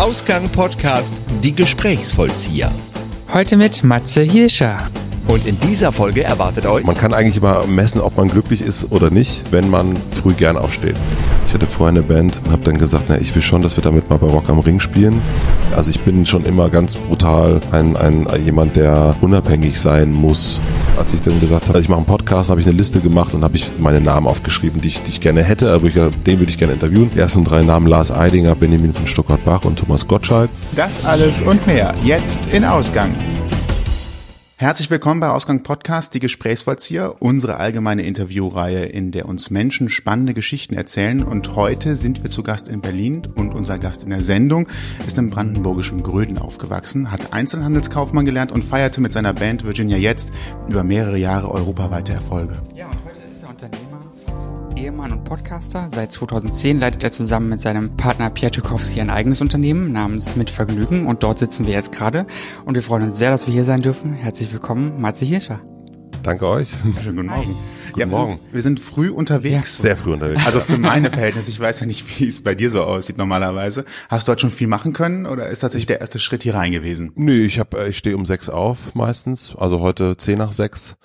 Ausgang 0.00 0.48
Podcast 0.48 1.12
Die 1.42 1.54
Gesprächsvollzieher. 1.54 2.72
Heute 3.34 3.58
mit 3.58 3.84
Matze 3.84 4.22
Hirscher. 4.22 4.78
Und 5.28 5.46
in 5.46 5.60
dieser 5.60 5.92
Folge 5.92 6.24
erwartet 6.24 6.64
euch 6.64 6.84
Man 6.84 6.96
kann 6.96 7.12
eigentlich 7.12 7.36
immer 7.36 7.66
messen, 7.66 8.00
ob 8.00 8.16
man 8.16 8.30
glücklich 8.30 8.62
ist 8.62 8.90
oder 8.92 9.10
nicht, 9.10 9.52
wenn 9.52 9.68
man 9.68 9.98
früh 10.22 10.32
gern 10.32 10.56
aufsteht. 10.56 10.96
Ich 11.46 11.52
hatte 11.52 11.66
vorher 11.66 11.90
eine 11.90 12.02
Band 12.02 12.40
und 12.42 12.50
habe 12.50 12.62
dann 12.62 12.78
gesagt, 12.78 13.04
na, 13.08 13.18
ich 13.18 13.34
will 13.34 13.42
schon, 13.42 13.60
dass 13.60 13.76
wir 13.76 13.84
damit 13.84 14.08
mal 14.08 14.16
bei 14.16 14.26
Rock 14.26 14.48
am 14.48 14.60
Ring 14.60 14.80
spielen. 14.80 15.20
Also 15.74 15.90
ich 15.90 16.00
bin 16.00 16.26
schon 16.26 16.44
immer 16.44 16.68
ganz 16.68 16.96
brutal 16.96 17.60
ein, 17.70 17.96
ein 17.96 18.26
jemand, 18.44 18.76
der 18.76 19.14
unabhängig 19.20 19.80
sein 19.80 20.12
muss. 20.12 20.60
Als 20.98 21.14
ich 21.14 21.22
dann 21.22 21.40
gesagt 21.40 21.68
habe, 21.68 21.80
ich 21.80 21.88
mache 21.88 21.98
einen 21.98 22.06
Podcast, 22.06 22.50
habe 22.50 22.60
ich 22.60 22.66
eine 22.66 22.76
Liste 22.76 23.00
gemacht 23.00 23.34
und 23.34 23.44
habe 23.44 23.56
ich 23.56 23.70
meine 23.78 24.00
Namen 24.00 24.26
aufgeschrieben, 24.26 24.80
die 24.80 24.88
ich, 24.88 25.02
die 25.02 25.10
ich 25.10 25.20
gerne 25.20 25.42
hätte, 25.42 25.72
aber 25.72 25.86
ich, 25.86 25.94
den 25.94 26.38
würde 26.38 26.50
ich 26.50 26.58
gerne 26.58 26.74
interviewen. 26.74 27.10
Die 27.14 27.18
ersten 27.18 27.44
drei 27.44 27.62
Namen 27.62 27.86
Lars 27.86 28.10
Eidinger, 28.10 28.54
Benjamin 28.54 28.92
von 28.92 29.06
Stuttgart-Bach 29.06 29.64
und 29.64 29.78
Thomas 29.78 30.06
Gottschalk. 30.06 30.50
Das 30.76 31.04
alles 31.04 31.40
und 31.40 31.66
mehr 31.66 31.94
jetzt 32.02 32.46
in 32.52 32.64
Ausgang. 32.64 33.14
Herzlich 34.60 34.90
willkommen 34.90 35.20
bei 35.20 35.30
Ausgang 35.30 35.62
Podcast, 35.62 36.12
die 36.12 36.20
Gesprächsvollzieher, 36.20 37.22
unsere 37.22 37.56
allgemeine 37.56 38.02
Interviewreihe, 38.02 38.84
in 38.84 39.10
der 39.10 39.26
uns 39.26 39.48
Menschen 39.48 39.88
spannende 39.88 40.34
Geschichten 40.34 40.74
erzählen. 40.74 41.22
Und 41.22 41.56
heute 41.56 41.96
sind 41.96 42.22
wir 42.22 42.28
zu 42.28 42.42
Gast 42.42 42.68
in 42.68 42.82
Berlin 42.82 43.22
und 43.36 43.54
unser 43.54 43.78
Gast 43.78 44.04
in 44.04 44.10
der 44.10 44.20
Sendung 44.20 44.68
ist 45.06 45.16
im 45.16 45.30
brandenburgischen 45.30 46.02
Gröden 46.02 46.36
aufgewachsen, 46.36 47.10
hat 47.10 47.32
Einzelhandelskaufmann 47.32 48.26
gelernt 48.26 48.52
und 48.52 48.62
feierte 48.62 49.00
mit 49.00 49.14
seiner 49.14 49.32
Band 49.32 49.64
Virginia 49.64 49.96
Jetzt 49.96 50.30
über 50.68 50.84
mehrere 50.84 51.16
Jahre 51.16 51.50
europaweite 51.50 52.12
Erfolge. 52.12 52.60
Ja, 52.76 52.90
Ehemann 54.80 55.12
und 55.12 55.24
Podcaster. 55.24 55.88
Seit 55.92 56.10
2010 56.10 56.80
leitet 56.80 57.04
er 57.04 57.12
zusammen 57.12 57.50
mit 57.50 57.60
seinem 57.60 57.96
Partner 57.98 58.30
Pierre 58.30 58.50
ein 58.98 59.10
eigenes 59.10 59.42
Unternehmen 59.42 59.92
namens 59.92 60.36
Mit 60.36 60.48
Vergnügen 60.48 61.06
und 61.06 61.22
dort 61.22 61.38
sitzen 61.38 61.66
wir 61.66 61.74
jetzt 61.74 61.92
gerade 61.92 62.26
und 62.64 62.74
wir 62.76 62.82
freuen 62.82 63.02
uns 63.02 63.18
sehr, 63.18 63.30
dass 63.30 63.46
wir 63.46 63.52
hier 63.52 63.66
sein 63.66 63.80
dürfen. 63.80 64.14
Herzlich 64.14 64.50
willkommen, 64.52 64.98
Matze 64.98 65.26
Hirscher. 65.26 65.60
Danke 66.22 66.48
euch. 66.48 66.70
Schönen 67.02 67.16
guten 67.16 67.28
Morgen. 67.28 67.56
Guten 67.88 68.00
ja, 68.00 68.06
wir, 68.06 68.06
Morgen. 68.06 68.30
Sind, 68.32 68.42
wir 68.52 68.62
sind 68.62 68.80
früh 68.80 69.10
unterwegs. 69.10 69.78
Sehr 69.78 69.98
früh 69.98 70.14
unterwegs. 70.14 70.46
Also 70.46 70.60
für 70.60 70.78
meine 70.78 71.10
Verhältnisse, 71.10 71.50
ich 71.50 71.60
weiß 71.60 71.80
ja 71.80 71.86
nicht, 71.86 72.18
wie 72.18 72.28
es 72.28 72.42
bei 72.42 72.54
dir 72.54 72.70
so 72.70 72.82
aussieht 72.82 73.18
normalerweise. 73.18 73.84
Hast 74.08 74.28
du 74.28 74.32
heute 74.32 74.40
schon 74.42 74.50
viel 74.50 74.66
machen 74.66 74.94
können 74.94 75.26
oder 75.26 75.48
ist 75.48 75.60
tatsächlich 75.60 75.86
der 75.86 76.00
erste 76.00 76.18
Schritt 76.18 76.42
hier 76.42 76.54
rein 76.54 76.72
gewesen? 76.72 77.12
Nö, 77.16 77.44
ich 77.44 77.58
hab, 77.58 77.74
ich 77.74 77.98
stehe 77.98 78.16
um 78.16 78.24
sechs 78.24 78.48
auf 78.48 78.94
meistens, 78.94 79.54
also 79.56 79.80
heute 79.80 80.16
zehn 80.16 80.38
nach 80.38 80.52
sechs. 80.52 80.96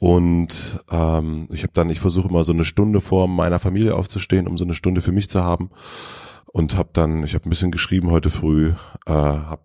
Und 0.00 0.82
ähm, 0.90 1.46
ich 1.52 1.62
habe 1.62 1.74
dann, 1.74 1.90
ich 1.90 2.00
versuche 2.00 2.28
immer 2.28 2.42
so 2.42 2.54
eine 2.54 2.64
Stunde 2.64 3.02
vor 3.02 3.28
meiner 3.28 3.58
Familie 3.58 3.94
aufzustehen, 3.94 4.48
um 4.48 4.56
so 4.56 4.64
eine 4.64 4.72
Stunde 4.72 5.02
für 5.02 5.12
mich 5.12 5.28
zu 5.28 5.44
haben. 5.44 5.70
Und 6.46 6.76
habe 6.76 6.88
dann, 6.94 7.22
ich 7.22 7.34
habe 7.34 7.46
ein 7.46 7.50
bisschen 7.50 7.70
geschrieben 7.70 8.10
heute 8.10 8.30
früh, 8.30 8.72
äh, 9.06 9.12
habe 9.12 9.62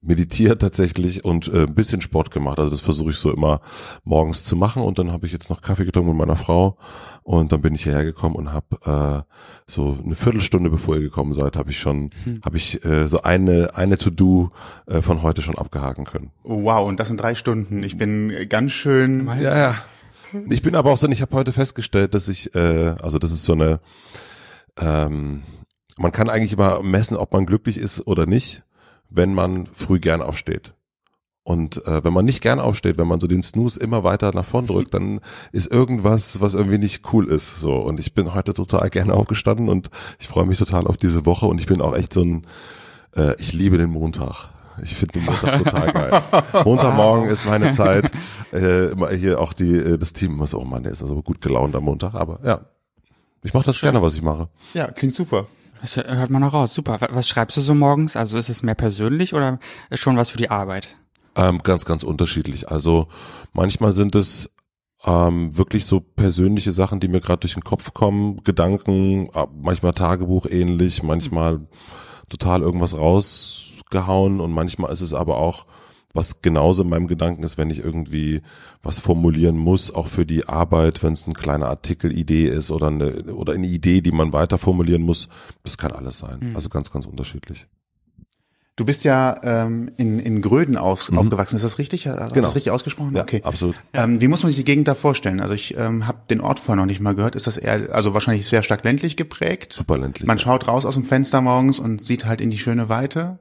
meditiert 0.00 0.60
tatsächlich 0.60 1.24
und 1.24 1.48
äh, 1.48 1.64
ein 1.64 1.74
bisschen 1.74 2.00
Sport 2.00 2.30
gemacht. 2.30 2.58
Also 2.58 2.70
das 2.70 2.80
versuche 2.80 3.10
ich 3.10 3.16
so 3.16 3.32
immer 3.32 3.60
morgens 4.04 4.44
zu 4.44 4.56
machen. 4.56 4.82
Und 4.82 4.98
dann 4.98 5.12
habe 5.12 5.26
ich 5.26 5.32
jetzt 5.32 5.50
noch 5.50 5.62
Kaffee 5.62 5.84
getrunken 5.84 6.10
mit 6.10 6.18
meiner 6.18 6.36
Frau 6.36 6.76
und 7.22 7.50
dann 7.52 7.60
bin 7.60 7.74
ich 7.74 7.82
hierher 7.82 8.04
gekommen 8.04 8.36
und 8.36 8.52
habe 8.52 9.24
äh, 9.26 9.70
so 9.70 9.96
eine 10.04 10.14
Viertelstunde 10.14 10.70
bevor 10.70 10.96
ihr 10.96 11.02
gekommen 11.02 11.34
seid, 11.34 11.56
habe 11.56 11.70
ich 11.70 11.78
schon, 11.78 12.10
hm. 12.24 12.40
habe 12.44 12.56
ich 12.56 12.84
äh, 12.84 13.08
so 13.08 13.22
eine 13.22 13.70
eine 13.74 13.98
To-Do 13.98 14.50
äh, 14.86 15.02
von 15.02 15.22
heute 15.22 15.42
schon 15.42 15.58
abgehaken 15.58 16.04
können. 16.04 16.30
Oh, 16.44 16.62
wow, 16.62 16.86
und 16.86 17.00
das 17.00 17.10
in 17.10 17.16
drei 17.16 17.34
Stunden. 17.34 17.82
Ich 17.82 17.98
bin 17.98 18.32
ganz 18.48 18.72
schön. 18.72 19.26
Ja, 19.40 19.56
ja. 19.56 19.74
Ich 20.48 20.62
bin 20.62 20.74
aber 20.74 20.92
auch 20.92 20.98
so, 20.98 21.08
ich 21.08 21.22
habe 21.22 21.34
heute 21.36 21.52
festgestellt, 21.52 22.14
dass 22.14 22.28
ich, 22.28 22.54
äh, 22.54 22.94
also 23.00 23.18
das 23.18 23.30
ist 23.30 23.44
so 23.44 23.52
eine, 23.52 23.80
ähm, 24.80 25.42
man 25.96 26.12
kann 26.12 26.28
eigentlich 26.28 26.52
immer 26.52 26.82
messen, 26.82 27.16
ob 27.16 27.32
man 27.32 27.46
glücklich 27.46 27.78
ist 27.78 28.06
oder 28.06 28.26
nicht 28.26 28.65
wenn 29.10 29.34
man 29.34 29.66
früh 29.66 30.00
gern 30.00 30.22
aufsteht. 30.22 30.74
Und 31.46 31.86
äh, 31.86 32.02
wenn 32.02 32.12
man 32.12 32.24
nicht 32.24 32.40
gern 32.40 32.58
aufsteht, 32.58 32.98
wenn 32.98 33.06
man 33.06 33.20
so 33.20 33.28
den 33.28 33.44
Snooze 33.44 33.78
immer 33.78 34.02
weiter 34.02 34.32
nach 34.34 34.44
vorn 34.44 34.66
drückt, 34.66 34.94
dann 34.94 35.20
ist 35.52 35.70
irgendwas, 35.70 36.40
was 36.40 36.54
irgendwie 36.54 36.78
nicht 36.78 37.12
cool 37.12 37.28
ist. 37.28 37.60
So 37.60 37.76
und 37.76 38.00
ich 38.00 38.14
bin 38.14 38.34
heute 38.34 38.52
total 38.52 38.90
gerne 38.90 39.14
aufgestanden 39.14 39.68
und 39.68 39.88
ich 40.18 40.26
freue 40.26 40.44
mich 40.44 40.58
total 40.58 40.88
auf 40.88 40.96
diese 40.96 41.24
Woche 41.24 41.46
und 41.46 41.60
ich 41.60 41.66
bin 41.66 41.80
auch 41.80 41.94
echt 41.94 42.12
so 42.12 42.22
ein, 42.22 42.46
äh, 43.14 43.40
ich 43.40 43.52
liebe 43.52 43.78
den 43.78 43.90
Montag. 43.90 44.50
Ich 44.82 44.96
finde 44.96 45.20
den 45.20 45.24
Montag 45.24 45.62
total 45.62 45.92
geil. 45.92 46.22
Montagmorgen 46.64 47.28
ist 47.28 47.44
meine 47.44 47.70
Zeit. 47.70 48.10
Äh, 48.52 48.90
immer 48.90 49.10
hier 49.10 49.40
auch 49.40 49.52
die 49.52 49.72
äh, 49.72 49.98
das 49.98 50.12
Team 50.12 50.44
so, 50.46 50.58
oh 50.58 50.64
Mann, 50.64 50.82
der 50.82 50.92
ist 50.92 51.02
also 51.02 51.22
gut 51.22 51.40
gelaunt 51.40 51.76
am 51.76 51.84
Montag. 51.84 52.14
Aber 52.14 52.40
ja, 52.44 52.60
ich 53.44 53.54
mache 53.54 53.66
das 53.66 53.76
Schön. 53.76 53.92
gerne, 53.92 54.02
was 54.02 54.14
ich 54.14 54.22
mache. 54.22 54.48
Ja, 54.74 54.90
klingt 54.90 55.14
super. 55.14 55.46
Das 55.86 55.96
hört 56.04 56.30
man 56.30 56.42
noch 56.42 56.52
raus. 56.52 56.74
Super. 56.74 56.98
Was 57.12 57.28
schreibst 57.28 57.56
du 57.56 57.60
so 57.60 57.72
morgens? 57.72 58.16
Also 58.16 58.38
ist 58.38 58.48
es 58.48 58.64
mehr 58.64 58.74
persönlich 58.74 59.34
oder 59.34 59.60
schon 59.92 60.16
was 60.16 60.30
für 60.30 60.36
die 60.36 60.50
Arbeit? 60.50 60.96
Ähm, 61.36 61.60
ganz, 61.62 61.84
ganz 61.84 62.02
unterschiedlich. 62.02 62.68
Also 62.70 63.06
manchmal 63.52 63.92
sind 63.92 64.16
es 64.16 64.50
ähm, 65.04 65.56
wirklich 65.56 65.86
so 65.86 66.00
persönliche 66.00 66.72
Sachen, 66.72 66.98
die 66.98 67.06
mir 67.06 67.20
gerade 67.20 67.38
durch 67.38 67.54
den 67.54 67.62
Kopf 67.62 67.94
kommen, 67.94 68.42
Gedanken, 68.42 69.28
äh, 69.32 69.46
manchmal 69.54 69.92
Tagebuch 69.92 70.46
ähnlich, 70.46 71.04
manchmal 71.04 71.60
total 72.28 72.62
irgendwas 72.62 72.96
rausgehauen 72.96 74.40
und 74.40 74.52
manchmal 74.52 74.90
ist 74.90 75.02
es 75.02 75.14
aber 75.14 75.38
auch 75.38 75.66
was 76.16 76.42
genauso 76.42 76.82
in 76.82 76.88
meinem 76.88 77.06
Gedanken 77.06 77.42
ist, 77.42 77.58
wenn 77.58 77.70
ich 77.70 77.78
irgendwie 77.78 78.42
was 78.82 78.98
formulieren 78.98 79.56
muss, 79.56 79.94
auch 79.94 80.08
für 80.08 80.26
die 80.26 80.48
Arbeit, 80.48 81.02
wenn 81.02 81.12
es 81.12 81.26
ein 81.26 81.34
kleiner 81.34 81.68
Artikelidee 81.68 82.48
ist 82.48 82.70
oder 82.70 82.88
eine, 82.88 83.34
oder 83.34 83.52
eine 83.52 83.66
Idee, 83.66 84.00
die 84.00 84.12
man 84.12 84.32
weiter 84.32 84.58
formulieren 84.58 85.02
muss, 85.02 85.28
das 85.62 85.78
kann 85.78 85.92
alles 85.92 86.18
sein. 86.18 86.38
Mhm. 86.40 86.56
Also 86.56 86.68
ganz, 86.68 86.90
ganz 86.90 87.06
unterschiedlich. 87.06 87.66
Du 88.76 88.84
bist 88.84 89.04
ja 89.04 89.34
ähm, 89.42 89.90
in, 89.96 90.20
in 90.20 90.42
Gröden 90.42 90.76
auf, 90.76 91.10
mhm. 91.10 91.16
aufgewachsen, 91.16 91.56
ist 91.56 91.62
das 91.62 91.78
richtig? 91.78 92.06
Hast 92.06 92.34
genau. 92.34 92.46
das 92.46 92.54
richtig 92.54 92.72
ausgesprochen? 92.72 93.16
Ja, 93.16 93.22
okay. 93.22 93.40
absolut. 93.42 93.74
Ähm, 93.94 94.20
wie 94.20 94.28
muss 94.28 94.42
man 94.42 94.50
sich 94.50 94.56
die 94.56 94.64
Gegend 94.64 94.86
da 94.86 94.94
vorstellen? 94.94 95.40
Also 95.40 95.54
ich 95.54 95.78
ähm, 95.78 96.06
habe 96.06 96.18
den 96.28 96.42
Ort 96.42 96.60
vorher 96.60 96.76
noch 96.76 96.86
nicht 96.86 97.00
mal 97.00 97.14
gehört. 97.14 97.34
Ist 97.34 97.46
das 97.46 97.56
eher, 97.56 97.94
also 97.94 98.12
wahrscheinlich 98.12 98.46
sehr 98.46 98.62
stark 98.62 98.84
ländlich 98.84 99.16
geprägt? 99.16 99.72
Super 99.72 99.96
ländlich. 99.96 100.26
Man 100.26 100.36
ja. 100.36 100.42
schaut 100.42 100.68
raus 100.68 100.84
aus 100.84 100.94
dem 100.94 101.06
Fenster 101.06 101.40
morgens 101.40 101.80
und 101.80 102.04
sieht 102.04 102.26
halt 102.26 102.42
in 102.42 102.50
die 102.50 102.58
schöne 102.58 102.90
Weite. 102.90 103.38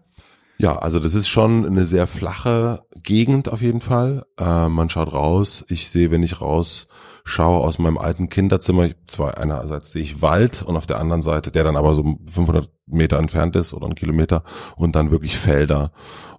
Ja, 0.58 0.78
also 0.78 1.00
das 1.00 1.16
ist 1.16 1.28
schon 1.28 1.66
eine 1.66 1.86
sehr 1.86 2.08
flache 2.08 2.84
Gegend 3.04 3.50
auf 3.50 3.62
jeden 3.62 3.82
Fall. 3.82 4.26
Äh, 4.40 4.70
man 4.70 4.90
schaut 4.90 5.12
raus. 5.14 5.66
Ich 5.70 5.90
sehe, 5.90 6.12
wenn 6.12 6.24
ich 6.24 6.42
rausschaue 6.42 7.62
aus 7.62 7.78
meinem 7.78 7.98
alten 7.98 8.30
Kinderzimmer, 8.30 8.86
ich, 8.86 8.96
zwar 9.08 9.38
einerseits 9.38 9.92
sehe 9.92 10.02
ich 10.02 10.22
Wald 10.22 10.64
und 10.64 10.78
auf 10.78 10.88
der 10.88 11.00
anderen 11.00 11.22
Seite, 11.22 11.52
der 11.52 11.66
dann 11.66 11.76
aber 11.76 11.94
so 11.94 12.04
500 12.28 12.70
Meter 12.88 13.20
entfernt 13.20 13.56
ist 13.56 13.74
oder 13.74 13.86
einen 13.86 13.96
Kilometer 13.96 14.44
und 14.78 14.96
dann 14.96 15.12
wirklich 15.12 15.38
Felder 15.38 15.92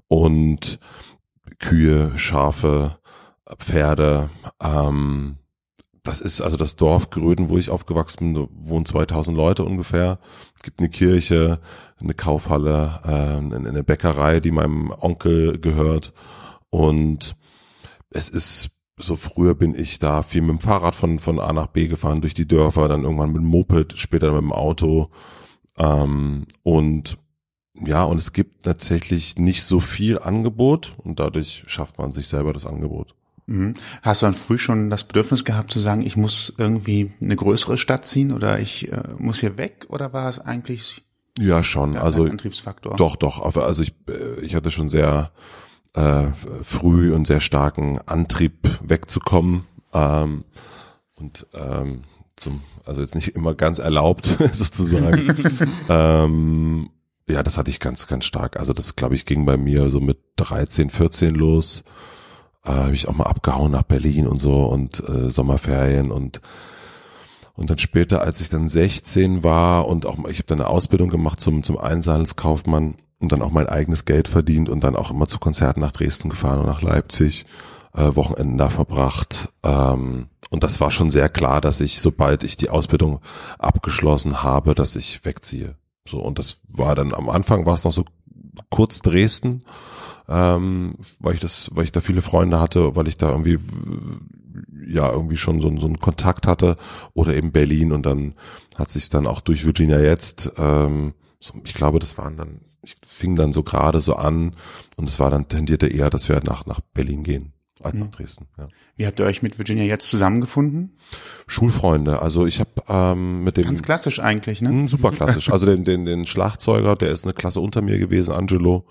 und 0.09 0.79
Kühe, 1.59 2.13
Schafe, 2.17 2.97
Pferde. 3.59 4.31
Ähm, 4.63 5.37
das 6.07 6.21
ist 6.21 6.41
also 6.41 6.57
das 6.57 6.77
Dorf 6.77 7.11
Gröden, 7.11 7.49
wo 7.49 7.59
ich 7.59 7.71
aufgewachsen 7.71 8.33
bin, 8.33 8.49
wohnen 8.53 8.87
2000 8.87 9.37
Leute 9.37 9.65
ungefähr. 9.65 10.19
Es 10.55 10.63
gibt 10.63 10.81
eine 10.81 10.89
Kirche, 10.89 11.61
eine 12.01 12.15
Kaufhalle, 12.15 13.01
äh, 13.05 13.57
eine 13.57 13.85
Bäckerei, 13.85 14.41
die 14.41 14.51
meinem 14.51 14.91
Onkel 14.91 15.59
gehört. 15.59 16.13
Und 16.71 17.37
es 18.11 18.29
ist 18.29 18.71
so 18.99 19.17
früher 19.17 19.55
bin 19.55 19.75
ich 19.75 19.99
da 19.99 20.23
viel 20.23 20.41
mit 20.41 20.51
dem 20.51 20.61
Fahrrad 20.61 20.95
von, 20.95 21.19
von 21.19 21.39
A 21.39 21.53
nach 21.53 21.67
B 21.67 21.87
gefahren 21.87 22.23
durch 22.23 22.35
die 22.35 22.49
Dörfer, 22.49 22.89
dann 22.89 23.03
irgendwann 23.03 23.33
mit 23.33 23.43
dem 23.43 23.49
Moped, 23.49 23.99
später 23.99 24.33
mit 24.33 24.41
dem 24.41 24.53
Auto. 24.53 25.11
Ähm, 25.79 26.47
und 26.63 27.19
ja, 27.85 28.05
und 28.05 28.17
es 28.17 28.33
gibt 28.33 28.65
tatsächlich 28.65 29.37
nicht 29.37 29.65
so 29.65 29.81
viel 29.81 30.19
Angebot 30.19 30.95
und 30.97 31.21
dadurch 31.21 31.65
schafft 31.67 31.99
man 31.99 32.11
sich 32.11 32.27
selber 32.27 32.55
das 32.55 32.65
Angebot. 32.65 33.15
Mhm. 33.47 33.75
Hast 34.03 34.23
du 34.23 34.27
dann 34.27 34.35
früh 34.35 34.59
schon 34.59 34.91
das 34.91 35.05
Bedürfnis 35.05 35.45
gehabt 35.45 35.71
zu 35.71 35.79
sagen, 35.79 36.03
ich 36.03 36.17
muss 36.17 36.53
irgendwie 36.59 37.13
eine 37.23 37.37
größere 37.37 37.79
Stadt 37.79 38.07
ziehen 38.07 38.33
oder 38.33 38.59
ich 38.59 38.91
äh, 38.93 39.03
muss 39.19 39.41
hier 39.41 39.57
weg 39.57 39.87
oder 39.89 40.13
war 40.13 40.29
es 40.29 40.41
eigentlich 40.41 41.05
ja 41.39 41.63
schon 41.63 41.97
also 41.97 42.25
Antriebsfaktor? 42.25 42.97
Doch, 42.97 43.15
doch. 43.15 43.57
Also 43.57 43.83
ich 43.83 43.95
äh, 44.09 44.41
ich 44.41 44.57
hatte 44.57 44.73
schon 44.73 44.89
sehr 44.89 45.31
äh, 45.95 46.25
früh 46.63 47.15
und 47.15 47.27
sehr 47.27 47.41
starken 47.41 48.01
Antrieb 48.07 48.69
wegzukommen 48.83 49.65
ähm, 49.95 50.45
und 51.15 51.47
ähm, 51.55 52.03
zum 52.35 52.63
also 52.85 53.01
jetzt 53.01 53.15
nicht 53.15 53.37
immer 53.37 53.55
ganz 53.55 53.79
erlaubt 53.79 54.37
sozusagen. 54.53 55.37
ähm, 55.89 56.91
ja, 57.29 57.45
das 57.45 57.59
hatte 57.59 57.71
ich 57.71 57.79
ganz 57.79 58.09
ganz 58.09 58.25
stark. 58.25 58.59
Also 58.59 58.73
das 58.73 58.97
glaube 58.97 59.15
ich 59.15 59.25
ging 59.25 59.47
bei 59.47 59.57
mir 59.57 59.89
so 59.89 60.01
mit 60.01 60.19
13, 60.37 60.91
14 60.91 61.37
los 61.37 61.85
äh, 62.67 62.71
habe 62.71 62.95
ich 62.95 63.09
auch 63.09 63.15
mal 63.15 63.25
abgehauen 63.25 63.73
nach 63.73 63.83
Berlin 63.83 64.27
und 64.27 64.39
so 64.41 64.67
und 64.67 65.03
äh, 65.09 65.31
Sommerferien 65.31 66.11
und 66.11 66.41
und 67.55 67.71
dann 67.71 67.79
später, 67.79 68.21
als 68.21 68.43
ich 68.43 68.51
dann 68.51 68.69
16 68.69 69.43
war 69.43 69.89
und 69.89 70.05
auch 70.05 70.19
ich 70.29 70.39
habe 70.39 70.47
dann 70.47 70.61
eine 70.61 70.69
Ausbildung 70.69 71.09
gemacht 71.09 71.41
zum 71.41 71.63
zum 71.63 71.79
Einzelhandelskaufmann 71.79 72.97
und 73.21 73.33
dann 73.33 73.43
auch 73.43 73.51
mein 73.51 73.69
eigenes 73.69 74.05
Geld 74.05 74.29
verdient 74.29 74.69
und 74.69 74.85
dann 74.85 74.97
auch 74.97 75.11
immer 75.11 75.27
zu 75.27 75.39
Konzerten 75.39 75.81
nach 75.81 75.93
Dresden 75.93 76.29
gefahren 76.29 76.61
und 76.61 76.67
nach 76.67 76.83
Leipzig, 76.83 77.47
äh, 77.95 78.15
Wochenenden 78.15 78.59
da 78.59 78.69
verbracht. 78.69 79.49
Ähm, 79.63 80.27
und 80.51 80.63
das 80.63 80.81
war 80.81 80.91
schon 80.91 81.11
sehr 81.11 81.29
klar, 81.29 81.61
dass 81.61 81.81
ich, 81.81 82.01
sobald 82.01 82.45
ich 82.45 82.57
die 82.57 82.71
Ausbildung 82.71 83.21
abgeschlossen 83.59 84.43
habe, 84.43 84.75
dass 84.75 84.97
ich 84.97 85.25
wegziehe. 85.25 85.77
So, 86.07 86.21
und 86.21 86.39
das 86.39 86.61
war 86.69 86.95
dann 86.95 87.15
am 87.15 87.29
Anfang 87.29 87.67
war 87.67 87.75
es 87.75 87.85
noch 87.85 87.93
so 87.93 88.05
kurz 88.71 89.01
Dresden, 89.01 89.65
ähm, 90.29 90.97
weil 91.21 91.35
ich 91.35 91.41
das, 91.41 91.71
weil 91.73 91.85
ich 91.85 91.93
da 91.93 92.01
viele 92.01 92.23
Freunde 92.23 92.61
hatte, 92.61 92.97
weil 92.97 93.09
ich 93.09 93.17
da 93.17 93.31
irgendwie 93.31 93.59
ja 94.87 95.11
irgendwie 95.11 95.37
schon 95.37 95.61
so, 95.61 95.77
so 95.79 95.87
einen 95.87 96.01
Kontakt 96.01 96.47
hatte 96.47 96.77
oder 97.15 97.35
eben 97.35 97.53
Berlin 97.53 97.93
und 97.93 98.07
dann 98.07 98.35
hat 98.77 98.91
sich 98.91 99.09
dann 99.11 99.27
auch 99.27 99.41
durch 99.41 99.65
Virginia 99.65 100.01
jetzt, 100.01 100.53
ähm, 100.59 101.15
so, 101.41 101.55
ich 101.65 101.75
glaube, 101.75 101.99
das 101.99 102.17
waren 102.19 102.37
dann, 102.37 102.61
ich 102.83 102.97
fing 103.07 103.37
dann 103.37 103.53
so 103.53 103.63
gerade 103.63 104.01
so 104.01 104.15
an 104.17 104.55
und 104.97 105.09
es 105.09 105.21
war 105.21 105.31
dann 105.31 105.49
tendierte 105.49 105.89
eher, 105.89 106.11
dass 106.11 106.29
wir 106.29 106.41
nach 106.45 106.67
nach 106.67 106.81
Berlin 106.81 107.23
gehen 107.23 107.53
als 107.83 108.01
nach 108.01 108.11
Dresden. 108.11 108.47
Ja. 108.59 108.69
Wie 108.97 109.07
habt 109.07 109.21
ihr 109.21 109.27
euch 109.27 109.43
mit 109.43 109.59
Virginia 109.59 109.85
jetzt 109.85 110.09
zusammengefunden? 110.09 110.97
Schulfreunde, 111.47 112.23
also 112.23 112.47
ich 112.47 112.61
habe 112.61 112.71
ähm, 112.89 113.45
mit 113.45 113.57
dem 113.57 113.65
Ganz 113.65 113.83
klassisch 113.83 114.21
eigentlich, 114.21 114.63
ne? 114.63 114.71
Mm, 114.71 114.89
Super 114.89 115.11
klassisch. 115.11 115.51
Also 115.51 115.67
den, 115.67 115.85
den, 115.85 116.05
den 116.05 116.27
Schlagzeuger, 116.27 116.97
der 116.97 117.13
ist 117.13 117.25
eine 117.25 117.35
Klasse 117.35 117.61
unter 117.61 117.83
mir 117.83 117.99
gewesen, 117.99 118.33
Angelo. 118.33 118.87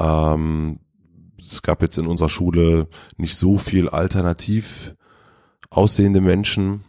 Ähm, 0.00 0.80
es 1.40 1.62
gab 1.62 1.82
jetzt 1.82 1.98
in 1.98 2.06
unserer 2.06 2.28
Schule 2.28 2.88
nicht 3.16 3.36
so 3.36 3.58
viel 3.58 3.88
alternativ 3.88 4.94
aussehende 5.70 6.20
Menschen 6.20 6.84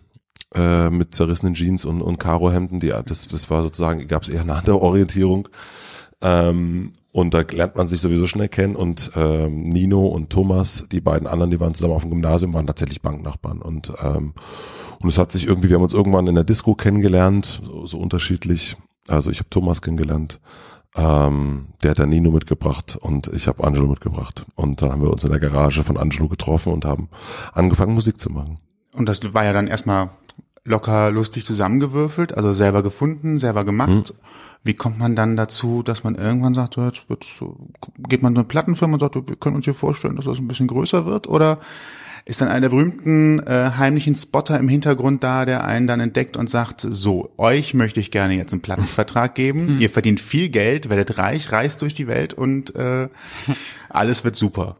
äh, 0.55 0.89
mit 0.89 1.13
zerrissenen 1.13 1.53
Jeans 1.53 1.85
und, 1.85 2.01
und 2.01 2.19
Karohemden. 2.19 2.79
Die, 2.79 2.89
das, 2.89 3.27
das 3.27 3.49
war 3.49 3.63
sozusagen, 3.63 4.07
gab 4.07 4.23
es 4.23 4.29
eher 4.29 4.41
eine 4.41 4.55
andere 4.55 4.81
Orientierung. 4.81 5.47
Ähm, 6.21 6.93
und 7.11 7.33
da 7.33 7.41
lernt 7.41 7.75
man 7.75 7.87
sich 7.87 8.01
sowieso 8.01 8.27
schnell 8.27 8.49
kennen. 8.49 8.75
Und 8.75 9.11
ähm, 9.15 9.69
Nino 9.69 10.05
und 10.05 10.29
Thomas, 10.29 10.85
die 10.91 11.01
beiden 11.01 11.27
anderen, 11.27 11.51
die 11.51 11.59
waren 11.59 11.73
zusammen 11.73 11.93
auf 11.95 12.03
dem 12.03 12.11
Gymnasium, 12.11 12.53
waren 12.53 12.67
tatsächlich 12.67 13.01
Banknachbarn. 13.01 13.61
Und 13.61 13.91
ähm, 14.01 14.33
und 15.01 15.09
es 15.09 15.17
hat 15.17 15.31
sich 15.31 15.45
irgendwie, 15.45 15.69
wir 15.69 15.75
haben 15.75 15.83
uns 15.83 15.93
irgendwann 15.93 16.27
in 16.27 16.35
der 16.35 16.43
Disco 16.43 16.75
kennengelernt, 16.75 17.61
so, 17.63 17.85
so 17.85 17.97
unterschiedlich. 17.99 18.77
Also 19.07 19.29
ich 19.31 19.39
habe 19.39 19.49
Thomas 19.49 19.81
kennengelernt, 19.81 20.39
ähm, 20.95 21.67
der 21.83 21.91
hat 21.91 21.99
dann 21.99 22.09
Nino 22.09 22.31
mitgebracht 22.31 22.97
und 22.99 23.27
ich 23.27 23.47
habe 23.47 23.63
Angelo 23.63 23.87
mitgebracht. 23.87 24.45
Und 24.55 24.81
dann 24.81 24.91
haben 24.91 25.01
wir 25.01 25.11
uns 25.11 25.23
in 25.23 25.31
der 25.31 25.39
Garage 25.39 25.83
von 25.83 25.97
Angelo 25.97 26.27
getroffen 26.27 26.73
und 26.73 26.85
haben 26.85 27.09
angefangen 27.53 27.93
Musik 27.93 28.19
zu 28.19 28.31
machen. 28.31 28.59
Und 28.93 29.07
das 29.07 29.21
war 29.33 29.45
ja 29.45 29.53
dann 29.53 29.67
erstmal 29.67 30.09
locker 30.63 31.11
lustig 31.11 31.45
zusammengewürfelt, 31.45 32.35
also 32.35 32.53
selber 32.53 32.83
gefunden, 32.83 33.37
selber 33.37 33.63
gemacht. 33.63 33.89
Mhm. 33.89 34.03
Wie 34.63 34.73
kommt 34.73 34.99
man 34.99 35.15
dann 35.15 35.37
dazu, 35.37 35.81
dass 35.81 36.03
man 36.03 36.15
irgendwann 36.15 36.53
sagt, 36.53 36.73
so, 36.73 36.81
jetzt 36.81 37.09
wird 37.09 37.25
so, 37.39 37.55
geht 38.09 38.21
man 38.21 38.33
in 38.33 38.39
eine 38.39 38.47
Plattenfirma 38.47 38.95
und 38.95 38.99
sagt, 38.99 39.15
wir 39.15 39.35
können 39.37 39.55
uns 39.55 39.65
hier 39.65 39.73
vorstellen, 39.73 40.17
dass 40.17 40.25
das 40.25 40.39
ein 40.39 40.47
bisschen 40.47 40.67
größer 40.67 41.05
wird? 41.05 41.27
Oder 41.29 41.59
ist 42.27 42.41
dann 42.41 42.49
einer 42.49 42.61
der 42.61 42.69
berühmten 42.69 43.39
äh, 43.47 43.71
heimlichen 43.77 44.15
Spotter 44.15 44.59
im 44.59 44.67
Hintergrund 44.69 45.23
da, 45.23 45.45
der 45.45 45.63
einen 45.63 45.87
dann 45.87 45.99
entdeckt 46.01 46.35
und 46.37 46.49
sagt, 46.49 46.81
so, 46.81 47.31
euch 47.37 47.73
möchte 47.73 47.99
ich 47.99 48.11
gerne 48.11 48.35
jetzt 48.35 48.51
einen 48.53 48.61
Plattenvertrag 48.61 49.33
geben, 49.33 49.79
ihr 49.79 49.89
verdient 49.89 50.19
viel 50.19 50.49
Geld, 50.49 50.89
werdet 50.89 51.17
reich, 51.17 51.51
reist 51.51 51.81
durch 51.81 51.93
die 51.93 52.07
Welt 52.07 52.33
und 52.33 52.75
äh, 52.75 53.07
alles 53.89 54.23
wird 54.25 54.35
super. 54.35 54.75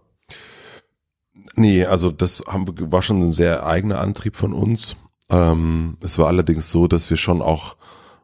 Nee, 1.55 1.85
also 1.85 2.11
das 2.11 2.43
haben, 2.47 2.67
wir- 2.77 2.91
war 2.91 3.01
schon 3.01 3.21
ein 3.21 3.33
sehr 3.33 3.65
eigener 3.65 3.99
Antrieb 4.01 4.35
von 4.35 4.53
uns. 4.53 4.95
Ähm, 5.31 5.97
es 6.03 6.17
war 6.17 6.27
allerdings 6.27 6.71
so, 6.71 6.87
dass 6.87 7.09
wir 7.09 7.17
schon 7.17 7.41
auch 7.41 7.77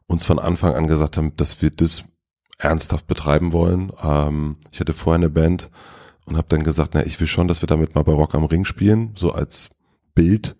uns 0.07 0.23
von 0.23 0.39
Anfang 0.39 0.73
an 0.75 0.87
gesagt 0.87 1.17
haben, 1.17 1.35
dass 1.37 1.61
wir 1.61 1.69
das 1.71 2.03
ernsthaft 2.59 3.07
betreiben 3.07 3.51
wollen. 3.51 3.91
Ähm, 4.03 4.57
ich 4.71 4.79
hatte 4.79 4.93
vorher 4.93 5.17
eine 5.17 5.29
Band 5.29 5.69
und 6.25 6.37
habe 6.37 6.47
dann 6.49 6.63
gesagt, 6.63 6.91
na, 6.93 7.05
ich 7.05 7.19
will 7.19 7.27
schon, 7.27 7.47
dass 7.47 7.61
wir 7.61 7.67
damit 7.67 7.95
mal 7.95 8.03
bei 8.03 8.13
Rock 8.13 8.35
am 8.35 8.45
Ring 8.45 8.65
spielen, 8.65 9.11
so 9.15 9.31
als 9.31 9.69
Bild. 10.15 10.55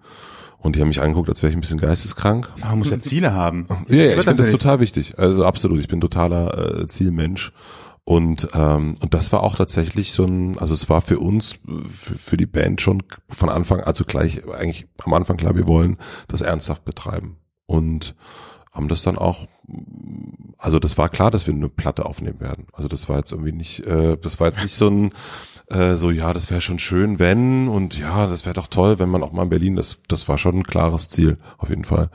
Und 0.58 0.76
die 0.76 0.82
haben 0.82 0.88
mich 0.88 1.02
angeguckt, 1.02 1.28
als 1.28 1.44
wäre 1.44 1.52
ich 1.52 1.58
ein 1.58 1.62
bisschen 1.62 1.80
geisteskrank. 1.80 2.50
Man 2.62 2.80
muss 2.80 2.90
ja 2.90 3.00
Ziele 3.00 3.34
haben. 3.34 3.68
Ja, 3.90 3.96
ja, 3.96 4.06
ich 4.12 4.24
finde 4.24 4.36
das 4.36 4.52
total 4.52 4.80
wichtig. 4.80 5.20
Also 5.20 5.46
absolut, 5.46 5.80
ich 5.80 5.90
bin 5.90 6.00
totaler 6.00 6.80
äh, 6.82 6.88
Zielmensch. 6.88 7.52
Und, 8.06 8.50
ähm, 8.54 8.98
und 9.02 9.14
das 9.14 9.32
war 9.32 9.44
auch 9.44 9.56
tatsächlich 9.56 10.12
so 10.12 10.26
ein, 10.26 10.58
also 10.58 10.74
es 10.74 10.90
war 10.90 11.02
für 11.02 11.20
uns, 11.20 11.58
für, 11.88 12.16
für 12.16 12.38
die 12.38 12.46
Band 12.46 12.82
schon 12.82 13.04
von 13.30 13.50
Anfang, 13.50 13.82
also 13.82 14.04
gleich, 14.04 14.46
eigentlich 14.50 14.88
am 15.04 15.14
Anfang 15.14 15.38
klar, 15.38 15.56
wir 15.56 15.68
wollen 15.68 15.98
das 16.28 16.42
ernsthaft 16.42 16.84
betreiben. 16.86 17.38
Und 17.66 18.16
haben 18.74 18.88
das 18.88 19.04
dann 19.04 19.18
auch, 19.18 19.48
also 20.58 20.80
das 20.80 20.98
war 20.98 21.10
klar, 21.10 21.32
dass 21.32 21.48
wir 21.48 21.54
eine 21.54 21.70
Platte 21.70 22.06
aufnehmen 22.06 22.40
werden. 22.40 22.68
Also 22.74 22.88
das 22.88 23.08
war 23.08 23.18
jetzt 23.18 23.32
irgendwie 23.32 23.52
nicht, 23.52 23.86
äh, 23.86 24.18
das 24.18 24.40
war 24.40 24.48
jetzt 24.48 24.62
nicht 24.62 24.76
so 24.76 24.90
ein, 24.90 25.12
äh, 25.74 25.96
so 25.96 26.12
ja, 26.12 26.34
das 26.34 26.50
wäre 26.50 26.62
schon 26.62 26.80
schön, 26.80 27.20
wenn 27.20 27.68
und 27.68 27.98
ja, 27.98 28.28
das 28.28 28.46
wäre 28.46 28.54
doch 28.54 28.68
toll, 28.68 29.00
wenn 29.00 29.10
man 29.10 29.24
auch 29.24 29.32
mal 29.32 29.44
in 29.44 29.50
Berlin, 29.50 29.76
das, 29.76 30.00
das 30.08 30.28
war 30.28 30.38
schon 30.38 30.60
ein 30.60 30.64
klares 30.64 31.10
Ziel, 31.10 31.38
auf 31.58 31.70
jeden 31.70 31.86
Fall. 31.86 32.10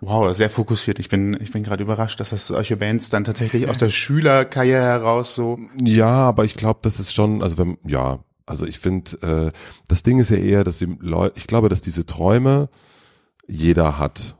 Wow, 0.00 0.34
sehr 0.36 0.50
fokussiert. 0.50 0.98
Ich 0.98 1.08
bin, 1.08 1.36
ich 1.40 1.50
bin 1.50 1.62
gerade 1.62 1.82
überrascht, 1.82 2.20
dass 2.20 2.30
das 2.30 2.48
solche 2.48 2.76
Bands 2.76 3.08
dann 3.08 3.24
tatsächlich 3.24 3.68
aus 3.68 3.78
der 3.78 3.88
Schülerkarriere 3.88 4.82
heraus 4.82 5.34
so. 5.34 5.58
Ja, 5.82 6.28
aber 6.28 6.44
ich 6.44 6.54
glaube, 6.56 6.80
das 6.82 7.00
ist 7.00 7.14
schon, 7.14 7.42
also 7.42 7.56
wenn, 7.56 7.78
ja, 7.86 8.18
also 8.44 8.66
ich 8.66 8.78
finde, 8.78 9.52
äh, 9.52 9.58
das 9.88 10.02
Ding 10.02 10.18
ist 10.18 10.30
ja 10.30 10.36
eher, 10.36 10.64
dass 10.64 10.78
die 10.78 10.94
Leute, 11.00 11.38
ich 11.38 11.46
glaube, 11.46 11.70
dass 11.70 11.80
diese 11.80 12.04
Träume 12.04 12.68
jeder 13.46 13.98
hat. 13.98 14.36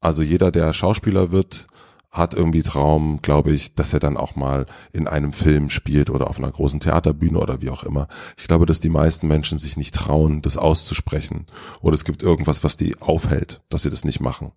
Also 0.00 0.22
jeder, 0.22 0.52
der 0.52 0.72
Schauspieler 0.72 1.32
wird, 1.32 1.66
hat 2.10 2.34
irgendwie 2.34 2.62
Traum, 2.62 3.20
glaube 3.22 3.52
ich, 3.52 3.74
dass 3.74 3.92
er 3.92 4.00
dann 4.00 4.16
auch 4.16 4.34
mal 4.34 4.66
in 4.92 5.06
einem 5.06 5.32
Film 5.32 5.70
spielt 5.70 6.10
oder 6.10 6.28
auf 6.28 6.38
einer 6.38 6.50
großen 6.50 6.80
Theaterbühne 6.80 7.38
oder 7.38 7.60
wie 7.62 7.70
auch 7.70 7.84
immer. 7.84 8.08
Ich 8.36 8.48
glaube, 8.48 8.66
dass 8.66 8.80
die 8.80 8.88
meisten 8.88 9.28
Menschen 9.28 9.58
sich 9.58 9.76
nicht 9.76 9.94
trauen, 9.94 10.42
das 10.42 10.56
auszusprechen. 10.56 11.46
Oder 11.80 11.94
es 11.94 12.04
gibt 12.04 12.22
irgendwas, 12.22 12.64
was 12.64 12.76
die 12.76 13.00
aufhält, 13.00 13.60
dass 13.68 13.82
sie 13.82 13.90
das 13.90 14.04
nicht 14.04 14.20
machen. 14.20 14.50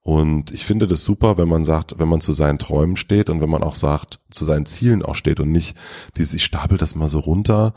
Und 0.00 0.50
ich 0.50 0.64
finde 0.64 0.86
das 0.86 1.04
super, 1.04 1.38
wenn 1.38 1.48
man 1.48 1.64
sagt, 1.64 1.98
wenn 1.98 2.08
man 2.08 2.20
zu 2.20 2.32
seinen 2.32 2.58
Träumen 2.58 2.96
steht 2.96 3.30
und 3.30 3.40
wenn 3.40 3.50
man 3.50 3.62
auch 3.62 3.76
sagt, 3.76 4.20
zu 4.30 4.44
seinen 4.44 4.66
Zielen 4.66 5.02
auch 5.02 5.14
steht 5.14 5.38
und 5.38 5.50
nicht 5.50 5.76
dieses, 6.16 6.34
ich 6.34 6.44
stapel 6.44 6.76
das 6.78 6.94
mal 6.94 7.08
so 7.08 7.20
runter. 7.20 7.74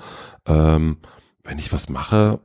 Ähm, 0.48 0.98
wenn 1.44 1.60
ich 1.60 1.72
was 1.72 1.90
mache, 1.90 2.40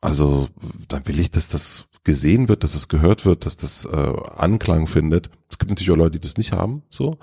also 0.00 0.48
dann 0.88 1.06
will 1.06 1.18
ich, 1.18 1.30
dass 1.30 1.48
das 1.48 1.86
gesehen 2.04 2.48
wird, 2.48 2.62
dass 2.62 2.72
das 2.72 2.88
gehört 2.88 3.24
wird, 3.24 3.46
dass 3.46 3.56
das 3.56 3.86
äh, 3.86 4.12
Anklang 4.36 4.86
findet. 4.86 5.30
Es 5.50 5.58
gibt 5.58 5.70
natürlich 5.70 5.90
auch 5.90 5.96
Leute, 5.96 6.12
die 6.12 6.20
das 6.20 6.36
nicht 6.36 6.52
haben, 6.52 6.82
so. 6.90 7.18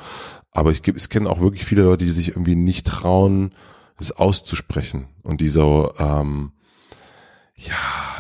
Aber 0.52 0.72
ich, 0.72 0.86
ich 0.86 1.10
kenne 1.10 1.30
auch 1.30 1.40
wirklich 1.40 1.64
viele 1.64 1.84
Leute, 1.84 2.06
die 2.06 2.12
sich 2.12 2.30
irgendwie 2.30 2.56
nicht 2.56 2.88
trauen, 2.88 3.54
es 4.00 4.12
auszusprechen. 4.12 5.08
Und 5.24 5.40
die 5.40 5.50
so, 5.50 5.92
ähm, 6.00 6.52
ja, 7.56 7.76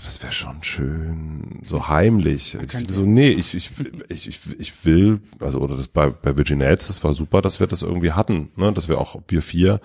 das 0.06 0.22
wäre 0.22 0.31
schon 0.31 0.63
schön, 0.63 1.62
so 1.66 1.88
heimlich. 1.88 2.56
Ich 2.64 2.72
finde 2.72 2.94
so, 2.94 3.02
nee, 3.02 3.31
ich, 3.31 3.56
ich, 3.56 3.72
ich, 4.10 4.28
ich, 4.28 4.60
ich 4.60 4.86
will, 4.86 5.22
also, 5.40 5.60
oder 5.60 5.75
das 5.75 5.88
bei, 5.88 6.12
bei 6.12 6.38
Virgin 6.38 6.62
Heads, 6.62 6.88
das 6.88 7.04
war 7.04 7.14
super, 7.14 7.42
dass 7.42 7.60
wir 7.60 7.68
das 7.68 7.81
irgendwie 7.81 8.12
hatten, 8.12 8.52
ne, 8.56 8.72
dass 8.72 8.88
wir 8.88 9.00
auch, 9.00 9.19
wir 9.28 9.42
vier, 9.42 9.81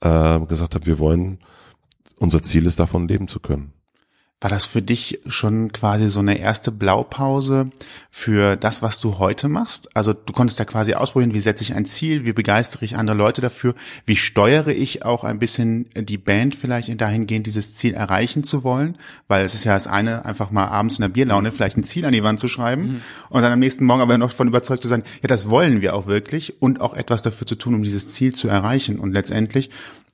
äh, 0.00 0.40
gesagt 0.40 0.74
haben, 0.74 0.86
wir 0.86 0.98
wollen, 0.98 1.38
unser 2.18 2.42
Ziel 2.42 2.66
ist 2.66 2.80
davon 2.80 3.06
leben 3.06 3.28
zu 3.28 3.38
können. 3.38 3.72
War 4.40 4.50
das 4.50 4.64
für 4.64 4.82
dich 4.82 5.18
schon 5.26 5.72
quasi 5.72 6.08
so 6.08 6.20
eine 6.20 6.38
erste 6.38 6.70
Blaupause 6.70 7.70
für 8.08 8.54
das, 8.54 8.82
was 8.82 9.00
du 9.00 9.18
heute 9.18 9.48
machst? 9.48 9.96
Also 9.96 10.12
du 10.12 10.32
konntest 10.32 10.60
da 10.60 10.64
quasi 10.64 10.94
ausprobieren, 10.94 11.34
wie 11.34 11.40
setze 11.40 11.64
ich 11.64 11.74
ein 11.74 11.86
Ziel, 11.86 12.24
wie 12.24 12.32
begeistere 12.32 12.84
ich 12.84 12.96
andere 12.96 13.16
Leute 13.16 13.40
dafür, 13.40 13.74
wie 14.06 14.14
steuere 14.14 14.68
ich 14.68 15.04
auch 15.04 15.24
ein 15.24 15.40
bisschen 15.40 15.88
die 15.96 16.18
Band 16.18 16.54
vielleicht 16.54 17.00
dahingehend, 17.00 17.48
dieses 17.48 17.74
Ziel 17.74 17.94
erreichen 17.94 18.44
zu 18.44 18.62
wollen? 18.62 18.96
Weil 19.26 19.44
es 19.44 19.54
ist 19.54 19.64
ja 19.64 19.74
das 19.74 19.88
eine, 19.88 20.24
einfach 20.24 20.52
mal 20.52 20.66
abends 20.66 20.98
in 20.98 21.02
der 21.02 21.08
Bierlaune 21.08 21.50
vielleicht 21.50 21.76
ein 21.76 21.82
Ziel 21.84 22.04
an 22.04 22.12
die 22.12 22.22
Wand 22.22 22.38
zu 22.38 22.46
schreiben 22.46 23.02
und 23.30 23.42
dann 23.42 23.52
am 23.52 23.58
nächsten 23.58 23.84
Morgen 23.86 24.02
aber 24.02 24.18
noch 24.18 24.30
von 24.30 24.46
überzeugt 24.46 24.82
zu 24.82 24.88
sein, 24.88 25.02
ja, 25.20 25.26
das 25.26 25.50
wollen 25.50 25.80
wir 25.80 25.96
auch 25.96 26.06
wirklich 26.06 26.62
und 26.62 26.80
auch 26.80 26.94
etwas 26.94 27.22
dafür 27.22 27.48
zu 27.48 27.56
tun, 27.56 27.74
um 27.74 27.82
dieses 27.82 28.12
Ziel 28.12 28.32
zu 28.32 28.46
erreichen. 28.46 29.00
Und 29.00 29.12
letztendlich 29.12 29.70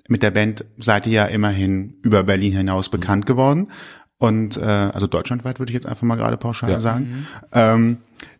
mit 0.09 0.23
der 0.23 0.31
Band 0.31 0.64
seid 0.76 1.07
ihr 1.07 1.12
ja 1.12 1.25
immerhin 1.26 1.95
über 2.02 2.23
Berlin 2.23 2.52
hinaus 2.52 2.88
bekannt 2.88 3.26
geworden. 3.26 3.69
Und 4.18 4.56
äh, 4.56 4.62
also 4.62 5.06
deutschlandweit 5.06 5.59
würde 5.59 5.71
ich 5.71 5.75
jetzt 5.75 5.87
einfach 5.87 6.02
mal 6.02 6.16
gerade 6.16 6.37
pauschal 6.37 6.71
Ja. 6.71 6.80
sagen. 6.80 7.26
Ähm, 7.52 7.99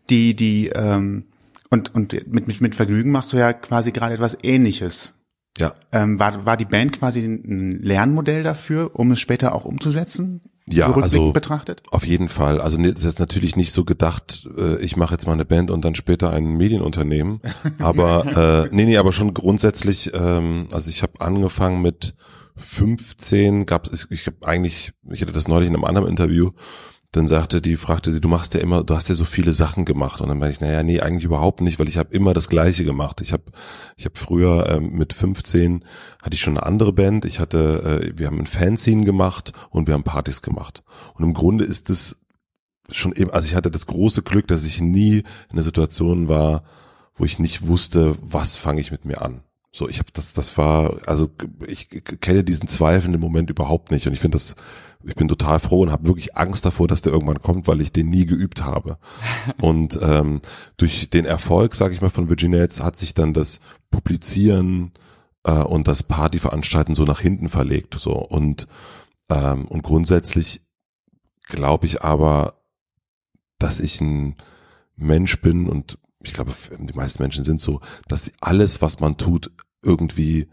die, 0.09 0.35
die, 0.35 0.67
ähm, 0.69 1.25
und, 1.69 1.93
und 1.93 2.13
mit, 2.31 2.47
mit, 2.47 2.61
mit 2.61 2.75
Vergnügen 2.75 3.11
machst 3.11 3.33
du 3.33 3.37
ja 3.37 3.53
quasi 3.53 3.91
gerade 3.91 4.15
etwas 4.15 4.37
ähnliches. 4.43 5.15
Ja. 5.57 5.73
Ähm, 5.91 6.19
war, 6.19 6.45
war 6.45 6.57
die 6.57 6.65
Band 6.65 6.93
quasi 6.99 7.21
ein 7.21 7.79
Lernmodell 7.81 8.43
dafür, 8.43 8.91
um 8.93 9.11
es 9.11 9.19
später 9.19 9.53
auch 9.55 9.65
umzusetzen? 9.65 10.41
Ja, 10.67 10.87
so 10.87 10.95
also- 10.95 11.31
betrachtet? 11.31 11.83
Auf 11.91 12.05
jeden 12.05 12.27
Fall. 12.27 12.59
Also 12.59 12.77
das 12.77 13.03
ist 13.03 13.19
natürlich 13.19 13.55
nicht 13.55 13.71
so 13.71 13.85
gedacht, 13.85 14.47
äh, 14.57 14.77
ich 14.77 14.97
mache 14.97 15.13
jetzt 15.13 15.27
mal 15.27 15.33
eine 15.33 15.45
Band 15.45 15.69
und 15.69 15.85
dann 15.85 15.93
später 15.95 16.31
ein 16.31 16.57
Medienunternehmen. 16.57 17.39
Aber 17.79 18.65
äh, 18.65 18.75
nee, 18.75 18.85
nee, 18.85 18.97
aber 18.97 19.13
schon 19.13 19.33
grundsätzlich, 19.33 20.11
ähm, 20.13 20.67
also 20.71 20.89
ich 20.89 21.03
habe 21.03 21.21
angefangen 21.21 21.81
mit 21.83 22.15
15, 22.57 23.65
gab's, 23.65 23.91
ich, 23.91 24.11
ich 24.11 24.27
habe 24.27 24.37
eigentlich, 24.45 24.93
ich 25.09 25.21
hatte 25.21 25.33
das 25.33 25.47
neulich 25.47 25.69
in 25.69 25.75
einem 25.75 25.85
anderen 25.85 26.07
Interview, 26.07 26.51
dann 27.15 27.27
sagte 27.27 27.61
die, 27.61 27.77
fragte 27.77 28.11
sie, 28.11 28.19
du 28.19 28.27
machst 28.27 28.53
ja 28.55 28.59
immer, 28.59 28.83
du 28.83 28.93
hast 28.93 29.07
ja 29.07 29.15
so 29.15 29.23
viele 29.23 29.53
Sachen 29.53 29.85
gemacht. 29.85 30.19
Und 30.19 30.27
dann 30.27 30.37
meinte 30.37 30.55
ich, 30.55 30.61
naja, 30.61 30.83
nee, 30.83 30.99
eigentlich 30.99 31.23
überhaupt 31.23 31.61
nicht, 31.61 31.79
weil 31.79 31.87
ich 31.87 31.97
habe 31.97 32.13
immer 32.13 32.33
das 32.33 32.49
Gleiche 32.49 32.83
gemacht. 32.83 33.21
Ich 33.21 33.31
habe 33.31 33.43
ich 33.95 34.05
hab 34.05 34.17
früher 34.17 34.69
ähm, 34.69 34.91
mit 34.91 35.13
15 35.13 35.85
hatte 36.21 36.33
ich 36.33 36.41
schon 36.41 36.57
eine 36.57 36.65
andere 36.65 36.91
Band. 36.91 37.23
Ich 37.23 37.39
hatte, 37.39 38.01
äh, 38.03 38.19
wir 38.19 38.27
haben 38.27 38.39
ein 38.39 38.47
Fanzine 38.47 39.05
gemacht 39.05 39.53
und 39.69 39.87
wir 39.87 39.93
haben 39.93 40.03
Partys 40.03 40.41
gemacht. 40.41 40.83
Und 41.13 41.23
im 41.23 41.33
Grunde 41.33 41.63
ist 41.63 41.89
das 41.89 42.17
schon 42.89 43.13
eben, 43.13 43.31
also 43.31 43.47
ich 43.47 43.55
hatte 43.55 43.71
das 43.71 43.87
große 43.87 44.21
Glück, 44.21 44.47
dass 44.47 44.65
ich 44.65 44.81
nie 44.81 45.19
in 45.19 45.25
einer 45.53 45.63
Situation 45.63 46.27
war, 46.27 46.63
wo 47.15 47.23
ich 47.23 47.39
nicht 47.39 47.65
wusste, 47.65 48.15
was 48.21 48.57
fange 48.57 48.81
ich 48.81 48.91
mit 48.91 49.05
mir 49.05 49.21
an. 49.21 49.41
So, 49.75 49.89
ich 49.89 49.99
habe 49.99 50.09
das, 50.13 50.31
das 50.31 50.57
war, 50.57 51.05
also 51.05 51.29
ich 51.67 51.89
kenne 51.89 52.45
diesen 52.45 52.69
zweifelnden 52.69 53.19
Moment 53.19 53.49
überhaupt 53.49 53.91
nicht 53.91 54.07
und 54.07 54.13
ich 54.13 54.21
finde 54.21 54.37
das, 54.37 54.55
ich 55.03 55.15
bin 55.15 55.27
total 55.27 55.59
froh 55.59 55.81
und 55.81 55.91
habe 55.91 56.07
wirklich 56.07 56.37
Angst 56.37 56.65
davor, 56.65 56.87
dass 56.87 57.01
der 57.01 57.11
irgendwann 57.11 57.41
kommt, 57.41 57.67
weil 57.67 57.81
ich 57.81 57.91
den 57.91 58.09
nie 58.09 58.25
geübt 58.25 58.63
habe. 58.63 58.97
und 59.61 59.99
ähm, 60.01 60.39
durch 60.77 61.09
den 61.09 61.25
Erfolg, 61.25 61.75
sage 61.75 61.93
ich 61.93 61.99
mal, 61.99 62.09
von 62.09 62.29
Virginia 62.29 62.59
jetzt 62.59 62.81
hat 62.81 62.95
sich 62.95 63.15
dann 63.15 63.33
das 63.33 63.59
Publizieren 63.91 64.93
äh, 65.43 65.51
und 65.51 65.89
das 65.89 66.03
Partyveranstalten 66.03 66.95
so 66.95 67.03
nach 67.03 67.19
hinten 67.19 67.49
verlegt. 67.49 67.95
So 67.95 68.13
und 68.13 68.69
ähm, 69.29 69.65
und 69.65 69.83
grundsätzlich 69.83 70.61
glaube 71.47 71.85
ich 71.85 72.01
aber, 72.01 72.61
dass 73.59 73.81
ich 73.81 73.99
ein 73.99 74.37
Mensch 74.95 75.41
bin 75.41 75.67
und 75.67 75.97
ich 76.23 76.33
glaube, 76.33 76.53
die 76.79 76.93
meisten 76.93 77.21
Menschen 77.21 77.43
sind 77.43 77.61
so, 77.61 77.81
dass 78.07 78.31
alles, 78.41 78.81
was 78.81 78.99
man 78.99 79.17
tut, 79.17 79.51
irgendwie 79.85 80.47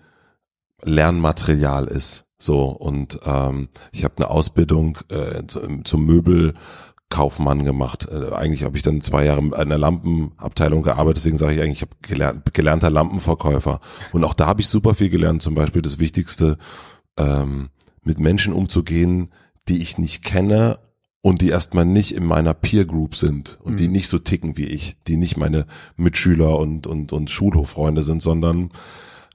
Lernmaterial 0.82 1.86
ist. 1.86 2.24
So 2.38 2.64
und 2.64 3.20
ähm, 3.24 3.68
ich 3.92 4.04
habe 4.04 4.14
eine 4.16 4.28
Ausbildung 4.28 4.98
äh, 5.10 5.46
zum, 5.46 5.84
zum 5.84 6.04
Möbelkaufmann 6.04 7.64
gemacht. 7.64 8.08
Äh, 8.10 8.34
eigentlich 8.34 8.64
habe 8.64 8.76
ich 8.76 8.82
dann 8.82 9.00
zwei 9.00 9.24
Jahre 9.24 9.40
in 9.40 9.54
einer 9.54 9.78
Lampenabteilung 9.78 10.82
gearbeitet, 10.82 11.18
deswegen 11.18 11.38
sage 11.38 11.54
ich 11.54 11.60
eigentlich, 11.60 11.82
ich 11.82 11.82
habe 11.82 11.96
gelernt, 12.02 12.52
gelernter 12.52 12.90
Lampenverkäufer. 12.90 13.80
Und 14.12 14.24
auch 14.24 14.34
da 14.34 14.46
habe 14.48 14.60
ich 14.60 14.68
super 14.68 14.94
viel 14.94 15.08
gelernt. 15.08 15.42
Zum 15.42 15.54
Beispiel 15.54 15.82
das 15.82 16.00
Wichtigste, 16.00 16.58
ähm, 17.16 17.68
mit 18.02 18.18
Menschen 18.18 18.52
umzugehen, 18.52 19.30
die 19.68 19.78
ich 19.78 19.98
nicht 19.98 20.24
kenne 20.24 20.78
und 21.20 21.40
die 21.40 21.50
erstmal 21.50 21.84
nicht 21.84 22.14
in 22.14 22.24
meiner 22.24 22.54
Peer 22.54 22.84
Group 22.84 23.14
sind 23.14 23.58
und 23.62 23.74
mhm. 23.74 23.76
die 23.76 23.88
nicht 23.88 24.08
so 24.08 24.18
ticken 24.18 24.56
wie 24.56 24.66
ich, 24.66 24.96
die 25.06 25.16
nicht 25.16 25.36
meine 25.36 25.66
Mitschüler 25.96 26.58
und 26.58 26.86
und 26.86 27.12
und 27.12 27.30
Schulhoffreunde 27.30 28.02
sind, 28.02 28.22
sondern 28.22 28.70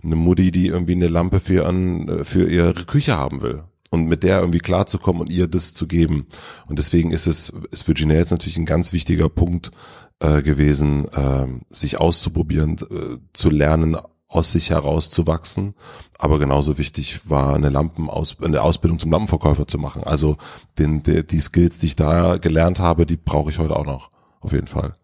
eine 0.04 0.16
Mutti, 0.16 0.51
die 0.51 0.68
irgendwie 0.68 0.94
eine 0.94 1.08
Lampe 1.08 1.39
für 1.39 1.66
an 1.66 2.24
für 2.24 2.50
ihre 2.50 2.74
Küche 2.74 3.18
haben 3.18 3.42
will 3.42 3.63
und 3.89 4.08
mit 4.08 4.24
der 4.24 4.39
irgendwie 4.39 4.60
klarzukommen 4.60 5.22
und 5.22 5.30
ihr 5.30 5.48
das 5.48 5.74
zu 5.74 5.88
geben. 5.88 6.25
Und 6.68 6.80
deswegen 6.80 7.12
ist 7.12 7.27
es 7.27 7.51
ist 7.72 7.88
Virginia 7.88 8.18
jetzt 8.18 8.32
natürlich 8.32 8.58
ein 8.58 8.66
ganz 8.66 8.94
wichtiger 8.94 9.30
Punkt 9.30 9.72
äh, 10.20 10.42
gewesen, 10.42 11.08
äh, 11.13 11.48
sich 11.70 12.00
auszuprobieren, 12.00 12.77
äh, 12.89 13.18
zu 13.34 13.50
lernen, 13.50 13.98
aus 14.27 14.51
sich 14.51 14.72
heraus 14.72 15.10
zu 15.10 15.25
wachsen. 15.25 15.74
Aber 16.18 16.39
genauso 16.39 16.77
wichtig 16.77 17.30
war 17.30 17.56
eine 17.56 17.70
Lampenaus 17.70 18.38
eine 18.42 18.62
Ausbildung 18.62 19.00
zum 19.00 19.12
Lampenverkäufer 19.12 19.68
zu 19.68 19.77
machen. 19.77 20.04
Also 20.04 20.38
den, 20.77 21.04
die, 21.04 21.25
die 21.25 21.39
Skills, 21.39 21.80
die 21.80 21.88
ich 21.88 21.96
da 21.96 22.38
gelernt 22.38 22.80
habe, 22.80 23.06
die 23.06 23.18
brauche 23.18 23.51
ich 23.51 23.60
heute 23.60 23.75
auch 23.75 23.86
noch. 23.86 24.12
Auf 24.42 24.51
jeden 24.51 24.68
Fall. 24.68 24.96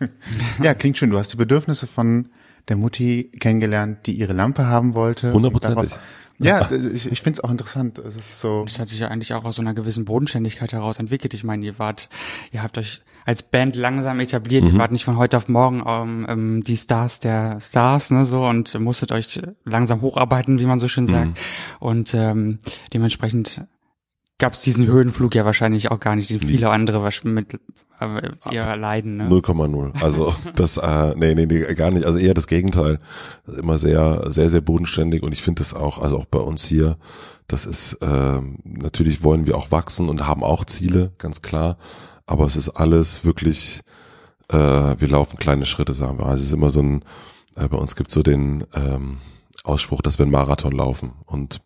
ja, 0.62 0.74
klingt 0.74 0.98
schön. 0.98 1.10
Du 1.10 1.18
hast 1.18 1.32
die 1.32 1.36
Bedürfnisse 1.36 1.86
von 1.86 2.28
der 2.68 2.76
Mutti 2.76 3.30
kennengelernt, 3.38 4.06
die 4.06 4.12
ihre 4.12 4.32
Lampe 4.32 4.66
haben 4.66 4.94
wollte. 4.94 5.32
Hundertprozentig. 5.32 5.98
Ja, 6.38 6.70
ich, 6.70 7.10
ich 7.10 7.22
finde 7.22 7.38
es 7.38 7.44
auch 7.44 7.50
interessant. 7.50 7.98
Es 7.98 8.16
ist 8.16 8.40
so. 8.40 8.64
Das 8.64 8.78
hat 8.78 8.88
sich 8.88 8.98
ja 8.98 9.08
eigentlich 9.08 9.32
auch 9.32 9.44
aus 9.44 9.56
so 9.56 9.62
einer 9.62 9.72
gewissen 9.72 10.04
Bodenständigkeit 10.04 10.72
heraus 10.72 10.98
entwickelt. 10.98 11.32
Ich 11.32 11.44
meine, 11.44 11.64
ihr 11.64 11.78
wart, 11.78 12.08
ihr 12.52 12.62
habt 12.62 12.76
euch 12.76 13.00
als 13.24 13.42
Band 13.42 13.74
langsam 13.74 14.20
etabliert. 14.20 14.64
Mhm. 14.64 14.72
Ihr 14.72 14.78
wart 14.78 14.92
nicht 14.92 15.04
von 15.04 15.16
heute 15.16 15.36
auf 15.36 15.48
morgen 15.48 15.82
ähm, 15.86 16.26
ähm, 16.28 16.62
die 16.62 16.76
Stars 16.76 17.20
der 17.20 17.60
Stars, 17.60 18.10
ne, 18.10 18.26
so 18.26 18.46
und 18.46 18.78
musstet 18.78 19.12
euch 19.12 19.40
langsam 19.64 20.02
hocharbeiten, 20.02 20.58
wie 20.58 20.66
man 20.66 20.78
so 20.78 20.88
schön 20.88 21.06
sagt. 21.06 21.28
Mhm. 21.28 21.34
Und 21.80 22.14
ähm, 22.14 22.58
dementsprechend 22.92 23.62
gab 24.38 24.52
es 24.52 24.62
diesen 24.62 24.86
Höhenflug 24.86 25.34
ja 25.34 25.44
wahrscheinlich 25.44 25.90
auch 25.90 26.00
gar 26.00 26.16
nicht, 26.16 26.30
den 26.30 26.40
viele 26.40 26.70
andere 26.70 27.08
mit 27.24 27.54
äh, 28.00 28.30
eher 28.50 28.76
leiden. 28.76 29.16
Ne? 29.16 29.28
0,0. 29.28 30.02
Also 30.02 30.34
das, 30.54 30.76
äh, 30.76 31.14
nee, 31.16 31.34
nee, 31.34 31.46
nee, 31.46 31.74
gar 31.74 31.90
nicht. 31.90 32.04
Also 32.04 32.18
eher 32.18 32.34
das 32.34 32.46
Gegenteil. 32.46 32.98
Immer 33.46 33.78
sehr, 33.78 34.30
sehr, 34.30 34.50
sehr 34.50 34.60
bodenständig 34.60 35.22
und 35.22 35.32
ich 35.32 35.42
finde 35.42 35.60
das 35.62 35.74
auch, 35.74 35.98
also 35.98 36.18
auch 36.18 36.26
bei 36.26 36.40
uns 36.40 36.64
hier, 36.64 36.98
das 37.48 37.64
ist, 37.64 37.94
äh, 38.02 38.40
natürlich 38.64 39.22
wollen 39.22 39.46
wir 39.46 39.56
auch 39.56 39.70
wachsen 39.70 40.08
und 40.08 40.26
haben 40.26 40.42
auch 40.42 40.64
Ziele, 40.64 41.12
ganz 41.18 41.42
klar 41.42 41.78
aber 42.26 42.44
es 42.44 42.56
ist 42.56 42.70
alles 42.70 43.24
wirklich, 43.24 43.80
äh, 44.48 44.56
wir 44.56 45.08
laufen 45.08 45.38
kleine 45.38 45.64
Schritte, 45.64 45.92
sagen 45.92 46.18
wir. 46.18 46.26
Also 46.26 46.42
es 46.42 46.48
ist 46.48 46.54
immer 46.54 46.70
so 46.70 46.80
ein, 46.80 47.04
äh, 47.54 47.68
bei 47.68 47.78
uns 47.78 47.96
gibt 47.96 48.10
so 48.10 48.22
den 48.22 48.64
ähm, 48.74 49.18
Ausspruch, 49.64 50.02
dass 50.02 50.18
wir 50.18 50.24
einen 50.24 50.32
Marathon 50.32 50.72
laufen 50.72 51.12
und 51.24 51.60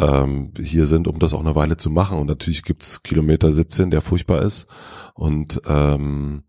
ähm, 0.00 0.52
hier 0.58 0.86
sind, 0.86 1.06
um 1.06 1.18
das 1.18 1.34
auch 1.34 1.40
eine 1.40 1.54
Weile 1.54 1.76
zu 1.76 1.90
machen. 1.90 2.18
Und 2.18 2.26
natürlich 2.26 2.62
gibt's 2.62 3.02
Kilometer 3.02 3.52
17, 3.52 3.90
der 3.90 4.02
furchtbar 4.02 4.42
ist. 4.42 4.66
Und 5.14 5.60
ähm, 5.68 6.44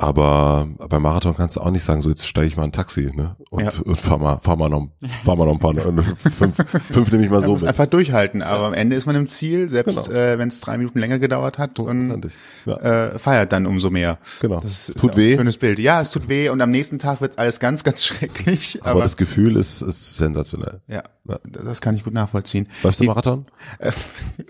aber 0.00 0.68
beim 0.88 1.02
Marathon 1.02 1.34
kannst 1.36 1.56
du 1.56 1.60
auch 1.60 1.72
nicht 1.72 1.82
sagen, 1.82 2.00
so 2.02 2.08
jetzt 2.08 2.24
steige 2.24 2.46
ich 2.46 2.56
mal 2.56 2.62
ein 2.62 2.70
Taxi, 2.70 3.10
ne? 3.12 3.34
Und, 3.50 3.64
ja. 3.64 3.70
und 3.84 4.00
fahr 4.00 4.18
mal, 4.18 4.38
fahr 4.38 4.54
mal 4.54 4.68
noch, 4.68 4.86
fahr 5.24 5.34
mal 5.34 5.44
noch 5.44 5.54
ein 5.54 5.58
paar, 5.58 5.74
fünf, 5.74 6.54
fünf 6.92 7.10
nehme 7.10 7.24
ich 7.24 7.30
mal 7.30 7.42
so. 7.42 7.50
Muss 7.50 7.64
einfach 7.64 7.86
durchhalten, 7.86 8.40
aber 8.40 8.66
am 8.66 8.74
Ende 8.74 8.94
ist 8.94 9.06
man 9.06 9.16
im 9.16 9.26
Ziel, 9.26 9.68
selbst 9.68 10.08
genau. 10.08 10.20
äh, 10.20 10.38
wenn 10.38 10.50
es 10.50 10.60
drei 10.60 10.78
Minuten 10.78 11.00
länger 11.00 11.18
gedauert 11.18 11.58
hat 11.58 11.80
und 11.80 12.30
ja. 12.64 12.76
äh, 12.76 13.18
feiert 13.18 13.50
dann 13.50 13.66
umso 13.66 13.90
mehr. 13.90 14.18
Genau. 14.40 14.60
Das 14.60 14.88
ist 14.88 15.00
tut 15.00 15.16
weh. 15.16 15.32
Ein 15.32 15.38
schönes 15.38 15.58
Bild. 15.58 15.80
Ja, 15.80 16.00
es 16.00 16.10
tut 16.10 16.28
weh 16.28 16.48
und 16.48 16.60
am 16.60 16.70
nächsten 16.70 17.00
Tag 17.00 17.20
wird 17.20 17.36
alles 17.36 17.58
ganz, 17.58 17.82
ganz 17.82 18.04
schrecklich. 18.04 18.78
Aber, 18.82 18.90
aber 18.92 19.00
das 19.00 19.16
Gefühl 19.16 19.56
ist, 19.56 19.82
ist 19.82 20.16
sensationell. 20.16 20.80
Ja, 20.86 21.02
ja, 21.28 21.38
das 21.42 21.80
kann 21.80 21.96
ich 21.96 22.04
gut 22.04 22.14
nachvollziehen. 22.14 22.68
Läufst 22.84 23.00
du 23.00 23.04
Marathon? 23.04 23.46
Äh, 23.80 23.90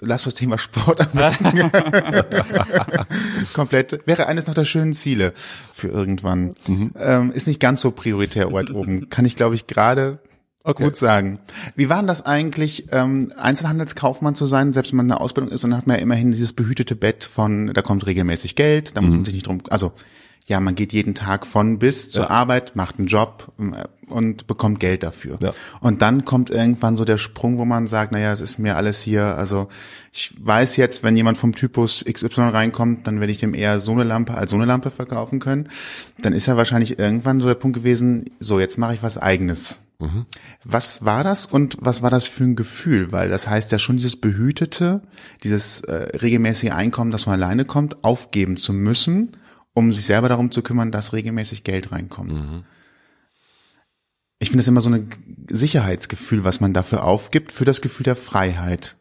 lass 0.01 0.25
das 0.25 0.35
Thema 0.35 0.59
Sport 0.59 1.01
am 1.01 1.13
besten. 1.13 1.71
Komplett. 3.55 4.07
Wäre 4.07 4.27
eines 4.27 4.47
noch 4.47 4.55
der 4.55 4.67
schönen 4.67 4.93
Ziele 4.93 5.33
für 5.73 5.89
irgendwann. 5.89 6.55
Mhm. 6.67 6.93
Ähm, 6.99 7.33
ist 7.33 7.47
nicht 7.47 7.61
ganz 7.61 7.81
so 7.81 7.91
prioritär 7.91 8.53
weit 8.53 8.71
oben. 8.71 9.09
Kann 9.11 9.25
ich, 9.25 9.37
glaube 9.37 9.55
ich, 9.55 9.67
gerade 9.67 10.19
okay. 10.65 10.85
gut 10.85 10.97
sagen. 10.97 11.39
Wie 11.77 11.89
war 11.89 11.99
denn 11.99 12.07
das 12.07 12.25
eigentlich, 12.25 12.87
ähm, 12.93 13.33
Einzelhandelskaufmann 13.37 14.35
zu 14.35 14.47
sein, 14.47 14.73
selbst 14.73 14.93
wenn 14.93 14.99
man 14.99 15.05
in 15.07 15.11
der 15.11 15.21
Ausbildung 15.21 15.53
ist 15.53 15.65
und 15.65 15.71
dann 15.71 15.79
hat 15.79 15.87
man 15.87 15.97
ja 15.97 16.03
immerhin 16.03 16.31
dieses 16.31 16.53
behütete 16.53 16.97
Bett 16.97 17.25
von, 17.25 17.73
da 17.73 17.83
kommt 17.83 18.07
regelmäßig 18.07 18.55
Geld, 18.55 18.97
da 18.97 19.01
muss 19.01 19.11
man 19.11 19.21
mhm. 19.21 19.25
sich 19.25 19.35
nicht 19.35 19.47
drum, 19.47 19.61
also 19.71 19.93
ja, 20.49 20.61
man 20.61 20.75
geht 20.75 20.95
jeden 20.95 21.15
Tag 21.15 21.47
von 21.47 21.79
bis 21.79 22.11
zur 22.11 22.31
Arbeit, 22.31 22.75
macht 22.75 22.99
einen 22.99 23.07
Job 23.07 23.53
äh, 23.59 23.85
und 24.11 24.47
bekommt 24.47 24.81
Geld 24.81 25.03
dafür. 25.03 25.39
Ja. 25.43 25.53
Und 25.81 26.01
dann 26.01 26.25
kommt 26.25 26.49
irgendwann 26.49 26.97
so 26.97 27.05
der 27.05 27.19
Sprung, 27.19 27.59
wo 27.59 27.67
man 27.67 27.87
sagt, 27.87 28.13
naja, 28.13 28.33
es 28.33 28.41
ist 28.41 28.59
mir 28.59 28.77
alles 28.77 29.03
hier, 29.03 29.37
also 29.37 29.69
ich 30.11 30.35
weiß 30.41 30.77
jetzt, 30.77 31.03
wenn 31.03 31.19
jemand 31.19 31.37
vom 31.37 31.55
Typus 31.55 32.03
XY 32.11 32.49
reinkommt, 32.49 33.07
dann 33.07 33.21
werde 33.21 33.31
ich 33.31 33.39
dem 33.39 33.53
eher 33.53 33.79
so 33.81 33.93
eine 33.93 34.05
Lampe 34.05 34.35
als 34.35 34.51
so 34.51 34.57
eine 34.57 34.65
Lampe 34.65 34.91
verkaufen 34.91 35.39
können. 35.39 35.69
Dann 36.23 36.33
ist 36.33 36.47
ja 36.47 36.57
wahrscheinlich 36.57 36.99
irgendwann 36.99 37.43
so 37.43 37.47
der 37.47 37.55
Punkt 37.55 37.77
gewesen, 37.77 38.31
so 38.41 38.59
jetzt 38.59 38.79
mache 38.79 38.95
ich 38.95 39.03
was 39.03 39.19
eigenes. 39.19 39.81
Mhm. 39.99 40.25
Was 40.65 41.05
war 41.05 41.25
das 41.25 41.45
und 41.45 41.77
was 41.81 42.01
war 42.01 42.11
das 42.11 42.27
für 42.27 42.45
ein 42.45 42.57
Gefühl? 42.57 43.13
Weil 43.13 43.29
das 43.29 43.49
heißt 43.49 43.71
ja 43.71 43.79
schon 43.79 43.97
dieses 43.97 44.17
behütete, 44.17 45.03
dieses 45.43 45.83
äh, 45.83 46.17
regelmäßige 46.17 46.71
Einkommen, 46.71 47.11
das 47.11 47.25
von 47.25 47.35
alleine 47.35 47.67
kommt, 47.67 48.03
aufgeben 48.03 48.57
zu 48.57 48.73
müssen 48.73 49.33
um 49.79 49.93
sich 49.93 50.07
selber 50.07 50.29
darum 50.29 50.51
zu 50.51 50.63
kümmern, 50.63 50.91
dass 50.91 51.13
regelmäßig 51.13 51.65
Geld 51.65 51.93
reinkommt. 51.93 52.33
Mhm. 52.33 52.65
Ich 54.41 54.51
finde 54.51 54.63
es 54.63 54.69
immer 54.69 54.81
so 54.81 54.91
ein 54.91 55.09
Sicherheitsgefühl, 55.49 56.45
was 56.45 56.61
man 56.61 56.73
dafür 56.73 57.05
aufgibt, 57.05 57.51
für 57.51 57.65
das 57.65 57.81
Gefühl 57.81 58.05
der 58.05 58.17
Freiheit. 58.17 58.97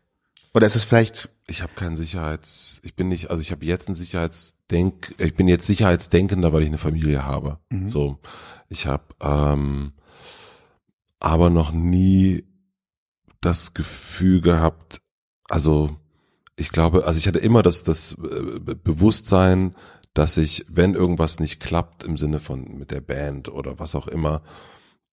Oder 0.54 0.66
ist 0.66 0.76
es 0.76 0.86
vielleicht? 0.86 1.30
Ich 1.48 1.62
habe 1.62 1.74
keinen 1.76 1.96
Sicherheits, 1.96 2.82
ich 2.84 2.96
bin 2.96 3.10
nicht, 3.10 3.30
also 3.30 3.42
ich 3.42 3.52
habe 3.52 3.66
jetzt 3.66 3.90
ein 3.90 3.94
Sicherheitsdenk, 3.94 5.14
ich 5.20 5.34
bin 5.34 5.48
jetzt 5.48 5.68
Sicherheitsdenkender, 5.68 6.52
weil 6.54 6.64
ich 6.64 6.70
eine 6.70 6.78
Familie 6.78 7.26
habe. 7.26 7.60
Mhm. 7.70 7.90
So, 7.90 8.20
ich 8.70 8.88
habe 8.88 9.04
ähm, 9.22 9.94
aber 11.20 11.50
noch 11.50 11.72
nie 11.72 12.44
das 13.42 13.74
Gefühl 13.74 14.42
gehabt, 14.42 15.02
also 15.50 15.96
ich 16.56 16.72
glaube, 16.72 17.06
also 17.06 17.20
ich 17.20 17.28
hatte 17.28 17.40
immer 17.40 17.62
das, 17.62 17.84
das 17.84 18.14
äh, 18.14 18.76
Bewusstsein, 18.84 19.76
dass 20.18 20.38
ich, 20.38 20.66
wenn 20.68 20.96
irgendwas 20.96 21.40
nicht 21.40 21.60
klappt 21.60 22.04
im 22.04 22.18
Sinne 22.18 22.40
von 22.40 22.76
mit 22.80 22.90
der 22.90 23.02
Band 23.02 23.50
oder 23.50 23.78
was 23.78 23.94
auch 23.94 24.08
immer, 24.08 24.42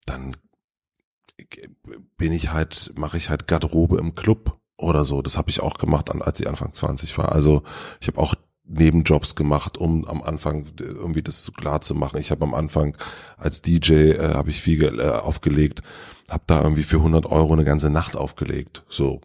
dann 0.07 0.35
bin 2.17 2.33
ich 2.33 2.53
halt, 2.53 2.93
mache 2.97 3.19
ich 3.19 3.29
halt 3.29 3.47
Garderobe 3.47 3.99
im 3.99 4.15
Club 4.15 4.59
oder 4.79 5.05
so. 5.05 5.21
Das 5.21 5.37
habe 5.37 5.51
ich 5.51 5.61
auch 5.61 5.75
gemacht, 5.75 6.11
als 6.11 6.41
ich 6.41 6.49
Anfang 6.49 6.73
20 6.73 7.19
war. 7.19 7.33
Also 7.33 7.65
ich 8.01 8.09
habe 8.09 8.19
auch 8.19 8.35
Nebenjobs 8.67 9.35
gemacht, 9.35 9.77
um 9.77 10.07
am 10.07 10.23
Anfang 10.23 10.65
irgendwie 10.81 11.23
das 11.23 11.53
klar 11.55 11.83
zu 11.83 11.95
machen. 11.95 12.19
Ich 12.19 12.31
habe 12.31 12.43
am 12.43 12.55
Anfang 12.55 12.97
als 13.37 13.61
DJ 13.61 14.13
äh, 14.13 14.33
habe 14.33 14.49
ich 14.49 14.63
viel 14.63 15.01
äh, 15.01 15.09
aufgelegt, 15.11 15.83
habe 16.31 16.45
da 16.47 16.63
irgendwie 16.63 16.83
für 16.83 16.97
100 16.97 17.27
Euro 17.27 17.53
eine 17.53 17.65
ganze 17.65 17.91
Nacht 17.91 18.17
aufgelegt. 18.17 18.85
So 18.89 19.21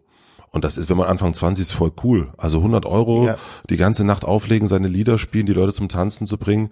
und 0.52 0.64
das 0.64 0.78
ist, 0.78 0.90
wenn 0.90 0.98
man 0.98 1.08
Anfang 1.08 1.34
20 1.34 1.62
ist, 1.62 1.72
voll 1.72 1.92
cool. 2.04 2.34
Also 2.38 2.58
100 2.58 2.86
Euro, 2.86 3.28
ja. 3.28 3.38
die 3.70 3.78
ganze 3.78 4.04
Nacht 4.04 4.26
auflegen, 4.26 4.68
seine 4.68 4.88
Lieder 4.88 5.20
spielen, 5.20 5.46
die 5.46 5.54
Leute 5.54 5.74
zum 5.74 5.90
Tanzen 5.90 6.26
zu 6.26 6.38
bringen. 6.38 6.70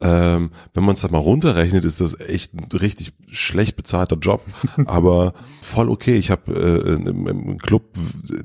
Ähm, 0.00 0.50
wenn 0.74 0.84
man 0.84 0.94
es 0.94 1.00
da 1.00 1.08
mal 1.08 1.18
runterrechnet, 1.18 1.84
ist 1.84 2.00
das 2.00 2.20
echt 2.20 2.52
ein 2.54 2.68
richtig 2.76 3.12
schlecht 3.30 3.76
bezahlter 3.76 4.16
Job. 4.16 4.42
aber 4.86 5.32
voll 5.60 5.88
okay. 5.88 6.16
Ich 6.16 6.30
habe 6.30 6.52
äh, 6.52 6.94
im, 6.94 7.26
im 7.26 7.58
Club 7.58 7.94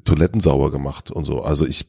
Toiletten 0.06 0.40
sauber 0.40 0.72
gemacht 0.72 1.12
und 1.12 1.26
so. 1.26 1.42
Also 1.42 1.66
ich 1.66 1.88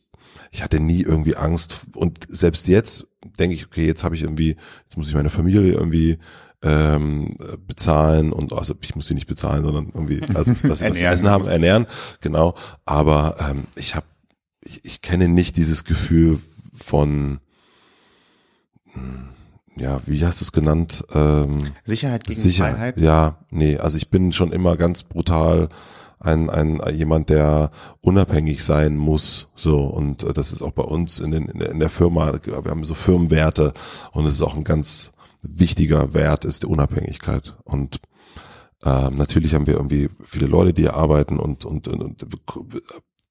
ich 0.52 0.62
hatte 0.62 0.80
nie 0.80 1.02
irgendwie 1.02 1.37
Angst 1.37 1.82
und 1.94 2.26
selbst 2.28 2.66
jetzt 2.66 3.06
denke 3.38 3.54
ich, 3.54 3.66
okay, 3.66 3.87
jetzt 3.87 4.02
habe 4.02 4.14
ich 4.16 4.23
irgendwie, 4.23 4.56
jetzt 4.82 4.97
muss 4.97 5.09
ich 5.09 5.14
meine 5.14 5.30
Familie 5.30 5.73
irgendwie 5.73 6.18
ähm, 6.62 7.36
bezahlen 7.66 8.32
und 8.32 8.52
also 8.52 8.74
ich 8.82 8.94
muss 8.94 9.06
sie 9.06 9.14
nicht 9.14 9.26
bezahlen, 9.26 9.64
sondern 9.64 9.86
irgendwie 9.94 10.22
also 10.34 10.52
was, 10.62 10.64
was 10.64 10.82
Ernähren. 10.82 11.14
Essen 11.14 11.28
haben, 11.28 11.48
ernähren, 11.48 11.86
genau. 12.20 12.54
Aber 12.84 13.36
ähm, 13.40 13.64
ich 13.76 13.94
habe 13.94 14.06
ich, 14.62 14.84
ich 14.84 15.00
kenne 15.00 15.28
nicht 15.28 15.56
dieses 15.56 15.84
Gefühl 15.84 16.38
von 16.74 17.40
hm, 18.92 19.28
ja, 19.76 20.00
wie 20.06 20.24
hast 20.24 20.40
du 20.40 20.44
es 20.44 20.52
genannt? 20.52 21.04
Ähm, 21.14 21.60
Sicherheit 21.84 22.24
gegen 22.24 22.40
Sicher, 22.40 22.70
Freiheit. 22.70 23.00
ja, 23.00 23.38
nee, 23.50 23.78
also 23.78 23.96
ich 23.96 24.10
bin 24.10 24.32
schon 24.32 24.52
immer 24.52 24.76
ganz 24.76 25.04
brutal 25.04 25.68
ein, 26.18 26.50
ein 26.50 26.80
jemand, 26.94 27.30
der 27.30 27.70
unabhängig 28.02 28.62
sein 28.62 28.96
muss, 28.96 29.48
so 29.54 29.86
und 29.86 30.22
äh, 30.22 30.34
das 30.34 30.52
ist 30.52 30.60
auch 30.60 30.72
bei 30.72 30.82
uns 30.82 31.18
in, 31.18 31.30
den, 31.30 31.46
in 31.46 31.78
der 31.78 31.88
Firma. 31.88 32.32
Wir 32.44 32.56
haben 32.70 32.84
so 32.84 32.94
Firmenwerte 32.94 33.72
und 34.12 34.26
es 34.26 34.34
ist 34.34 34.42
auch 34.42 34.56
ein 34.56 34.64
ganz 34.64 35.12
wichtiger 35.42 36.14
Wert 36.14 36.44
ist 36.44 36.62
die 36.62 36.66
Unabhängigkeit 36.66 37.56
und 37.64 38.00
ähm, 38.85 39.16
natürlich 39.16 39.54
haben 39.54 39.66
wir 39.66 39.75
irgendwie 39.75 40.09
viele 40.23 40.47
Leute, 40.47 40.73
die 40.73 40.82
hier 40.82 40.94
arbeiten 40.94 41.38
und 41.38 41.64
und 41.64 41.88
und, 41.88 42.26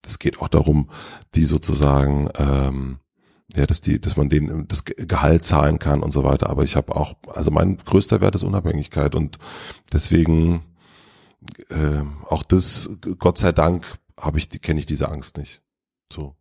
es 0.06 0.20
geht 0.20 0.42
auch 0.42 0.48
darum, 0.48 0.89
die 1.36 1.44
sozusagen 1.44 2.30
ähm, 2.38 3.00
ja, 3.56 3.66
dass 3.66 3.82
die, 3.82 4.00
dass 4.00 4.16
man 4.16 4.30
denen 4.30 4.68
das 4.68 4.86
Gehalt 4.86 5.44
zahlen 5.44 5.80
kann 5.80 6.04
und 6.04 6.12
so 6.12 6.24
weiter. 6.24 6.50
Aber 6.50 6.63
ich 6.63 6.75
habe 6.75 6.96
auch, 6.96 7.16
also 7.34 7.50
mein 7.51 7.78
größter 7.78 8.22
Wert 8.22 8.36
ist 8.36 8.44
Unabhängigkeit 8.44 9.16
und 9.16 9.39
deswegen 9.92 10.62
äh, 11.70 12.04
auch 12.28 12.44
das, 12.44 12.89
Gott 13.18 13.38
sei 13.38 13.51
Dank, 13.51 13.86
habe 14.20 14.38
ich, 14.38 14.50
kenne 14.62 14.80
ich 14.80 14.86
diese 14.86 15.10
Angst 15.10 15.38
nicht. 15.38 15.62
So. 16.12 16.36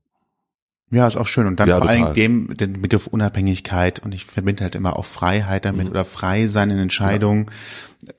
Ja, 0.91 1.07
ist 1.07 1.17
auch 1.17 1.27
schön. 1.27 1.47
Und 1.47 1.61
dann 1.61 1.69
Ja, 1.69 1.79
vor 1.79 1.89
allem 1.89 2.15
dem, 2.15 2.57
den 2.57 2.81
Begriff 2.81 3.07
Unabhängigkeit 3.07 3.99
und 4.01 4.15
ich 4.15 4.25
verbinde 4.25 4.65
halt 4.65 4.75
immer 4.75 4.97
auch 4.97 5.05
Freiheit 5.05 5.65
damit 5.67 5.85
Mhm. 5.87 5.91
oder 5.91 6.05
frei 6.05 6.47
sein 6.47 6.71
in 6.71 6.79
Entscheidungen. 6.79 7.47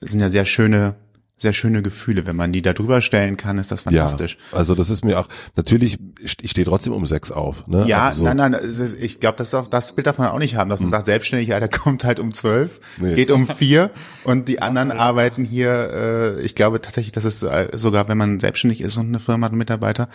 Das 0.00 0.12
sind 0.12 0.20
ja 0.20 0.28
sehr 0.28 0.44
schöne, 0.44 0.94
sehr 1.40 1.54
schöne 1.54 1.80
Gefühle. 1.82 2.26
Wenn 2.26 2.36
man 2.36 2.52
die 2.52 2.60
da 2.60 2.74
drüber 2.74 3.00
stellen 3.00 3.38
kann, 3.38 3.56
ist 3.56 3.72
das 3.72 3.82
fantastisch. 3.82 4.36
Ja, 4.52 4.58
also 4.58 4.74
das 4.74 4.90
ist 4.90 5.04
mir 5.04 5.18
auch, 5.18 5.26
natürlich, 5.56 5.98
ich 6.22 6.50
stehe 6.50 6.66
trotzdem 6.66 6.92
um 6.92 7.06
sechs 7.06 7.30
auf. 7.30 7.66
Ne? 7.66 7.86
Ja, 7.86 8.08
also 8.08 8.18
so, 8.18 8.24
nein, 8.24 8.36
nein, 8.36 8.56
ich 9.00 9.20
glaube, 9.20 9.36
das, 9.38 9.56
das 9.70 9.94
Bild 9.94 10.06
darf 10.06 10.18
man 10.18 10.28
auch 10.28 10.38
nicht 10.38 10.56
haben, 10.56 10.68
dass 10.68 10.80
man 10.80 10.90
sagt, 10.90 11.06
selbstständig, 11.06 11.48
ja, 11.48 11.58
der 11.58 11.68
kommt 11.70 12.04
halt 12.04 12.20
um 12.20 12.34
zwölf, 12.34 12.80
Nee. 12.98 13.14
geht 13.14 13.30
um 13.30 13.46
vier 13.48 13.90
und 14.24 14.48
die 14.48 14.60
anderen 14.60 14.90
arbeiten 14.90 15.44
hier, 15.44 15.70
äh, 15.92 16.40
ich 16.42 16.54
glaube 16.54 16.82
tatsächlich, 16.82 17.12
dass 17.12 17.24
es 17.24 17.42
äh, 17.42 17.68
sogar, 17.72 18.08
wenn 18.08 18.18
man 18.18 18.38
selbstständig 18.38 18.82
ist 18.82 18.98
und 18.98 19.06
eine 19.08 19.18
Firma 19.18 19.46
hat 19.46 19.52
einen 19.52 19.58
Mitarbeiter, 19.58 20.10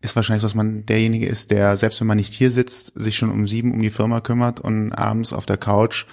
ist 0.00 0.16
wahrscheinlich 0.16 0.40
so, 0.40 0.46
dass 0.46 0.54
man 0.54 0.86
derjenige 0.86 1.26
ist, 1.26 1.50
der, 1.50 1.76
selbst 1.76 2.00
wenn 2.00 2.06
man 2.06 2.16
nicht 2.16 2.32
hier 2.32 2.50
sitzt, 2.50 2.92
sich 2.94 3.16
schon 3.18 3.30
um 3.30 3.46
sieben 3.46 3.72
um 3.72 3.82
die 3.82 3.90
Firma 3.90 4.22
kümmert 4.22 4.60
und 4.60 4.92
abends 4.92 5.34
auf 5.34 5.44
der 5.44 5.58
Couch 5.58 6.06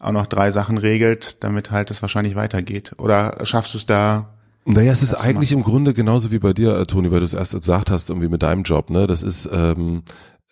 auch 0.00 0.12
noch 0.12 0.26
drei 0.26 0.50
Sachen 0.50 0.78
regelt, 0.78 1.44
damit 1.44 1.70
halt 1.70 1.90
es 1.90 2.02
wahrscheinlich 2.02 2.34
weitergeht. 2.34 2.94
Oder 2.98 3.38
schaffst 3.44 3.74
du 3.74 3.78
es 3.78 3.86
da? 3.86 4.30
Naja, 4.64 4.92
es 4.92 5.02
ist 5.02 5.14
eigentlich 5.14 5.52
im 5.52 5.62
Grunde 5.62 5.94
genauso 5.94 6.30
wie 6.30 6.38
bei 6.38 6.52
dir, 6.52 6.76
äh, 6.76 6.86
Toni, 6.86 7.10
weil 7.10 7.20
du 7.20 7.26
es 7.26 7.34
erst 7.34 7.52
gesagt 7.52 7.90
hast, 7.90 8.10
irgendwie 8.10 8.28
mit 8.28 8.42
deinem 8.42 8.62
Job, 8.62 8.90
ne? 8.90 9.06
Das 9.06 9.22
ist, 9.22 9.48
ähm, 9.52 10.02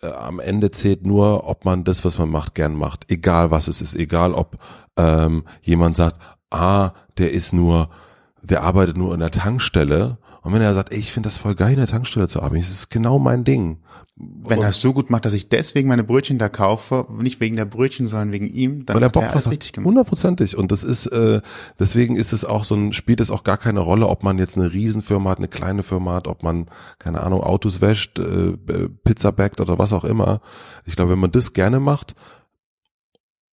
äh, 0.01 0.07
am 0.07 0.39
Ende 0.39 0.71
zählt 0.71 1.05
nur, 1.05 1.47
ob 1.47 1.65
man 1.65 1.83
das, 1.83 2.05
was 2.05 2.17
man 2.17 2.29
macht, 2.29 2.55
gern 2.55 2.75
macht. 2.75 3.11
Egal 3.11 3.51
was 3.51 3.67
es 3.67 3.81
ist, 3.81 3.95
egal 3.95 4.33
ob 4.33 4.57
ähm, 4.97 5.43
jemand 5.61 5.95
sagt, 5.95 6.19
ah, 6.49 6.91
der 7.17 7.31
ist 7.31 7.53
nur, 7.53 7.89
der 8.41 8.63
arbeitet 8.63 8.97
nur 8.97 9.13
in 9.13 9.19
der 9.19 9.31
Tankstelle. 9.31 10.17
Und 10.41 10.53
wenn 10.53 10.61
er 10.61 10.73
sagt, 10.73 10.93
ey, 10.93 10.99
ich 10.99 11.11
finde 11.11 11.27
das 11.27 11.37
voll 11.37 11.55
geil, 11.55 11.71
in 11.71 11.77
der 11.77 11.87
Tankstelle 11.87 12.27
zu 12.27 12.41
arbeiten, 12.41 12.61
das 12.61 12.71
ist 12.71 12.89
genau 12.89 13.19
mein 13.19 13.43
Ding. 13.43 13.79
Wenn 14.15 14.61
er 14.61 14.69
es 14.69 14.81
so 14.81 14.93
gut 14.93 15.09
macht, 15.09 15.25
dass 15.25 15.33
ich 15.33 15.47
deswegen 15.47 15.87
meine 15.87 16.03
Brötchen 16.03 16.37
da 16.37 16.49
kaufe, 16.49 17.07
nicht 17.19 17.39
wegen 17.39 17.55
der 17.55 17.65
Brötchen, 17.65 18.07
sondern 18.07 18.31
wegen 18.31 18.47
ihm, 18.47 18.85
dann 18.85 18.97
weil 18.97 19.05
hat 19.05 19.13
Bock 19.13 19.23
er 19.23 19.31
alles 19.31 19.45
hat. 19.45 19.51
richtig 19.51 19.73
gemacht. 19.73 19.87
Hundertprozentig. 19.87 20.57
Und 20.57 20.71
das 20.71 20.83
ist, 20.83 21.07
äh, 21.07 21.41
deswegen 21.77 22.15
ist 22.15 22.33
es 22.33 22.43
auch 22.45 22.63
so 22.63 22.75
ein, 22.75 22.93
spielt 22.93 23.21
es 23.21 23.31
auch 23.31 23.43
gar 23.43 23.57
keine 23.57 23.79
Rolle, 23.79 24.07
ob 24.07 24.23
man 24.23 24.37
jetzt 24.37 24.57
eine 24.57 24.71
Riesenfirma 24.71 25.29
hat, 25.29 25.37
eine 25.37 25.47
kleine 25.47 25.83
Firma 25.83 26.15
hat, 26.15 26.27
ob 26.27 26.43
man, 26.43 26.65
keine 26.99 27.21
Ahnung, 27.21 27.41
Autos 27.41 27.81
wäscht, 27.81 28.19
äh, 28.19 28.57
Pizza 29.03 29.31
backt 29.31 29.61
oder 29.61 29.77
was 29.79 29.93
auch 29.93 30.03
immer. 30.03 30.41
Ich 30.85 30.95
glaube, 30.95 31.11
wenn 31.11 31.19
man 31.19 31.31
das 31.31 31.53
gerne 31.53 31.79
macht 31.79 32.15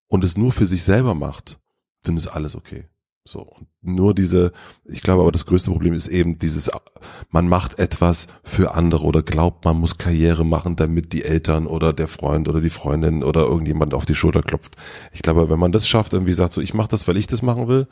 und 0.08 0.24
es 0.24 0.38
nur 0.38 0.52
für 0.52 0.66
sich 0.68 0.84
selber 0.84 1.14
macht, 1.14 1.60
dann 2.04 2.18
ist 2.18 2.28
alles 2.28 2.56
okay. 2.56 2.86
So. 3.28 3.42
Und 3.42 3.68
nur 3.82 4.14
diese, 4.14 4.52
ich 4.86 5.02
glaube 5.02 5.24
aber 5.24 5.32
das 5.32 5.48
größte 5.48 5.72
Problem 5.72 5.94
ist 5.94 6.08
eben 6.08 6.38
dieses, 6.38 6.70
man 7.32 7.48
macht 7.48 7.80
etwas 7.80 8.28
für 8.44 8.76
andere 8.76 9.04
oder 9.04 9.24
glaubt, 9.24 9.66
man 9.66 9.80
muss 9.80 9.98
Karriere 9.98 10.46
machen, 10.46 10.76
damit 10.76 11.12
die 11.12 11.24
Eltern 11.24 11.66
oder 11.66 11.92
der 11.92 12.08
Freund 12.08 12.48
oder 12.48 12.62
die 12.62 12.70
Freundin 12.70 13.24
oder 13.24 13.42
irgendjemand 13.42 13.96
auf 13.96 14.06
die 14.06 14.16
Schulter 14.16 14.44
klopft. 14.44 14.76
Ich 15.12 15.24
glaube, 15.24 15.50
wenn 15.50 15.60
man 15.60 15.72
das 15.72 15.88
schafft, 15.88 16.14
irgendwie 16.14 16.34
sagt 16.34 16.54
so, 16.54 16.62
ich 16.62 16.76
mache 16.76 16.90
das, 16.90 17.08
weil 17.08 17.18
ich 17.18 17.26
das 17.26 17.42
machen 17.42 17.68
will, 17.68 17.88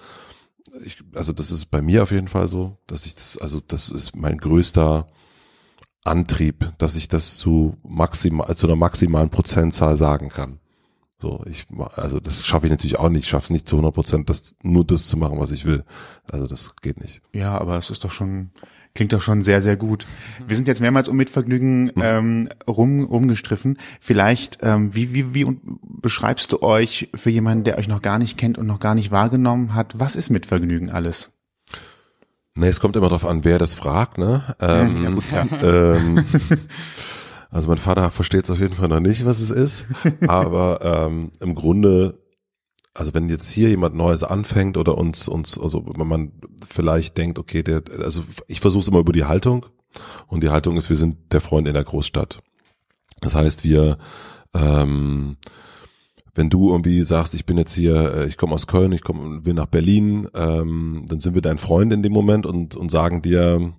ich, 0.85 1.03
also 1.13 1.33
das 1.33 1.51
ist 1.51 1.71
bei 1.71 1.81
mir 1.81 2.03
auf 2.03 2.11
jeden 2.11 2.27
Fall 2.27 2.47
so, 2.47 2.77
dass 2.87 3.05
ich 3.05 3.15
das, 3.15 3.37
also 3.37 3.59
das 3.59 3.89
ist 3.89 4.15
mein 4.15 4.37
größter 4.37 5.07
Antrieb, 6.03 6.71
dass 6.77 6.95
ich 6.95 7.07
das 7.07 7.37
zu 7.37 7.77
maximal, 7.83 8.55
zu 8.55 8.67
einer 8.67 8.75
maximalen 8.75 9.29
Prozentzahl 9.29 9.97
sagen 9.97 10.29
kann. 10.29 10.59
So, 11.23 11.41
ich, 11.49 11.67
also 11.95 12.19
das 12.19 12.45
schaffe 12.45 12.65
ich 12.65 12.69
natürlich 12.69 12.99
auch 12.99 13.07
nicht. 13.07 13.23
Ich 13.23 13.29
schaffe 13.29 13.45
es 13.45 13.49
nicht 13.49 13.65
zu 13.65 13.77
100 13.77 13.93
Prozent, 13.93 14.29
das, 14.29 14.57
nur 14.61 14.83
das 14.83 15.07
zu 15.07 15.15
machen, 15.15 15.39
was 15.39 15.51
ich 15.51 15.63
will. 15.63 15.85
Also 16.29 16.47
das 16.47 16.75
geht 16.81 16.99
nicht. 16.99 17.21
Ja, 17.31 17.57
aber 17.57 17.77
es 17.77 17.89
ist 17.89 18.03
doch 18.03 18.11
schon, 18.11 18.49
klingt 18.93 19.13
doch 19.13 19.21
schon 19.21 19.41
sehr, 19.41 19.61
sehr 19.61 19.77
gut. 19.77 20.05
Wir 20.45 20.57
sind 20.57 20.67
jetzt 20.67 20.81
mehrmals 20.81 21.07
um 21.07 21.15
Mitvergnügen 21.15 21.93
ähm, 21.95 22.49
rum, 22.67 23.05
rumgestriffen. 23.05 23.77
Vielleicht, 24.01 24.57
ähm, 24.63 24.93
wie, 24.95 25.13
wie, 25.13 25.33
wie 25.33 25.45
beschreibst 25.81 26.51
du 26.51 26.61
euch 26.61 27.07
für 27.15 27.29
jemanden, 27.29 27.63
der 27.63 27.77
euch 27.77 27.87
noch 27.87 28.01
gar 28.01 28.19
nicht 28.19 28.37
kennt 28.37 28.57
und 28.57 28.67
noch 28.67 28.81
gar 28.81 28.93
nicht 28.93 29.11
wahrgenommen 29.11 29.75
hat? 29.75 29.97
Was 29.97 30.17
ist 30.17 30.29
Mitvergnügen 30.29 30.89
alles? 30.89 31.31
Nee, 32.53 32.67
es 32.67 32.81
kommt 32.81 32.97
immer 32.97 33.07
darauf 33.07 33.25
an, 33.25 33.45
wer 33.45 33.59
das 33.59 33.73
fragt, 33.73 34.17
ne? 34.17 34.43
Ähm, 34.59 35.03
ja, 35.05 35.09
gut, 35.09 35.25
klar. 35.29 35.47
ähm, 35.63 36.25
also 37.53 37.69
mein 37.69 37.77
Vater 37.77 38.09
versteht 38.11 38.45
es 38.45 38.51
auf 38.51 38.59
jeden 38.59 38.73
Fall 38.73 38.89
noch 38.89 38.99
nicht, 38.99 39.25
was 39.25 39.39
es 39.39 39.51
ist. 39.51 39.85
Aber 40.27 40.79
ähm, 40.81 41.31
im 41.39 41.55
Grunde, 41.55 42.19
also 42.93 43.13
wenn 43.13 43.29
jetzt 43.29 43.49
hier 43.49 43.69
jemand 43.69 43.95
Neues 43.95 44.23
anfängt 44.23 44.77
oder 44.77 44.97
uns, 44.97 45.27
uns, 45.27 45.59
also 45.59 45.85
wenn 45.95 46.07
man 46.07 46.31
vielleicht 46.67 47.17
denkt, 47.17 47.39
okay, 47.39 47.63
der, 47.63 47.83
also 47.99 48.23
ich 48.47 48.59
versuche 48.59 48.81
es 48.81 48.87
immer 48.87 48.99
über 48.99 49.13
die 49.13 49.25
Haltung. 49.25 49.65
Und 50.27 50.43
die 50.43 50.49
Haltung 50.49 50.75
ist, 50.77 50.89
wir 50.89 50.97
sind 50.97 51.31
der 51.31 51.41
Freund 51.41 51.67
in 51.67 51.75
der 51.75 51.83
Großstadt. 51.83 52.39
Das 53.21 53.35
heißt, 53.35 53.63
wir 53.63 53.97
ähm, 54.55 55.37
wenn 56.35 56.49
du 56.49 56.71
irgendwie 56.71 57.03
sagst, 57.03 57.35
ich 57.35 57.45
bin 57.45 57.57
jetzt 57.57 57.75
hier, 57.75 58.13
äh, 58.15 58.27
ich 58.27 58.37
komme 58.37 58.55
aus 58.55 58.67
Köln, 58.67 58.91
ich 58.91 59.03
komme, 59.03 59.45
will 59.45 59.53
nach 59.53 59.67
Berlin, 59.67 60.27
ähm, 60.33 61.05
dann 61.07 61.19
sind 61.19 61.35
wir 61.35 61.41
dein 61.41 61.59
Freund 61.59 61.93
in 61.93 62.01
dem 62.01 62.11
Moment 62.11 62.45
und 62.45 62.75
und 62.75 62.89
sagen 62.89 63.21
dir, 63.21 63.73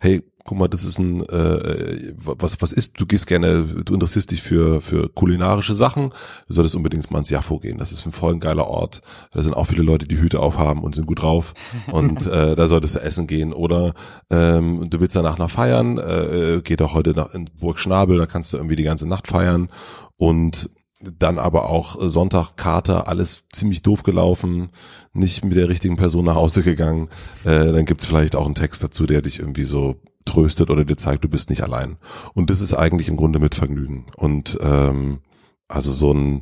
hey, 0.00 0.22
guck 0.44 0.58
mal, 0.58 0.68
das 0.68 0.84
ist 0.84 0.98
ein, 0.98 1.22
äh, 1.28 2.12
was 2.16 2.60
was 2.60 2.72
ist? 2.72 3.00
Du 3.00 3.06
gehst 3.06 3.26
gerne, 3.26 3.64
du 3.64 3.94
interessierst 3.94 4.30
dich 4.30 4.42
für 4.42 4.80
für 4.80 5.08
kulinarische 5.08 5.74
Sachen, 5.74 6.10
du 6.46 6.54
solltest 6.54 6.76
unbedingt 6.76 7.10
mal 7.10 7.20
ins 7.20 7.30
Jaffo 7.30 7.58
gehen. 7.58 7.78
Das 7.78 7.92
ist 7.92 8.04
ein 8.04 8.12
voll 8.12 8.34
ein 8.34 8.40
geiler 8.40 8.68
Ort. 8.68 9.00
Da 9.32 9.42
sind 9.42 9.54
auch 9.54 9.66
viele 9.66 9.82
Leute, 9.82 10.06
die 10.06 10.18
Hüte 10.18 10.40
aufhaben 10.40 10.82
und 10.82 10.94
sind 10.94 11.06
gut 11.06 11.22
drauf 11.22 11.54
und 11.90 12.26
äh, 12.26 12.54
da 12.54 12.66
solltest 12.66 12.96
du 12.96 13.00
essen 13.00 13.26
gehen. 13.26 13.52
Oder 13.52 13.94
ähm, 14.30 14.88
du 14.90 15.00
willst 15.00 15.16
danach 15.16 15.38
noch 15.38 15.50
feiern, 15.50 15.98
äh, 15.98 16.60
geh 16.62 16.76
doch 16.76 16.94
heute 16.94 17.12
nach 17.12 17.34
in 17.34 17.50
Burg 17.58 17.78
Schnabel, 17.78 18.18
da 18.18 18.26
kannst 18.26 18.52
du 18.52 18.58
irgendwie 18.58 18.76
die 18.76 18.84
ganze 18.84 19.08
Nacht 19.08 19.28
feiern 19.28 19.68
und 20.16 20.70
dann 21.18 21.38
aber 21.38 21.68
auch 21.68 22.00
äh, 22.00 22.08
Sonntag 22.08 22.56
Kater, 22.56 23.08
alles 23.08 23.44
ziemlich 23.52 23.82
doof 23.82 24.02
gelaufen, 24.02 24.68
nicht 25.12 25.44
mit 25.44 25.56
der 25.56 25.68
richtigen 25.68 25.96
Person 25.96 26.26
nach 26.26 26.34
Hause 26.34 26.62
gegangen. 26.62 27.08
Äh, 27.44 27.72
dann 27.72 27.84
gibt's 27.84 28.04
vielleicht 28.04 28.36
auch 28.36 28.46
einen 28.46 28.54
Text 28.54 28.82
dazu, 28.82 29.06
der 29.06 29.22
dich 29.22 29.38
irgendwie 29.38 29.64
so 29.64 29.96
tröstet 30.24 30.70
oder 30.70 30.84
dir 30.84 30.96
zeigt, 30.96 31.24
du 31.24 31.28
bist 31.28 31.50
nicht 31.50 31.62
allein. 31.62 31.96
Und 32.34 32.50
das 32.50 32.60
ist 32.60 32.74
eigentlich 32.74 33.08
im 33.08 33.16
Grunde 33.16 33.38
mit 33.38 33.54
Vergnügen. 33.54 34.06
Und 34.16 34.58
ähm, 34.60 35.20
also 35.68 35.92
so 35.92 36.12
ein, 36.12 36.40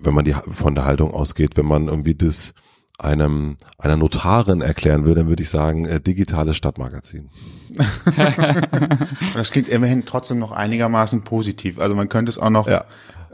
wenn 0.00 0.14
man 0.14 0.24
die 0.24 0.34
von 0.52 0.74
der 0.74 0.84
Haltung 0.84 1.12
ausgeht, 1.12 1.56
wenn 1.56 1.66
man 1.66 1.88
irgendwie 1.88 2.14
das 2.14 2.54
einem 2.98 3.56
einer 3.78 3.96
Notarin 3.96 4.60
erklären 4.60 5.04
will, 5.04 5.14
dann 5.14 5.26
würde 5.28 5.42
ich 5.42 5.50
sagen, 5.50 5.86
äh, 5.86 6.00
digitales 6.00 6.56
Stadtmagazin. 6.56 7.28
Das 9.34 9.50
klingt 9.50 9.68
immerhin 9.68 10.04
trotzdem 10.04 10.38
noch 10.38 10.52
einigermaßen 10.52 11.22
positiv. 11.24 11.78
Also 11.78 11.94
man 11.94 12.08
könnte 12.08 12.30
es 12.30 12.38
auch 12.38 12.50
noch 12.50 12.68
Ja. 12.68 12.84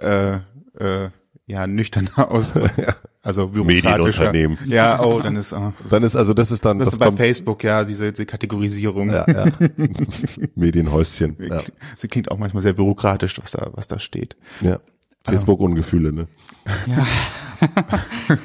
äh, 0.00 0.36
äh, 0.78 1.10
ja 1.48 1.66
nüchterner 1.66 2.30
ausdrücken. 2.30 2.86
Also 3.22 3.48
bürokratischer. 3.48 4.32
Medienunternehmen. 4.32 4.58
Ja, 4.66 5.02
oh, 5.02 5.20
dann 5.20 5.34
ist 5.36 5.52
äh, 5.52 5.58
Dann 5.90 6.02
ist 6.04 6.14
also 6.14 6.34
das 6.34 6.52
ist 6.52 6.64
dann 6.64 6.78
das, 6.78 6.86
das, 6.86 6.94
ist 6.94 6.98
bei 7.00 7.10
Facebook 7.10 7.64
ja 7.64 7.84
diese, 7.84 8.12
diese 8.12 8.26
Kategorisierung. 8.26 9.10
ja, 9.10 9.26
ja. 9.28 9.46
Medienhäuschen. 10.54 11.36
Ja. 11.40 11.60
Sie 11.96 12.08
klingt 12.08 12.30
auch 12.30 12.38
manchmal 12.38 12.62
sehr 12.62 12.74
bürokratisch, 12.74 13.40
was 13.42 13.50
da 13.50 13.70
was 13.72 13.86
da 13.88 13.98
steht. 13.98 14.36
Ja. 14.60 14.78
Facebook 15.24 15.60
und 15.60 15.74
Gefühle, 15.74 16.12
ne? 16.12 16.28
Ja. 16.86 17.06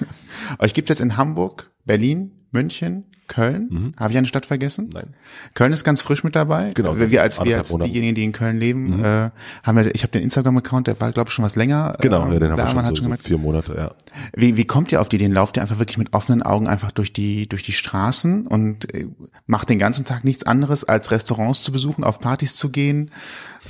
Euch 0.59 0.73
gibt's 0.73 0.89
jetzt 0.89 1.01
in 1.01 1.17
Hamburg, 1.17 1.71
Berlin, 1.85 2.31
München, 2.51 3.05
Köln. 3.27 3.67
Mhm. 3.71 3.93
Habe 3.97 4.11
ich 4.11 4.17
eine 4.17 4.27
Stadt 4.27 4.45
vergessen? 4.45 4.89
Nein. 4.93 5.15
Köln 5.53 5.71
ist 5.73 5.83
ganz 5.83 6.01
frisch 6.01 6.23
mit 6.23 6.35
dabei. 6.35 6.71
Genau, 6.73 6.97
wir 6.99 7.21
als 7.21 7.43
wir 7.43 7.57
als 7.57 7.75
diejenigen, 7.75 8.15
die 8.15 8.23
in 8.25 8.31
Köln 8.31 8.59
leben, 8.59 9.03
äh, 9.03 9.31
haben 9.63 9.77
wir, 9.77 9.95
ich 9.95 10.03
habe 10.03 10.11
den 10.11 10.23
Instagram-Account, 10.23 10.87
der 10.87 10.99
war 10.99 11.11
glaube 11.11 11.29
ich 11.29 11.33
schon 11.33 11.45
was 11.45 11.55
länger. 11.55 11.95
Genau, 12.01 12.27
äh, 12.27 12.33
ja, 12.33 12.39
den 12.39 12.51
haben 12.51 12.57
da, 12.57 12.65
wir 12.65 12.71
schon, 12.71 12.77
hat 12.79 12.85
so, 12.85 12.87
schon 12.87 12.95
so 12.95 13.03
gemerkt, 13.03 13.23
vier 13.23 13.37
Monate, 13.37 13.75
ja. 13.75 13.91
wie, 14.35 14.57
wie 14.57 14.65
kommt 14.65 14.91
ihr 14.91 15.01
auf 15.01 15.09
die 15.09 15.15
Ideen? 15.15 15.31
Lauft 15.31 15.57
ihr 15.57 15.61
einfach 15.61 15.79
wirklich 15.79 15.97
mit 15.97 16.13
offenen 16.13 16.43
Augen 16.43 16.67
einfach 16.67 16.91
durch 16.91 17.13
die, 17.13 17.47
durch 17.47 17.63
die 17.63 17.73
Straßen 17.73 18.45
und 18.45 18.93
äh, 18.93 19.07
macht 19.47 19.69
den 19.69 19.79
ganzen 19.79 20.05
Tag 20.05 20.23
nichts 20.23 20.43
anderes, 20.43 20.83
als 20.83 21.09
Restaurants 21.09 21.63
zu 21.63 21.71
besuchen, 21.71 22.03
auf 22.03 22.19
Partys 22.19 22.55
zu 22.55 22.69
gehen? 22.69 23.09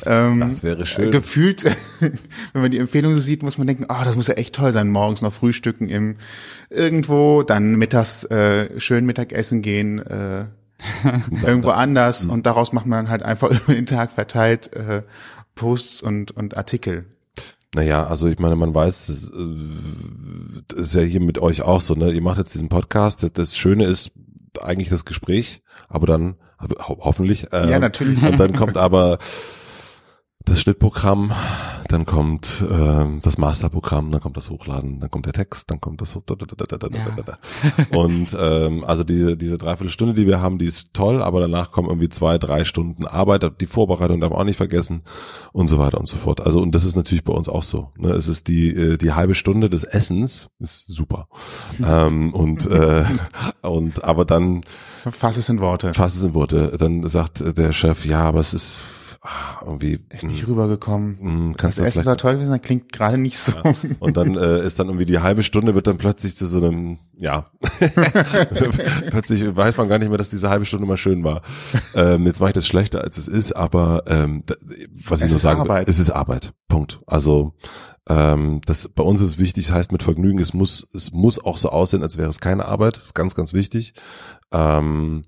Ähm, 0.05 0.39
Das 0.41 0.63
wäre 0.63 0.85
schön. 0.85 1.09
äh, 1.09 1.11
Gefühlt, 1.11 1.63
wenn 1.99 2.61
man 2.61 2.71
die 2.71 2.79
Empfehlungen 2.79 3.19
sieht, 3.19 3.43
muss 3.43 3.57
man 3.57 3.67
denken, 3.67 3.85
ah, 3.87 4.03
das 4.03 4.15
muss 4.15 4.27
ja 4.27 4.33
echt 4.33 4.55
toll 4.55 4.73
sein, 4.73 4.89
morgens 4.89 5.21
noch 5.21 5.31
frühstücken 5.31 5.87
im 5.87 6.17
irgendwo, 6.69 7.43
dann 7.43 7.75
mittags 7.75 8.02
äh, 8.25 8.79
schön 8.79 9.05
Mittagessen 9.05 9.61
gehen, 9.61 9.99
äh, 9.99 10.45
irgendwo 11.45 11.69
anders 11.85 12.25
und 12.25 12.45
daraus 12.45 12.73
macht 12.73 12.85
man 12.85 13.05
dann 13.05 13.09
halt 13.09 13.23
einfach 13.23 13.49
über 13.63 13.73
den 13.73 13.85
Tag 13.85 14.11
verteilt 14.11 14.73
äh, 14.73 15.03
Posts 15.55 16.01
und, 16.01 16.31
und 16.31 16.57
Artikel. 16.57 17.05
Naja, 17.75 18.05
also 18.05 18.27
ich 18.27 18.37
meine, 18.39 18.55
man 18.55 18.73
weiß, 18.75 19.31
äh, 19.35 20.63
das 20.67 20.79
ist 20.79 20.95
ja 20.95 21.01
hier 21.01 21.21
mit 21.21 21.39
euch 21.39 21.61
auch 21.63 21.81
so, 21.81 21.93
ne? 21.95 22.11
Ihr 22.11 22.21
macht 22.21 22.37
jetzt 22.37 22.53
diesen 22.53 22.69
Podcast. 22.69 23.23
Das- 23.23 23.33
Das 23.33 23.57
Schöne 23.57 23.85
ist 23.85 24.11
eigentlich 24.61 24.89
das 24.89 25.05
Gespräch, 25.05 25.61
aber 25.89 26.05
dann 26.05 26.35
ho 26.87 26.97
hoffentlich. 27.01 27.51
Äh, 27.51 27.71
Ja, 27.71 27.79
natürlich. 27.79 28.21
Und 28.21 28.37
dann 28.39 28.55
kommt 28.55 28.77
aber 28.87 29.17
das 30.45 30.61
Schnittprogramm, 30.61 31.31
dann 31.87 32.05
kommt 32.05 32.63
ähm, 32.69 33.19
das 33.21 33.37
Masterprogramm, 33.37 34.11
dann 34.11 34.21
kommt 34.21 34.35
das 34.35 34.49
Hochladen, 34.49 34.99
dann 34.99 35.09
kommt 35.11 35.25
der 35.25 35.33
Text, 35.33 35.69
dann 35.69 35.79
kommt 35.79 36.01
das 36.01 36.15
und 37.91 38.35
ähm, 38.39 38.83
also 38.83 39.03
diese 39.03 39.37
diese 39.37 39.57
Dreiviertelstunde, 39.57 40.13
die 40.13 40.27
wir 40.27 40.41
haben, 40.41 40.57
die 40.57 40.65
ist 40.65 40.93
toll, 40.93 41.21
aber 41.21 41.39
danach 41.39 41.71
kommen 41.71 41.87
irgendwie 41.87 42.09
zwei, 42.09 42.37
drei 42.37 42.65
Stunden 42.65 43.05
Arbeit, 43.05 43.61
die 43.61 43.67
Vorbereitung 43.67 44.19
darf 44.21 44.31
man 44.31 44.39
auch 44.39 44.45
nicht 44.45 44.57
vergessen 44.57 45.03
und 45.51 45.67
so 45.67 45.77
weiter 45.77 45.99
und 45.99 46.07
so 46.07 46.15
fort. 46.17 46.41
Also 46.41 46.61
und 46.61 46.73
das 46.73 46.83
ist 46.83 46.95
natürlich 46.95 47.23
bei 47.23 47.33
uns 47.33 47.47
auch 47.47 47.63
so. 47.63 47.91
Ne? 47.97 48.09
Es 48.09 48.27
ist 48.27 48.47
die 48.47 48.69
äh, 48.69 48.97
die 48.97 49.13
halbe 49.13 49.35
Stunde 49.35 49.69
des 49.69 49.83
Essens 49.83 50.49
ist 50.59 50.85
super 50.87 51.27
ähm, 51.85 52.33
und 52.33 52.65
äh, 52.69 53.05
und 53.61 54.03
aber 54.03 54.25
dann 54.25 54.63
Fass 55.11 55.37
es 55.37 55.49
in 55.49 55.59
Worte. 55.59 55.93
fass 55.93 56.15
es 56.15 56.23
in 56.23 56.33
Worte. 56.33 56.75
Dann 56.79 57.07
sagt 57.07 57.57
der 57.57 57.73
Chef, 57.73 58.05
ja, 58.05 58.21
aber 58.21 58.39
es 58.39 58.53
ist 58.53 58.79
irgendwie 59.61 59.99
Ist 60.09 60.25
nicht 60.25 60.47
rübergekommen. 60.47 61.17
mm, 61.19 61.51
Das 61.53 61.57
kannst 61.61 61.77
du 61.79 61.83
Essen 61.85 62.03
soll 62.03 62.17
toll 62.17 62.33
gewesen, 62.33 62.49
sein, 62.49 62.61
klingt 62.61 62.91
gerade 62.91 63.17
nicht 63.17 63.37
so. 63.39 63.53
und 63.99 64.17
dann 64.17 64.35
äh, 64.35 64.65
ist 64.65 64.79
dann 64.79 64.87
irgendwie 64.87 65.05
die 65.05 65.19
halbe 65.19 65.43
Stunde 65.43 65.75
wird 65.75 65.87
dann 65.87 65.97
plötzlich 65.97 66.35
zu 66.35 66.45
so 66.45 66.57
einem, 66.57 66.97
ja, 67.15 67.45
plötzlich 69.09 69.55
weiß 69.55 69.77
man 69.77 69.87
gar 69.89 69.99
nicht 69.99 70.09
mehr, 70.09 70.17
dass 70.17 70.29
diese 70.29 70.49
halbe 70.49 70.65
Stunde 70.65 70.85
mal 70.85 70.97
schön 70.97 71.23
war. 71.23 71.41
Ähm, 71.95 72.25
jetzt 72.25 72.39
mache 72.39 72.49
ich 72.49 72.53
das 72.55 72.67
schlechter, 72.67 73.01
als 73.03 73.17
es 73.17 73.27
ist, 73.27 73.53
aber 73.53 74.03
ähm, 74.07 74.43
was 75.07 75.19
ich 75.21 75.25
Es 75.25 75.31
nur 75.31 75.35
ist 75.37 75.41
sagen 75.41 75.63
will, 75.63 75.71
Arbeit. 75.71 75.89
es 75.89 75.99
ist 75.99 76.09
Arbeit. 76.11 76.53
Punkt. 76.67 76.99
Also 77.07 77.53
ähm, 78.09 78.61
das 78.65 78.89
bei 78.89 79.03
uns 79.03 79.21
ist 79.21 79.39
wichtig, 79.39 79.67
das 79.67 79.75
heißt 79.75 79.91
mit 79.91 80.03
Vergnügen, 80.03 80.39
es 80.39 80.53
muss, 80.53 80.87
es 80.93 81.13
muss 81.13 81.39
auch 81.43 81.57
so 81.57 81.69
aussehen, 81.69 82.03
als 82.03 82.17
wäre 82.17 82.29
es 82.29 82.39
keine 82.39 82.65
Arbeit. 82.65 82.97
Das 82.97 83.03
ist 83.05 83.15
ganz, 83.15 83.35
ganz 83.35 83.53
wichtig. 83.53 83.93
Ähm, 84.51 85.23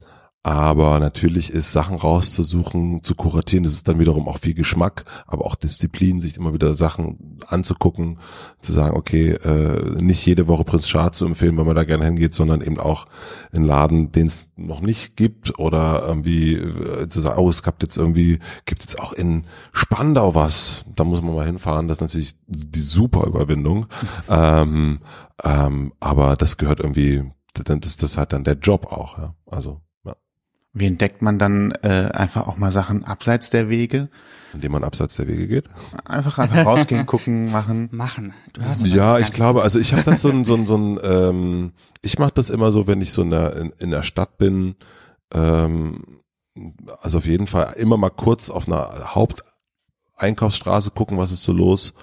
aber 0.46 1.00
natürlich 1.00 1.50
ist 1.50 1.72
Sachen 1.72 1.98
rauszusuchen, 1.98 3.02
zu 3.02 3.16
kuratieren, 3.16 3.64
das 3.64 3.74
ist 3.74 3.88
dann 3.88 3.98
wiederum 3.98 4.28
auch 4.28 4.38
viel 4.38 4.54
Geschmack, 4.54 5.04
aber 5.26 5.44
auch 5.44 5.56
Disziplin, 5.56 6.22
sich 6.22 6.38
immer 6.38 6.54
wieder 6.54 6.76
Sachen 6.76 7.40
anzugucken, 7.48 8.20
zu 8.62 8.72
sagen, 8.72 8.96
okay, 8.96 9.32
äh, 9.32 10.00
nicht 10.00 10.24
jede 10.24 10.48
Woche 10.48 10.64
Prinz 10.64 10.86
Charles 10.86 11.18
zu 11.18 11.26
empfehlen, 11.26 11.58
wenn 11.58 11.66
man 11.66 11.76
da 11.76 11.84
gerne 11.84 12.06
hingeht, 12.06 12.36
sondern 12.36 12.62
eben 12.62 12.80
auch 12.80 13.08
einen 13.54 13.66
Laden, 13.66 14.12
den 14.12 14.28
es 14.28 14.50
noch 14.56 14.82
nicht 14.82 15.18
gibt 15.18 15.58
oder 15.58 16.04
irgendwie 16.08 16.54
äh, 16.54 17.10
zu 17.10 17.22
sagen, 17.22 17.40
oh, 17.40 17.50
es 17.50 17.64
gibt 17.64 17.82
jetzt 17.82 17.98
irgendwie, 17.98 18.38
gibt 18.66 18.84
jetzt 18.84 19.00
auch 19.00 19.14
in 19.14 19.46
Spandau 19.74 20.36
was, 20.36 20.86
da 20.96 21.06
muss 21.06 21.24
man 21.24 21.34
mal 21.34 21.48
hinfahren, 21.48 21.88
das 21.88 21.98
ist 21.98 22.02
natürlich 22.02 22.36
die 22.46 22.82
super 22.82 23.26
Überwindung, 23.26 23.88
ähm, 24.30 25.00
ähm, 25.44 25.92
aber 26.00 26.36
das 26.36 26.58
gehört 26.58 26.82
irgendwie, 26.82 27.24
das, 27.54 27.98
das 27.98 28.16
hat 28.20 28.32
dann 28.32 28.44
der 28.44 28.60
Job 28.60 28.92
auch, 28.92 29.18
ja, 29.18 29.34
also. 29.48 29.82
Wie 30.76 30.86
entdeckt 30.86 31.24
man 31.24 31.40
dann 31.40 31.72
äh, 31.82 32.12
einfach 32.14 32.48
auch 32.48 32.58
mal 32.58 32.72
Sachen 32.72 33.04
abseits 33.04 33.50
der 33.50 33.70
Wege? 33.70 34.10
indem 34.56 34.72
man 34.72 34.84
abseits 34.84 35.16
der 35.16 35.28
Wege 35.28 35.48
geht? 35.48 35.70
Einfach 36.06 36.40
einfach 36.40 36.66
rausgehen, 36.66 37.06
gucken, 37.06 37.52
machen. 37.52 37.90
Machen. 37.92 38.34
Ja, 38.84 39.20
ich 39.20 39.32
glaube, 39.32 39.62
also 39.62 39.80
ich 39.80 39.94
habe 39.94 40.04
das 40.04 40.22
so 40.22 40.30
ein, 40.30 40.46
so 40.46 40.56
ein, 40.56 40.66
so 40.68 40.78
ein 40.78 41.00
ähm, 41.04 41.74
ich 42.02 42.18
mache 42.18 42.32
das 42.34 42.50
immer 42.50 42.72
so, 42.72 42.88
wenn 42.88 43.02
ich 43.02 43.12
so 43.12 43.22
in 43.22 43.30
der, 43.30 43.56
in, 43.58 43.74
in 43.78 43.92
der 43.92 44.04
Stadt 44.04 44.38
bin, 44.38 44.76
ähm, 45.34 46.04
also 47.02 47.20
auf 47.20 47.26
jeden 47.26 47.48
Fall 47.48 47.74
immer 47.78 47.98
mal 47.98 48.10
kurz 48.10 48.50
auf 48.50 48.68
einer 48.68 49.14
Haupteinkaufsstraße 49.14 50.92
gucken, 50.92 51.18
was 51.18 51.32
ist 51.32 51.44
so 51.44 51.52
los 51.52 51.94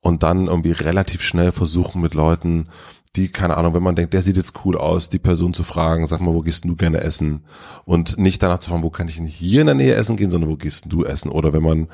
und 0.00 0.22
dann 0.22 0.46
irgendwie 0.46 0.72
relativ 0.72 1.22
schnell 1.22 1.52
versuchen 1.52 2.02
mit 2.02 2.14
Leuten, 2.14 2.68
die, 3.16 3.28
keine 3.28 3.56
Ahnung, 3.56 3.74
wenn 3.74 3.82
man 3.82 3.94
denkt, 3.94 4.12
der 4.12 4.22
sieht 4.22 4.36
jetzt 4.36 4.64
cool 4.64 4.76
aus, 4.76 5.08
die 5.08 5.18
Person 5.18 5.54
zu 5.54 5.62
fragen, 5.62 6.06
sag 6.06 6.20
mal, 6.20 6.34
wo 6.34 6.42
gehst 6.42 6.64
du 6.64 6.74
gerne 6.74 7.00
essen? 7.00 7.44
Und 7.84 8.18
nicht 8.18 8.42
danach 8.42 8.58
zu 8.58 8.70
fragen, 8.70 8.82
wo 8.82 8.90
kann 8.90 9.08
ich 9.08 9.16
denn 9.16 9.26
hier 9.26 9.60
in 9.60 9.66
der 9.66 9.76
Nähe 9.76 9.94
essen 9.94 10.16
gehen, 10.16 10.30
sondern 10.30 10.50
wo 10.50 10.56
gehst 10.56 10.86
du 10.88 11.04
essen? 11.04 11.30
Oder 11.30 11.52
wenn 11.52 11.62
man, 11.62 11.88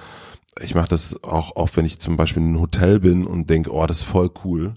ich 0.60 0.74
mache 0.74 0.88
das 0.88 1.22
auch 1.22 1.56
oft, 1.56 1.76
wenn 1.76 1.84
ich 1.84 1.98
zum 1.98 2.16
Beispiel 2.16 2.42
in 2.42 2.50
einem 2.50 2.60
Hotel 2.60 3.00
bin 3.00 3.26
und 3.26 3.50
denke, 3.50 3.72
oh, 3.72 3.86
das 3.86 3.98
ist 3.98 4.04
voll 4.04 4.30
cool, 4.44 4.74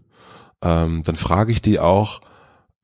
ähm, 0.61 1.03
dann 1.03 1.15
frage 1.15 1.51
ich 1.51 1.61
die 1.61 1.79
auch, 1.79 2.19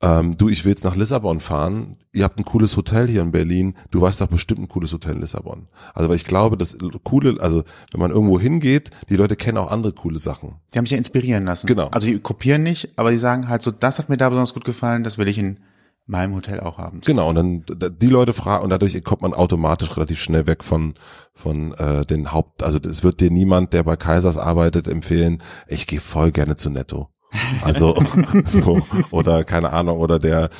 ähm, 0.02 0.36
du, 0.38 0.48
ich 0.48 0.64
will 0.64 0.70
jetzt 0.70 0.84
nach 0.84 0.96
Lissabon 0.96 1.40
fahren, 1.40 1.96
ihr 2.12 2.24
habt 2.24 2.38
ein 2.38 2.44
cooles 2.44 2.76
Hotel 2.76 3.06
hier 3.08 3.20
in 3.22 3.32
Berlin, 3.32 3.74
du 3.90 4.00
weißt 4.00 4.20
doch 4.20 4.28
bestimmt 4.28 4.60
ein 4.60 4.68
cooles 4.68 4.92
Hotel 4.92 5.14
in 5.16 5.20
Lissabon. 5.20 5.68
Also 5.94 6.08
weil 6.08 6.16
ich 6.16 6.24
glaube, 6.24 6.56
das 6.56 6.76
coole, 7.04 7.40
also 7.40 7.64
wenn 7.92 8.00
man 8.00 8.10
irgendwo 8.10 8.40
hingeht, 8.40 8.90
die 9.08 9.16
Leute 9.16 9.36
kennen 9.36 9.58
auch 9.58 9.70
andere 9.70 9.92
coole 9.92 10.18
Sachen. 10.18 10.54
Die 10.72 10.78
haben 10.78 10.86
sich 10.86 10.92
ja 10.92 10.98
inspirieren 10.98 11.44
lassen. 11.44 11.66
Genau. 11.66 11.88
Also 11.88 12.06
die 12.06 12.18
kopieren 12.18 12.62
nicht, 12.62 12.90
aber 12.96 13.10
die 13.10 13.18
sagen 13.18 13.48
halt 13.48 13.62
so, 13.62 13.70
das 13.70 13.98
hat 13.98 14.08
mir 14.08 14.16
da 14.16 14.28
besonders 14.28 14.54
gut 14.54 14.64
gefallen, 14.64 15.04
das 15.04 15.18
will 15.18 15.28
ich 15.28 15.36
in 15.38 15.58
meinem 16.06 16.34
Hotel 16.34 16.58
auch 16.60 16.78
haben. 16.78 17.02
Genau, 17.02 17.28
und 17.28 17.34
dann 17.36 17.64
da- 17.66 17.88
die 17.88 18.06
Leute 18.08 18.32
fragen 18.32 18.64
und 18.64 18.70
dadurch 18.70 19.04
kommt 19.04 19.22
man 19.22 19.32
automatisch 19.34 19.94
relativ 19.96 20.20
schnell 20.20 20.46
weg 20.46 20.64
von 20.64 20.94
von 21.34 21.72
äh, 21.74 22.04
den 22.04 22.32
Haupt, 22.32 22.62
also 22.64 22.78
es 22.78 23.04
wird 23.04 23.20
dir 23.20 23.30
niemand, 23.30 23.72
der 23.72 23.82
bei 23.84 23.96
Kaisers 23.96 24.36
arbeitet, 24.36 24.88
empfehlen, 24.88 25.38
ich 25.68 25.86
gehe 25.86 26.00
voll 26.00 26.32
gerne 26.32 26.56
zu 26.56 26.68
Netto. 26.70 27.08
Also 27.62 27.96
so 28.44 28.80
oder 29.10 29.44
keine 29.44 29.72
Ahnung 29.72 29.98
oder 29.98 30.18
der 30.18 30.50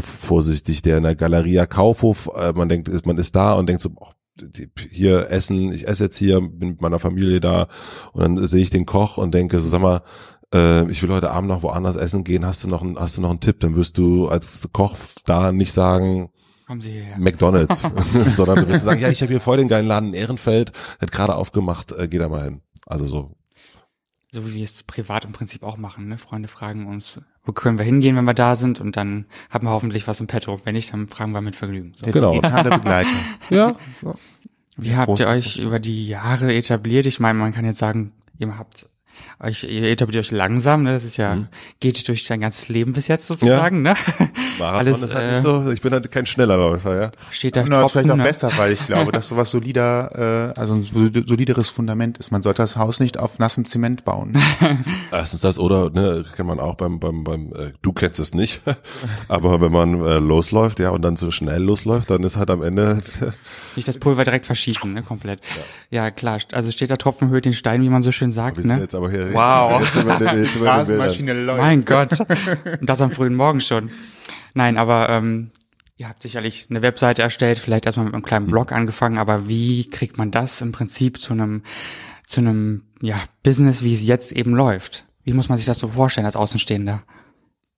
vorsichtig, 0.00 0.82
der 0.82 0.98
in 0.98 1.02
der 1.02 1.14
Galeria 1.16 1.66
Kaufhof, 1.66 2.30
äh, 2.36 2.52
man 2.52 2.68
denkt, 2.68 2.88
ist- 2.88 3.06
man 3.06 3.18
ist 3.18 3.34
da 3.34 3.54
und 3.54 3.68
denkt 3.68 3.82
so, 3.82 3.90
die- 4.40 4.68
hier 4.90 5.30
essen, 5.30 5.72
ich 5.72 5.86
esse 5.88 6.04
jetzt 6.04 6.16
hier, 6.16 6.40
bin 6.40 6.70
mit 6.70 6.80
meiner 6.80 6.98
Familie 6.98 7.40
da 7.40 7.68
und 8.12 8.22
dann 8.22 8.46
sehe 8.46 8.62
ich 8.62 8.70
den 8.70 8.86
Koch 8.86 9.16
und 9.18 9.32
denke, 9.34 9.60
so 9.60 9.68
sag 9.68 9.80
mal, 9.80 10.02
äh, 10.54 10.88
ich 10.90 11.02
will 11.02 11.10
heute 11.10 11.30
Abend 11.30 11.48
noch 11.48 11.62
woanders 11.62 11.96
essen 11.96 12.24
gehen, 12.24 12.44
hast 12.46 12.62
du 12.64 12.68
noch, 12.68 12.82
einen- 12.82 12.98
hast 12.98 13.16
du 13.16 13.20
noch 13.22 13.30
einen 13.30 13.40
Tipp? 13.40 13.60
Dann 13.60 13.76
wirst 13.76 13.98
du 13.98 14.28
als 14.28 14.68
Koch 14.72 14.96
da 15.24 15.52
nicht 15.52 15.72
sagen, 15.72 16.30
Kommen 16.66 16.80
Sie 16.80 16.92
hierher. 16.92 17.18
McDonalds, 17.18 17.82
sondern 18.28 18.56
du 18.64 18.68
wirst 18.68 18.84
sagen, 18.84 19.00
ja, 19.00 19.08
ich 19.08 19.20
habe 19.22 19.30
hier 19.32 19.40
voll 19.40 19.56
den 19.58 19.68
geilen 19.68 19.86
Laden 19.86 20.08
in 20.10 20.14
Ehrenfeld, 20.14 20.72
hat 21.00 21.12
gerade 21.12 21.34
aufgemacht, 21.34 21.92
äh, 21.92 22.08
geh 22.08 22.18
da 22.18 22.28
mal 22.28 22.44
hin. 22.44 22.60
Also 22.86 23.06
so. 23.06 23.32
So 24.34 24.46
wie 24.48 24.54
wir 24.54 24.64
es 24.64 24.82
privat 24.82 25.24
im 25.24 25.32
Prinzip 25.32 25.62
auch 25.62 25.76
machen. 25.76 26.08
Ne? 26.08 26.18
Freunde 26.18 26.48
fragen 26.48 26.86
uns, 26.86 27.22
wo 27.44 27.52
können 27.52 27.78
wir 27.78 27.84
hingehen, 27.84 28.16
wenn 28.16 28.24
wir 28.24 28.34
da 28.34 28.56
sind 28.56 28.80
und 28.80 28.96
dann 28.96 29.26
haben 29.48 29.66
wir 29.66 29.70
hoffentlich 29.70 30.06
was 30.08 30.20
im 30.20 30.26
Petto. 30.26 30.60
Wenn 30.64 30.74
nicht, 30.74 30.92
dann 30.92 31.06
fragen 31.08 31.32
wir 31.32 31.40
mit 31.40 31.54
Vergnügen. 31.56 31.92
So. 31.96 32.10
Genau. 32.10 32.32
digitale 32.32 32.70
Begleiter. 32.78 33.08
Ja. 33.50 33.76
Wie 34.76 34.96
habt 34.96 35.10
Groß- 35.12 35.20
ihr 35.20 35.28
euch 35.28 35.58
über 35.58 35.78
die 35.78 36.08
Jahre 36.08 36.52
etabliert? 36.52 37.06
Ich 37.06 37.20
meine, 37.20 37.38
man 37.38 37.52
kann 37.52 37.64
jetzt 37.64 37.78
sagen, 37.78 38.12
ihr 38.38 38.58
habt 38.58 38.88
euch, 39.40 39.64
ihr 39.64 39.82
etabliert 39.84 40.24
euch 40.24 40.30
langsam, 40.30 40.82
ne? 40.82 40.92
Das 40.92 41.04
ist 41.04 41.16
ja, 41.16 41.34
Mhm. 41.34 41.48
geht 41.80 42.06
durch 42.08 42.26
sein 42.26 42.40
ganzes 42.40 42.68
Leben 42.68 42.92
bis 42.92 43.08
jetzt 43.08 43.26
sozusagen, 43.26 43.82
ne? 43.82 43.94
Marathon 44.58 44.86
Alles, 44.86 45.02
ist 45.02 45.14
halt 45.14 45.24
äh, 45.24 45.32
nicht 45.34 45.42
so, 45.44 45.70
ich 45.72 45.80
bin 45.82 45.92
halt 45.92 46.10
kein 46.10 46.26
schneller 46.26 46.56
Läufer, 46.56 47.00
ja. 47.00 47.10
Steht 47.30 47.56
da 47.56 47.62
das 47.64 47.86
ist 47.86 47.92
vielleicht 47.92 48.10
auch 48.10 48.16
ne? 48.16 48.22
besser, 48.22 48.50
weil 48.56 48.72
ich 48.72 48.86
glaube, 48.86 49.12
dass 49.12 49.28
sowas 49.28 49.50
solider, 49.50 50.52
äh, 50.56 50.58
also 50.60 50.74
ein 50.74 50.82
sol- 50.82 51.10
solideres 51.26 51.68
Fundament 51.68 52.18
ist. 52.18 52.30
Man 52.30 52.42
sollte 52.42 52.62
das 52.62 52.76
Haus 52.76 53.00
nicht 53.00 53.18
auf 53.18 53.38
nassem 53.38 53.64
Zement 53.64 54.04
bauen. 54.04 54.36
Erstens 55.12 55.40
das 55.40 55.58
oder 55.58 55.90
ne, 55.90 56.24
kennt 56.36 56.48
man 56.48 56.60
auch 56.60 56.74
beim 56.76 57.00
beim 57.00 57.24
beim 57.24 57.46
äh, 57.54 57.72
du 57.82 57.92
kennst 57.92 58.20
es 58.20 58.34
nicht, 58.34 58.60
aber 59.28 59.60
wenn 59.60 59.72
man 59.72 60.00
äh, 60.04 60.18
losläuft, 60.18 60.78
ja 60.80 60.90
und 60.90 61.02
dann 61.02 61.16
so 61.16 61.30
schnell 61.30 61.62
losläuft, 61.62 62.10
dann 62.10 62.22
ist 62.22 62.36
halt 62.36 62.50
am 62.50 62.62
Ende 62.62 63.02
Nicht 63.76 63.88
das 63.88 63.98
Pulver 63.98 64.24
direkt 64.24 64.46
verschießen, 64.46 64.92
ne? 64.92 65.02
Komplett. 65.02 65.40
Ja. 65.90 66.10
klar. 66.10 66.38
Also 66.52 66.70
steht 66.70 66.90
da 66.90 66.96
Tropfen 66.96 67.28
höhlt 67.30 67.44
den 67.44 67.52
Stein, 67.52 67.82
wie 67.82 67.88
man 67.88 68.02
so 68.02 68.12
schön 68.12 68.32
sagt, 68.32 68.56
wir 68.56 68.62
sind 68.62 68.72
ne? 68.76 68.80
Aber 69.04 69.10
hier 69.10 69.34
Wow. 69.34 69.80
jetzt 69.82 69.92
sind 69.92 70.06
wir, 70.06 70.34
jetzt 70.34 70.52
sind 70.52 70.62
wir. 70.62 70.70
Rasenmaschine 70.70 71.44
läuft. 71.44 71.60
Mein 71.60 71.84
Gott. 71.84 72.20
Und 72.80 72.88
das 72.88 73.00
am 73.00 73.10
frühen 73.10 73.34
Morgen 73.34 73.60
schon. 73.60 73.90
Nein, 74.54 74.78
aber 74.78 75.08
ähm, 75.10 75.50
ihr 75.96 76.08
habt 76.08 76.22
sicherlich 76.22 76.66
eine 76.70 76.82
Webseite 76.82 77.22
erstellt, 77.22 77.58
vielleicht 77.58 77.86
erstmal 77.86 78.06
mit 78.06 78.14
einem 78.14 78.22
kleinen 78.22 78.46
Blog 78.46 78.72
angefangen, 78.72 79.18
aber 79.18 79.48
wie 79.48 79.88
kriegt 79.88 80.18
man 80.18 80.30
das 80.30 80.60
im 80.60 80.72
Prinzip 80.72 81.20
zu 81.20 81.32
einem 81.32 81.62
zu 82.26 82.40
einem 82.40 82.84
ja, 83.02 83.20
Business, 83.42 83.84
wie 83.84 83.94
es 83.94 84.02
jetzt 84.02 84.32
eben 84.32 84.54
läuft? 84.54 85.04
Wie 85.24 85.34
muss 85.34 85.50
man 85.50 85.58
sich 85.58 85.66
das 85.66 85.78
so 85.78 85.88
vorstellen 85.88 86.26
als 86.26 86.36
Außenstehender? 86.36 87.02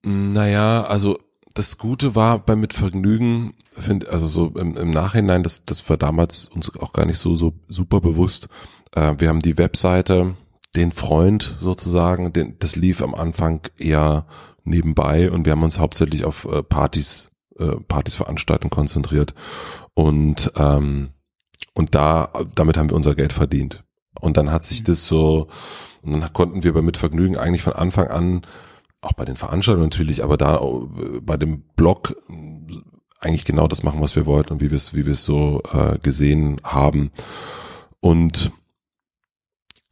Naja, 0.05 0.85
also 0.85 1.19
das 1.55 1.79
Gute 1.79 2.15
war 2.15 2.39
bei 2.39 2.55
mit 2.55 2.73
Vergnügen, 2.73 3.55
finde 3.73 4.11
also 4.11 4.29
so 4.29 4.53
im, 4.57 4.77
im 4.77 4.91
Nachhinein, 4.91 5.43
das, 5.43 5.65
das 5.65 5.89
war 5.91 5.97
damals 5.97 6.47
uns 6.47 6.71
auch 6.79 6.93
gar 6.93 7.07
nicht 7.07 7.19
so 7.19 7.35
so 7.35 7.55
super 7.67 8.01
bewusst. 8.01 8.49
Äh, 8.93 9.15
wir 9.19 9.29
haben 9.29 9.41
die 9.41 9.59
Webseite, 9.59 10.37
den 10.77 10.93
Freund 10.93 11.57
sozusagen, 11.61 12.33
den, 12.33 12.59
das 12.59 12.77
lief 12.77 13.03
am 13.03 13.15
Anfang 13.15 13.61
eher 13.79 14.27
nebenbei 14.65 15.31
und 15.31 15.47
wir 15.47 15.53
haben 15.53 15.63
uns 15.63 15.79
hauptsächlich 15.79 16.25
auf 16.25 16.45
äh, 16.45 16.63
Partys, 16.63 17.31
äh, 17.59 17.77
Partys 17.89 18.17
veranstalten 18.17 18.71
konzentriert 18.71 19.35
und 19.95 20.53
ähm, 20.57 21.11
und 21.75 21.95
da 21.95 22.31
damit 22.55 22.77
haben 22.77 22.89
wir 22.89 22.97
unser 22.97 23.15
Geld 23.15 23.35
verdient. 23.35 23.85
Und 24.19 24.39
dann 24.39 24.51
hat 24.51 24.65
sich 24.65 24.83
das 24.83 25.07
so, 25.07 25.49
und 26.03 26.13
dann 26.13 26.33
konnten 26.33 26.63
wir 26.63 26.73
bei 26.73 26.81
mit 26.81 26.97
Vergnügen 26.97 27.37
eigentlich 27.37 27.63
von 27.63 27.75
Anfang 27.75 28.09
an 28.09 28.47
auch 29.03 29.13
bei 29.13 29.25
den 29.25 29.37
Veranstaltungen 29.37 29.91
natürlich, 29.91 30.25
aber 30.25 30.37
da 30.37 30.57
äh, 30.57 31.21
bei 31.21 31.37
dem 31.37 31.63
Blog 31.77 32.17
eigentlich 33.21 33.45
genau 33.45 33.69
das 33.69 33.83
machen, 33.83 34.01
was 34.01 34.17
wir 34.17 34.27
wollten 34.27 34.55
und 34.55 34.61
wie 34.61 34.71
wir 34.71 34.77
es, 34.77 34.95
wie 34.95 35.07
wir 35.07 35.13
es 35.13 35.25
so 35.25 35.63
äh, 35.73 35.99
gesehen 35.99 36.61
haben. 36.65 37.11
Und 38.01 38.53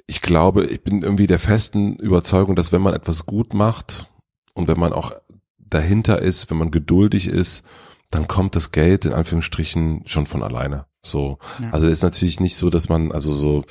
ich 0.06 0.22
glaube, 0.22 0.64
ich 0.66 0.82
bin 0.82 1.02
irgendwie 1.02 1.26
der 1.26 1.38
festen 1.38 1.96
Überzeugung, 1.96 2.56
dass 2.56 2.72
wenn 2.72 2.82
man 2.82 2.94
etwas 2.94 3.26
gut 3.26 3.54
macht 3.54 4.12
und 4.54 4.68
wenn 4.68 4.78
man 4.78 4.92
auch 4.92 5.12
dahinter 5.58 6.20
ist, 6.20 6.50
wenn 6.50 6.58
man 6.58 6.70
geduldig 6.70 7.26
ist, 7.26 7.64
dann 8.10 8.28
kommt 8.28 8.54
das 8.54 8.70
Geld 8.70 9.06
in 9.06 9.12
Anführungsstrichen 9.12 10.02
schon 10.06 10.26
von 10.26 10.42
alleine. 10.42 10.86
So, 11.02 11.38
ja. 11.60 11.70
also 11.70 11.88
ist 11.88 12.02
natürlich 12.02 12.40
nicht 12.40 12.56
so, 12.56 12.70
dass 12.70 12.88
man 12.88 13.12
also 13.12 13.32
so 13.32 13.62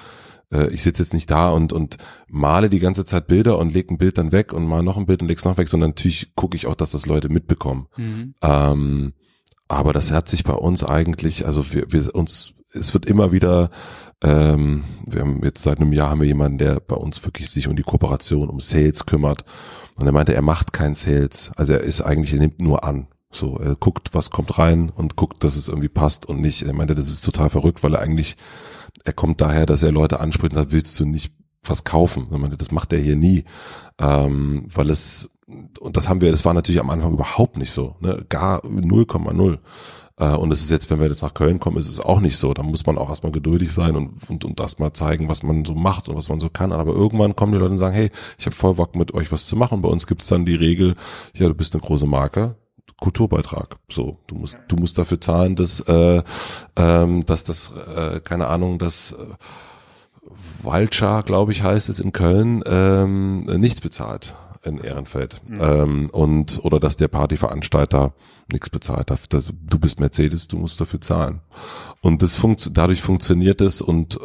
äh, 0.53 0.69
ich 0.69 0.83
sitze 0.83 1.03
jetzt 1.03 1.13
nicht 1.13 1.29
da 1.29 1.49
und, 1.49 1.73
und 1.73 1.97
male 2.27 2.69
die 2.69 2.79
ganze 2.79 3.05
Zeit 3.05 3.27
Bilder 3.27 3.57
und 3.57 3.73
lege 3.73 3.93
ein 3.93 3.97
Bild 3.97 4.17
dann 4.17 4.31
weg 4.31 4.53
und 4.53 4.65
mal 4.65 4.83
noch 4.83 4.97
ein 4.97 5.05
Bild 5.05 5.21
und 5.21 5.27
leg's 5.27 5.45
noch 5.45 5.57
weg, 5.57 5.67
sondern 5.67 5.91
natürlich 5.91 6.35
gucke 6.35 6.55
ich 6.55 6.67
auch, 6.67 6.75
dass 6.75 6.91
das 6.91 7.05
Leute 7.05 7.29
mitbekommen. 7.29 7.87
Mhm. 7.97 8.35
Ähm, 8.41 9.13
aber 9.67 9.93
das 9.93 10.11
hat 10.11 10.29
sich 10.29 10.43
bei 10.43 10.53
uns 10.53 10.83
eigentlich, 10.83 11.45
also 11.45 11.73
wir, 11.73 11.91
wir 11.91 12.13
uns, 12.13 12.53
es 12.73 12.93
wird 12.93 13.05
immer 13.05 13.31
wieder, 13.31 13.69
ähm, 14.23 14.83
wir 15.05 15.21
haben 15.21 15.41
jetzt 15.43 15.61
seit 15.61 15.79
einem 15.79 15.93
Jahr 15.93 16.09
haben 16.09 16.21
wir 16.21 16.27
jemanden, 16.27 16.57
der 16.57 16.79
bei 16.79 16.95
uns 16.95 17.23
wirklich 17.23 17.49
sich 17.49 17.67
um 17.67 17.75
die 17.75 17.83
Kooperation, 17.83 18.49
um 18.49 18.59
Sales 18.59 19.05
kümmert. 19.05 19.45
Und 19.95 20.05
er 20.05 20.11
meinte, 20.11 20.33
er 20.33 20.41
macht 20.41 20.73
kein 20.73 20.95
Sales. 20.95 21.51
Also 21.55 21.73
er 21.73 21.81
ist 21.81 22.01
eigentlich, 22.01 22.33
er 22.33 22.39
nimmt 22.39 22.61
nur 22.61 22.83
an. 22.83 23.07
So, 23.31 23.57
er 23.57 23.75
guckt, 23.75 24.13
was 24.13 24.29
kommt 24.29 24.57
rein 24.57 24.89
und 24.89 25.15
guckt, 25.15 25.43
dass 25.43 25.55
es 25.55 25.67
irgendwie 25.67 25.89
passt 25.89 26.25
und 26.25 26.39
nicht. 26.39 26.63
Er 26.63 26.73
meinte, 26.73 26.95
das 26.95 27.09
ist 27.09 27.25
total 27.25 27.49
verrückt, 27.49 27.83
weil 27.83 27.95
er 27.95 28.01
eigentlich 28.01 28.37
er 29.03 29.13
kommt 29.13 29.41
daher, 29.41 29.65
dass 29.65 29.83
er 29.83 29.91
Leute 29.91 30.19
anspricht 30.19 30.53
und 30.53 30.59
sagt, 30.59 30.71
willst 30.71 30.99
du 30.99 31.05
nicht 31.05 31.33
was 31.63 31.83
kaufen? 31.83 32.27
Das 32.57 32.71
macht 32.71 32.93
er 32.93 32.99
hier 32.99 33.15
nie, 33.15 33.45
ähm, 33.99 34.65
weil 34.73 34.89
es 34.89 35.29
und 35.79 35.97
das 35.97 36.09
haben 36.09 36.21
wir, 36.21 36.31
das 36.31 36.45
war 36.45 36.53
natürlich 36.53 36.79
am 36.79 36.89
Anfang 36.89 37.13
überhaupt 37.13 37.57
nicht 37.57 37.71
so, 37.71 37.95
ne? 37.99 38.25
gar 38.29 38.63
0,0. 38.63 39.59
Äh, 40.17 40.35
und 40.35 40.51
es 40.51 40.61
ist 40.61 40.69
jetzt, 40.69 40.89
wenn 40.89 40.99
wir 40.99 41.07
jetzt 41.07 41.21
nach 41.21 41.33
Köln 41.33 41.59
kommen, 41.59 41.77
ist 41.77 41.89
es 41.89 41.99
auch 41.99 42.19
nicht 42.19 42.37
so. 42.37 42.53
Da 42.53 42.63
muss 42.63 42.85
man 42.85 42.97
auch 42.97 43.09
erstmal 43.09 43.31
geduldig 43.31 43.71
sein 43.71 43.95
und, 43.95 44.29
und, 44.29 44.45
und 44.45 44.59
erstmal 44.59 44.93
zeigen, 44.93 45.29
was 45.29 45.43
man 45.43 45.65
so 45.65 45.73
macht 45.73 46.07
und 46.07 46.15
was 46.15 46.29
man 46.29 46.39
so 46.39 46.49
kann. 46.49 46.71
Aber 46.71 46.93
irgendwann 46.93 47.35
kommen 47.35 47.53
die 47.53 47.57
Leute 47.57 47.71
und 47.71 47.77
sagen, 47.77 47.95
hey, 47.95 48.11
ich 48.37 48.45
habe 48.45 48.55
voll 48.55 48.75
Bock 48.75 48.95
mit 48.95 49.13
euch 49.13 49.31
was 49.31 49.47
zu 49.47 49.55
machen. 49.55 49.81
Bei 49.81 49.89
uns 49.89 50.07
gibt's 50.07 50.27
dann 50.27 50.45
die 50.45 50.55
Regel, 50.55 50.95
ja, 51.33 51.47
du 51.47 51.55
bist 51.55 51.73
eine 51.73 51.81
große 51.81 52.05
Marke, 52.05 52.55
Kulturbeitrag. 52.99 53.77
So, 53.91 54.17
du 54.27 54.35
musst, 54.35 54.59
du 54.67 54.75
musst 54.75 54.97
dafür 54.97 55.19
zahlen, 55.19 55.55
dass, 55.55 55.79
äh, 55.81 56.21
ähm, 56.75 57.25
dass 57.25 57.43
das, 57.43 57.71
äh, 57.95 58.19
keine 58.21 58.47
Ahnung, 58.47 58.79
dass 58.79 59.13
äh, 59.13 59.15
Walcha, 60.63 61.21
glaube 61.21 61.51
ich, 61.51 61.63
heißt 61.63 61.89
es 61.89 61.99
in 61.99 62.11
Köln, 62.11 62.63
ähm, 62.65 63.39
nichts 63.39 63.81
bezahlt 63.81 64.35
in 64.63 64.77
Ehrenfeld. 64.77 65.41
Mhm. 65.47 65.61
Ähm, 65.61 66.09
und 66.11 66.59
oder 66.63 66.79
dass 66.79 66.97
der 66.97 67.07
Partyveranstalter 67.07 68.13
nichts 68.51 68.69
bezahlt. 68.69 69.09
Das, 69.09 69.27
das, 69.29 69.51
du 69.61 69.79
bist 69.79 69.99
Mercedes, 69.99 70.47
du 70.47 70.57
musst 70.57 70.79
dafür 70.79 71.01
zahlen. 71.01 71.39
Und 72.01 72.21
das 72.21 72.35
funkt, 72.35 72.75
dadurch 72.77 73.01
funktioniert 73.01 73.61
es 73.61 73.81
und 73.81 74.19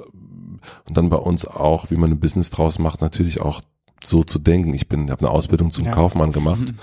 und 0.87 0.97
dann 0.97 1.09
bei 1.09 1.17
uns 1.17 1.47
auch, 1.47 1.91
wie 1.91 1.97
man 1.97 2.11
ein 2.11 2.21
Business 2.21 2.51
draus 2.51 2.79
macht, 2.79 3.01
natürlich 3.01 3.41
auch 3.41 3.63
so 4.05 4.23
zu 4.23 4.39
denken. 4.39 4.75
Ich 4.75 4.89
bin, 4.89 5.11
habe 5.11 5.21
eine 5.21 5.31
Ausbildung 5.31 5.71
zum 5.71 5.85
ja. 5.85 5.91
Kaufmann 5.91 6.33
gemacht. 6.33 6.75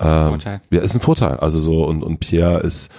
Ähm, 0.00 0.38
ja, 0.70 0.80
ist 0.80 0.94
ein 0.94 1.00
Vorteil. 1.00 1.36
Also 1.36 1.58
so 1.58 1.86
und 1.86 2.02
und 2.02 2.20
Pierre 2.20 2.60
ist 2.60 2.90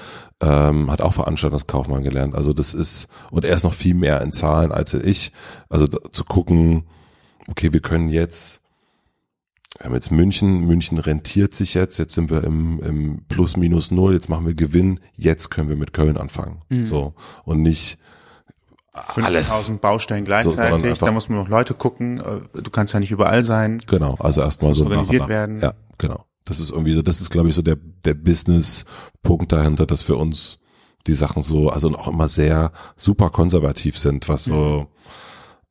ähm, 0.41 0.91
hat 0.91 1.01
auch 1.01 1.13
Veranstaltungskaufmann 1.13 2.04
gelernt. 2.04 2.36
Also 2.36 2.54
das 2.54 2.73
ist 2.73 3.08
und 3.32 3.45
er 3.45 3.56
ist 3.56 3.63
noch 3.63 3.73
viel 3.73 3.95
mehr 3.95 4.21
in 4.21 4.32
Zahlen 4.32 4.71
als 4.71 4.93
ich. 4.93 5.32
Also 5.69 5.88
da, 5.88 5.97
zu 6.12 6.23
gucken, 6.23 6.86
okay, 7.47 7.73
wir 7.73 7.82
können 7.82 8.10
jetzt 8.10 8.62
wir 9.78 9.86
haben 9.86 9.94
jetzt 9.94 10.12
München, 10.12 10.66
München 10.66 10.98
rentiert 10.98 11.54
sich 11.54 11.74
jetzt, 11.74 11.98
jetzt 11.98 12.14
sind 12.14 12.30
wir 12.30 12.44
im, 12.44 12.80
im 12.82 13.26
Plus 13.28 13.58
minus 13.58 13.92
null, 13.92 14.14
jetzt 14.14 14.30
machen 14.30 14.46
wir 14.46 14.54
Gewinn, 14.54 15.02
jetzt 15.16 15.52
können 15.52 15.68
wir 15.68 15.76
mit 15.76 15.92
Köln 15.92 16.18
anfangen. 16.18 16.60
Mhm. 16.70 16.86
So 16.86 17.14
und 17.44 17.62
nicht 17.62 17.98
5000 18.94 19.82
Baustellen 19.82 20.24
gleichzeitig, 20.24 20.98
so, 20.98 21.06
da 21.06 21.12
muss 21.12 21.28
man 21.28 21.40
noch 21.40 21.50
Leute 21.50 21.74
gucken, 21.74 22.22
äh, 22.22 22.62
du 22.62 22.72
kannst 22.72 22.94
ja 22.94 23.02
nicht 23.02 23.12
überall 23.12 23.44
sein. 23.44 23.82
Genau, 23.88 24.16
also 24.20 24.42
erstmal 24.42 24.74
so 24.74 24.86
organisiert 24.86 25.24
nach, 25.24 25.30
werden. 25.30 25.60
Ja, 25.60 25.74
genau. 25.98 26.26
Das 26.46 26.62
ist 26.62 26.70
irgendwie 26.70 26.94
so, 26.94 27.02
das 27.02 27.20
ist 27.20 27.30
glaube 27.30 27.50
ich 27.50 27.56
so 27.56 27.62
der 27.62 27.76
der 27.76 28.14
Business 28.14 28.86
Punkt 29.24 29.52
dahinter, 29.52 29.86
dass 29.86 30.08
wir 30.08 30.18
uns 30.18 30.60
die 31.06 31.14
Sachen 31.14 31.44
so, 31.44 31.70
also 31.70 31.90
auch 31.96 32.08
immer 32.08 32.30
sehr 32.30 32.72
super 32.96 33.30
konservativ 33.30 33.98
sind, 33.98 34.30
was 34.30 34.46
so 34.46 34.54
mhm 34.54 34.88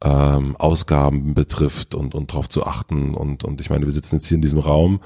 ähm, 0.03 0.57
Ausgaben 0.57 1.35
betrifft 1.35 1.95
und, 1.95 2.15
und 2.15 2.31
darauf 2.31 2.49
zu 2.49 2.67
achten. 2.67 3.15
Und, 3.15 3.45
und 3.45 3.61
ich 3.61 3.71
meine, 3.71 3.85
wir 3.85 3.93
sitzen 3.93 4.17
jetzt 4.17 4.27
hier 4.27 4.37
in 4.37 4.43
diesem 4.43 4.59
Raum. 4.59 5.01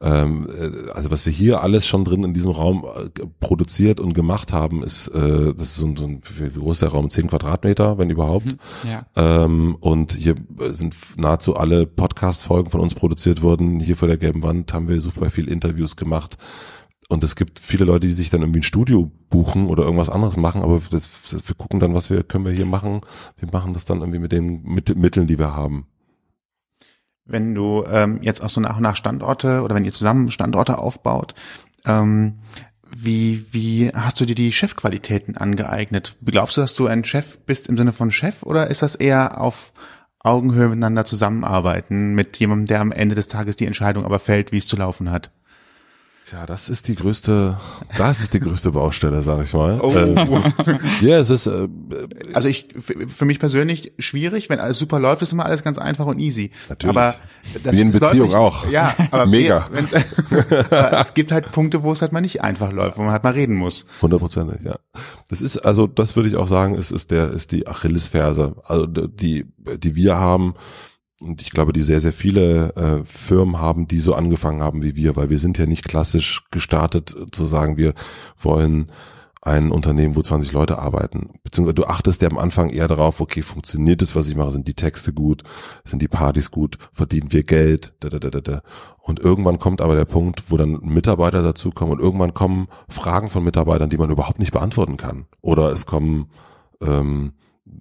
Ähm, 0.00 0.48
äh, 0.58 0.90
also 0.92 1.10
was 1.10 1.24
wir 1.26 1.32
hier 1.32 1.62
alles 1.62 1.86
schon 1.86 2.04
drin 2.04 2.24
in 2.24 2.34
diesem 2.34 2.50
Raum 2.50 2.84
äh, 2.84 3.26
produziert 3.40 4.00
und 4.00 4.14
gemacht 4.14 4.52
haben, 4.52 4.82
ist, 4.82 5.08
äh, 5.08 5.54
das 5.54 5.68
ist 5.68 5.76
so 5.76 5.86
ein, 5.86 5.96
so 5.96 6.04
ein 6.04 6.22
wie 6.36 6.50
groß 6.50 6.76
ist 6.76 6.82
der 6.82 6.90
Raum? 6.90 7.08
Zehn 7.08 7.28
Quadratmeter, 7.28 7.98
wenn 7.98 8.10
überhaupt. 8.10 8.46
Mhm, 8.46 8.58
ja. 8.90 9.06
ähm, 9.16 9.76
und 9.80 10.12
hier 10.12 10.34
sind 10.70 10.94
nahezu 11.16 11.56
alle 11.56 11.86
Podcast-Folgen 11.86 12.70
von 12.70 12.80
uns 12.80 12.94
produziert 12.94 13.42
worden. 13.42 13.80
Hier 13.80 13.96
vor 13.96 14.08
der 14.08 14.18
gelben 14.18 14.42
Wand 14.42 14.72
haben 14.72 14.88
wir 14.88 15.00
super 15.00 15.30
viel 15.30 15.48
Interviews 15.48 15.96
gemacht. 15.96 16.36
Und 17.12 17.22
es 17.24 17.36
gibt 17.36 17.60
viele 17.60 17.84
Leute, 17.84 18.06
die 18.06 18.12
sich 18.12 18.30
dann 18.30 18.40
irgendwie 18.40 18.60
ein 18.60 18.64
Studio 18.64 19.12
buchen 19.28 19.66
oder 19.66 19.82
irgendwas 19.82 20.08
anderes 20.08 20.38
machen, 20.38 20.62
aber 20.62 20.80
das, 20.90 21.10
das, 21.30 21.46
wir 21.46 21.54
gucken 21.54 21.78
dann, 21.78 21.92
was 21.92 22.08
wir 22.08 22.22
können 22.22 22.46
wir 22.46 22.52
hier 22.52 22.64
machen. 22.64 23.02
Wir 23.36 23.50
machen 23.52 23.74
das 23.74 23.84
dann 23.84 23.98
irgendwie 23.98 24.18
mit 24.18 24.32
den 24.32 24.62
mit, 24.62 24.96
Mitteln, 24.96 25.26
die 25.26 25.38
wir 25.38 25.54
haben. 25.54 25.84
Wenn 27.26 27.54
du 27.54 27.84
ähm, 27.86 28.20
jetzt 28.22 28.42
auch 28.42 28.48
so 28.48 28.62
nach 28.62 28.78
und 28.78 28.82
nach 28.82 28.96
Standorte 28.96 29.60
oder 29.60 29.74
wenn 29.74 29.84
ihr 29.84 29.92
zusammen 29.92 30.30
Standorte 30.30 30.78
aufbaut, 30.78 31.34
ähm, 31.84 32.38
wie, 32.96 33.44
wie 33.52 33.90
hast 33.94 34.18
du 34.18 34.24
dir 34.24 34.34
die 34.34 34.50
Chefqualitäten 34.50 35.36
angeeignet? 35.36 36.16
Glaubst 36.24 36.56
du, 36.56 36.62
dass 36.62 36.74
du 36.74 36.86
ein 36.86 37.04
Chef 37.04 37.40
bist 37.40 37.68
im 37.68 37.76
Sinne 37.76 37.92
von 37.92 38.10
Chef 38.10 38.42
oder 38.42 38.68
ist 38.68 38.80
das 38.80 38.94
eher 38.94 39.38
auf 39.38 39.74
Augenhöhe 40.20 40.68
miteinander 40.68 41.04
zusammenarbeiten 41.04 42.14
mit 42.14 42.38
jemandem, 42.38 42.68
der 42.68 42.80
am 42.80 42.90
Ende 42.90 43.14
des 43.14 43.28
Tages 43.28 43.56
die 43.56 43.66
Entscheidung 43.66 44.06
aber 44.06 44.18
fällt, 44.18 44.50
wie 44.50 44.58
es 44.58 44.66
zu 44.66 44.76
laufen 44.76 45.10
hat? 45.10 45.30
Tja, 46.32 46.46
das 46.46 46.70
ist 46.70 46.88
die 46.88 46.94
größte, 46.94 47.58
das 47.98 48.22
ist 48.22 48.32
die 48.32 48.40
größte 48.40 48.70
Baustelle, 48.70 49.20
sag 49.20 49.44
ich 49.44 49.52
mal. 49.52 49.78
Oh. 49.82 49.94
Ähm, 49.94 50.16
ja, 51.02 51.18
es 51.18 51.28
ist. 51.28 51.46
Äh, 51.46 51.68
also 52.32 52.48
ich, 52.48 52.68
für 52.78 53.26
mich 53.26 53.38
persönlich 53.38 53.92
schwierig, 53.98 54.48
wenn 54.48 54.58
alles 54.58 54.78
super 54.78 54.98
läuft, 54.98 55.20
ist 55.20 55.34
immer 55.34 55.44
alles 55.44 55.62
ganz 55.62 55.76
einfach 55.76 56.06
und 56.06 56.18
easy. 56.18 56.50
Natürlich. 56.70 56.96
Aber 56.96 57.14
das, 57.62 57.74
Wie 57.74 57.82
in 57.82 57.90
Beziehung 57.90 58.28
nicht, 58.28 58.34
auch. 58.34 58.66
Ja, 58.70 58.96
aber 59.10 59.26
mega. 59.26 59.68
Wenn, 59.72 59.88
es 60.98 61.12
gibt 61.12 61.32
halt 61.32 61.52
Punkte, 61.52 61.82
wo 61.82 61.92
es 61.92 62.00
halt 62.00 62.12
mal 62.12 62.22
nicht 62.22 62.40
einfach 62.40 62.72
läuft, 62.72 62.96
wo 62.96 63.02
man 63.02 63.12
halt 63.12 63.24
mal 63.24 63.34
reden 63.34 63.56
muss. 63.56 63.84
Hundertprozentig, 64.00 64.62
ja. 64.64 64.76
Das 65.28 65.42
ist 65.42 65.58
also, 65.58 65.86
das 65.86 66.16
würde 66.16 66.30
ich 66.30 66.36
auch 66.36 66.48
sagen, 66.48 66.76
ist 66.76 66.92
ist 66.92 67.10
der 67.10 67.30
ist 67.30 67.52
die 67.52 67.66
Achillesferse, 67.66 68.56
also 68.64 68.86
die 68.86 69.44
die 69.76 69.96
wir 69.96 70.16
haben 70.16 70.54
und 71.22 71.40
ich 71.40 71.50
glaube, 71.50 71.72
die 71.72 71.82
sehr, 71.82 72.00
sehr 72.00 72.12
viele 72.12 72.74
äh, 72.74 73.04
Firmen 73.04 73.58
haben, 73.58 73.88
die 73.88 73.98
so 73.98 74.14
angefangen 74.14 74.62
haben 74.62 74.82
wie 74.82 74.96
wir, 74.96 75.16
weil 75.16 75.30
wir 75.30 75.38
sind 75.38 75.58
ja 75.58 75.66
nicht 75.66 75.84
klassisch 75.84 76.42
gestartet 76.50 77.14
zu 77.32 77.44
sagen, 77.44 77.76
wir 77.76 77.94
wollen 78.38 78.90
ein 79.44 79.72
Unternehmen, 79.72 80.14
wo 80.14 80.22
20 80.22 80.52
Leute 80.52 80.78
arbeiten. 80.78 81.30
Beziehungsweise 81.42 81.74
du 81.74 81.86
achtest 81.86 82.22
ja 82.22 82.30
am 82.30 82.38
Anfang 82.38 82.70
eher 82.70 82.86
darauf, 82.86 83.20
okay, 83.20 83.42
funktioniert 83.42 84.00
das, 84.00 84.14
was 84.14 84.28
ich 84.28 84.36
mache? 84.36 84.52
Sind 84.52 84.68
die 84.68 84.74
Texte 84.74 85.12
gut? 85.12 85.42
Sind 85.84 86.00
die 86.00 86.08
Partys 86.08 86.52
gut? 86.52 86.78
Verdienen 86.92 87.32
wir 87.32 87.42
Geld? 87.42 87.92
Da, 87.98 88.08
da, 88.08 88.20
da, 88.20 88.30
da, 88.30 88.40
da. 88.40 88.62
Und 88.98 89.18
irgendwann 89.18 89.58
kommt 89.58 89.80
aber 89.80 89.96
der 89.96 90.04
Punkt, 90.04 90.44
wo 90.52 90.56
dann 90.56 90.78
Mitarbeiter 90.82 91.42
dazukommen 91.42 91.94
und 91.94 92.00
irgendwann 92.00 92.34
kommen 92.34 92.68
Fragen 92.88 93.30
von 93.30 93.42
Mitarbeitern, 93.42 93.90
die 93.90 93.98
man 93.98 94.10
überhaupt 94.10 94.38
nicht 94.38 94.52
beantworten 94.52 94.96
kann. 94.96 95.26
Oder 95.40 95.72
es 95.72 95.86
kommen 95.86 96.30
ähm, 96.80 97.32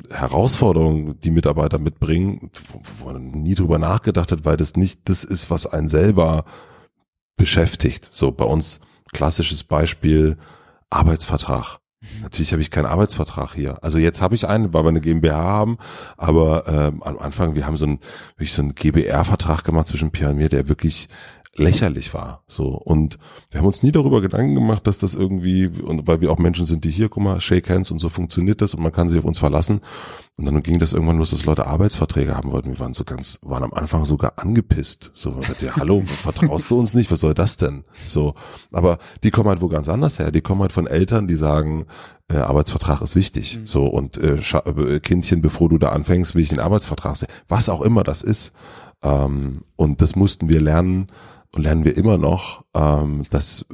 Herausforderungen, 0.09 1.19
die 1.19 1.31
Mitarbeiter 1.31 1.79
mitbringen, 1.79 2.51
wo 2.99 3.05
man 3.05 3.31
nie 3.31 3.55
drüber 3.55 3.79
nachgedacht 3.79 4.31
hat, 4.31 4.45
weil 4.45 4.57
das 4.57 4.75
nicht 4.75 5.09
das 5.09 5.23
ist, 5.23 5.49
was 5.49 5.65
einen 5.65 5.87
selber 5.87 6.45
beschäftigt. 7.35 8.09
So 8.11 8.31
bei 8.31 8.45
uns 8.45 8.79
klassisches 9.11 9.63
Beispiel 9.63 10.37
Arbeitsvertrag. 10.89 11.79
Mhm. 12.01 12.21
Natürlich 12.21 12.51
habe 12.51 12.61
ich 12.61 12.71
keinen 12.71 12.85
Arbeitsvertrag 12.85 13.53
hier. 13.53 13.83
Also 13.83 13.97
jetzt 13.97 14.21
habe 14.21 14.35
ich 14.35 14.47
einen, 14.47 14.73
weil 14.73 14.83
wir 14.83 14.89
eine 14.89 15.01
GmbH 15.01 15.35
haben, 15.35 15.77
aber 16.17 16.67
ähm, 16.67 17.01
am 17.03 17.17
Anfang, 17.17 17.55
wir 17.55 17.65
haben 17.65 17.77
so 17.77 17.85
einen, 17.85 17.99
wirklich 18.35 18.53
so 18.53 18.61
einen 18.61 18.75
GBR-Vertrag 18.75 19.63
gemacht 19.63 19.87
zwischen 19.87 20.11
Pierre 20.11 20.31
und 20.31 20.37
mir, 20.37 20.49
der 20.49 20.69
wirklich 20.69 21.09
lächerlich 21.55 22.13
war. 22.13 22.43
So 22.47 22.69
und 22.69 23.17
wir 23.49 23.59
haben 23.59 23.67
uns 23.67 23.83
nie 23.83 23.91
darüber 23.91 24.21
Gedanken 24.21 24.55
gemacht, 24.55 24.87
dass 24.87 24.99
das 24.99 25.15
irgendwie 25.15 25.67
und 25.67 26.07
weil 26.07 26.21
wir 26.21 26.31
auch 26.31 26.37
Menschen 26.37 26.65
sind, 26.65 26.83
die 26.85 26.91
hier, 26.91 27.09
guck 27.09 27.23
mal, 27.23 27.41
Shake 27.41 27.69
Hands 27.69 27.89
und 27.91 27.99
so 27.99 28.09
funktioniert 28.09 28.61
das 28.61 28.73
und 28.73 28.81
man 28.81 28.91
kann 28.91 29.09
sich 29.09 29.19
auf 29.19 29.25
uns 29.25 29.39
verlassen. 29.39 29.81
Und 30.37 30.45
dann 30.45 30.63
ging 30.63 30.79
das 30.79 30.93
irgendwann 30.93 31.17
los, 31.17 31.31
dass 31.31 31.45
Leute 31.45 31.67
Arbeitsverträge 31.67 32.35
haben 32.35 32.51
wollten. 32.51 32.69
Wir 32.69 32.79
waren 32.79 32.93
so 32.93 33.03
ganz, 33.03 33.37
waren 33.43 33.63
am 33.63 33.73
Anfang 33.73 34.05
sogar 34.05 34.33
angepisst. 34.37 35.11
So, 35.13 35.39
ja, 35.59 35.75
hallo, 35.75 36.03
vertraust 36.21 36.71
du 36.71 36.79
uns 36.79 36.93
nicht? 36.93 37.11
Was 37.11 37.19
soll 37.19 37.33
das 37.33 37.57
denn? 37.57 37.83
So, 38.07 38.33
aber 38.71 38.97
die 39.23 39.29
kommen 39.29 39.49
halt 39.49 39.61
wo 39.61 39.67
ganz 39.67 39.89
anders 39.89 40.19
her. 40.19 40.31
Die 40.31 40.41
kommen 40.41 40.61
halt 40.61 40.71
von 40.71 40.87
Eltern, 40.87 41.27
die 41.27 41.35
sagen, 41.35 41.85
äh, 42.29 42.37
Arbeitsvertrag 42.37 43.01
ist 43.01 43.15
wichtig. 43.15 43.57
Mhm. 43.57 43.67
So 43.67 43.85
und 43.85 44.17
äh, 44.17 44.37
äh, 44.37 44.99
Kindchen, 45.01 45.41
bevor 45.41 45.69
du 45.69 45.77
da 45.77 45.89
anfängst, 45.89 46.33
will 46.33 46.43
ich 46.43 46.49
den 46.49 46.59
Arbeitsvertrag 46.59 47.17
sehen. 47.17 47.29
Was 47.47 47.69
auch 47.69 47.81
immer 47.81 48.03
das 48.03 48.21
ist. 48.21 48.53
Ähm, 49.03 49.63
und 49.75 50.01
das 50.01 50.15
mussten 50.15 50.49
wir 50.49 50.61
lernen 50.61 51.07
lernen 51.55 51.85
wir 51.85 51.97
immer 51.97 52.17
noch, 52.17 52.63
ähm, 52.75 53.23
dass 53.29 53.65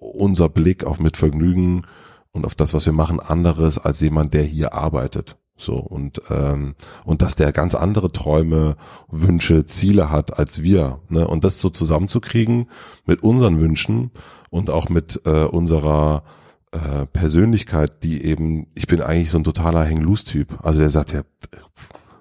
unser 0.00 0.48
Blick 0.48 0.84
auf 0.84 1.00
Mitvergnügen 1.00 1.86
und 2.32 2.44
auf 2.44 2.54
das, 2.54 2.74
was 2.74 2.86
wir 2.86 2.92
machen, 2.92 3.20
anderes 3.20 3.78
als 3.78 4.00
jemand, 4.00 4.34
der 4.34 4.44
hier 4.44 4.74
arbeitet. 4.74 5.36
So 5.60 5.74
und 5.74 6.22
ähm, 6.30 6.76
und 7.04 7.20
dass 7.20 7.34
der 7.34 7.50
ganz 7.50 7.74
andere 7.74 8.12
Träume, 8.12 8.76
Wünsche, 9.08 9.66
Ziele 9.66 10.08
hat 10.10 10.38
als 10.38 10.62
wir. 10.62 11.00
Ne? 11.08 11.26
Und 11.26 11.42
das 11.42 11.60
so 11.60 11.68
zusammenzukriegen 11.68 12.70
mit 13.06 13.24
unseren 13.24 13.58
Wünschen 13.58 14.12
und 14.50 14.70
auch 14.70 14.88
mit 14.88 15.20
äh, 15.26 15.44
unserer 15.44 16.22
äh, 16.70 17.06
Persönlichkeit, 17.06 18.04
die 18.04 18.24
eben, 18.24 18.68
ich 18.76 18.86
bin 18.86 19.00
eigentlich 19.00 19.30
so 19.30 19.38
ein 19.38 19.44
totaler 19.44 19.84
Hang-Loose-Typ. 19.84 20.64
Also 20.64 20.78
der 20.78 20.90
sagt 20.90 21.12
ja, 21.12 21.22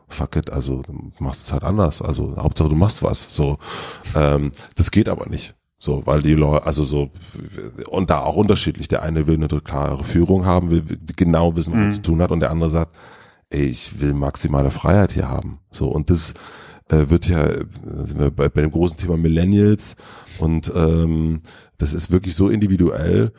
fuck 0.07 0.35
it, 0.35 0.51
also 0.51 0.81
du 0.81 1.11
machst 1.19 1.45
es 1.45 1.53
halt 1.53 1.63
anders. 1.63 2.01
Also 2.01 2.35
Hauptsache 2.37 2.69
du 2.69 2.75
machst 2.75 3.03
was. 3.03 3.27
So, 3.33 3.57
ähm, 4.15 4.51
das 4.75 4.91
geht 4.91 5.09
aber 5.09 5.27
nicht. 5.27 5.55
So, 5.79 6.05
weil 6.05 6.21
die 6.23 6.33
Leute, 6.33 6.65
also 6.65 6.83
so, 6.83 7.11
und 7.89 8.09
da 8.09 8.21
auch 8.21 8.35
unterschiedlich. 8.35 8.87
Der 8.87 9.03
eine 9.03 9.27
will 9.27 9.35
eine 9.35 9.47
klare 9.47 10.03
Führung 10.03 10.45
haben, 10.45 10.71
will 10.71 10.83
genau 11.15 11.55
wissen, 11.55 11.73
was 11.73 11.79
mhm. 11.79 11.85
er 11.85 11.91
zu 11.91 12.01
tun 12.01 12.21
hat, 12.21 12.31
und 12.31 12.39
der 12.39 12.49
andere 12.51 12.69
sagt, 12.69 12.95
ey, 13.49 13.65
ich 13.65 13.99
will 13.99 14.13
maximale 14.13 14.71
Freiheit 14.71 15.11
hier 15.11 15.29
haben. 15.29 15.59
So, 15.71 15.87
und 15.87 16.09
das 16.09 16.33
äh, 16.89 17.09
wird 17.09 17.27
ja 17.27 17.45
äh, 17.45 17.65
bei, 18.35 18.49
bei 18.49 18.61
dem 18.61 18.71
großen 18.71 18.97
Thema 18.97 19.17
Millennials 19.17 19.95
und 20.39 20.71
ähm, 20.75 21.41
das 21.77 21.93
ist 21.93 22.11
wirklich 22.11 22.35
so 22.35 22.49
individuell 22.49 23.33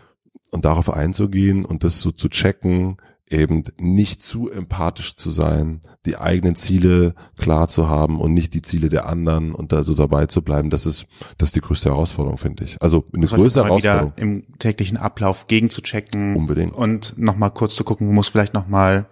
und 0.50 0.64
darauf 0.64 0.90
einzugehen 0.90 1.64
und 1.64 1.84
das 1.84 2.00
so 2.00 2.10
zu 2.10 2.28
checken, 2.28 2.98
eben 3.30 3.64
nicht 3.78 4.22
zu 4.22 4.50
empathisch 4.50 5.16
zu 5.16 5.30
sein, 5.30 5.80
die 6.06 6.16
eigenen 6.16 6.56
Ziele 6.56 7.14
klar 7.36 7.68
zu 7.68 7.88
haben 7.88 8.20
und 8.20 8.34
nicht 8.34 8.54
die 8.54 8.62
Ziele 8.62 8.88
der 8.88 9.06
anderen 9.06 9.54
und 9.54 9.72
da 9.72 9.82
so 9.84 9.94
dabei 9.94 10.26
zu 10.26 10.42
bleiben, 10.42 10.70
das 10.70 10.86
ist, 10.86 11.06
das 11.36 11.50
ist 11.50 11.56
die 11.56 11.60
größte 11.60 11.90
Herausforderung, 11.90 12.38
finde 12.38 12.64
ich. 12.64 12.80
Also 12.80 13.04
eine 13.12 13.26
das 13.26 13.32
größere 13.32 13.66
Herausforderung. 13.66 14.12
Wieder 14.16 14.22
im 14.22 14.58
täglichen 14.58 14.96
Ablauf 14.96 15.46
gegenzuchecken. 15.46 16.36
Unbedingt. 16.36 16.74
Und 16.74 17.18
nochmal 17.18 17.50
kurz 17.50 17.74
zu 17.74 17.84
gucken, 17.84 18.12
muss 18.12 18.28
vielleicht 18.28 18.54
nochmal 18.54 19.06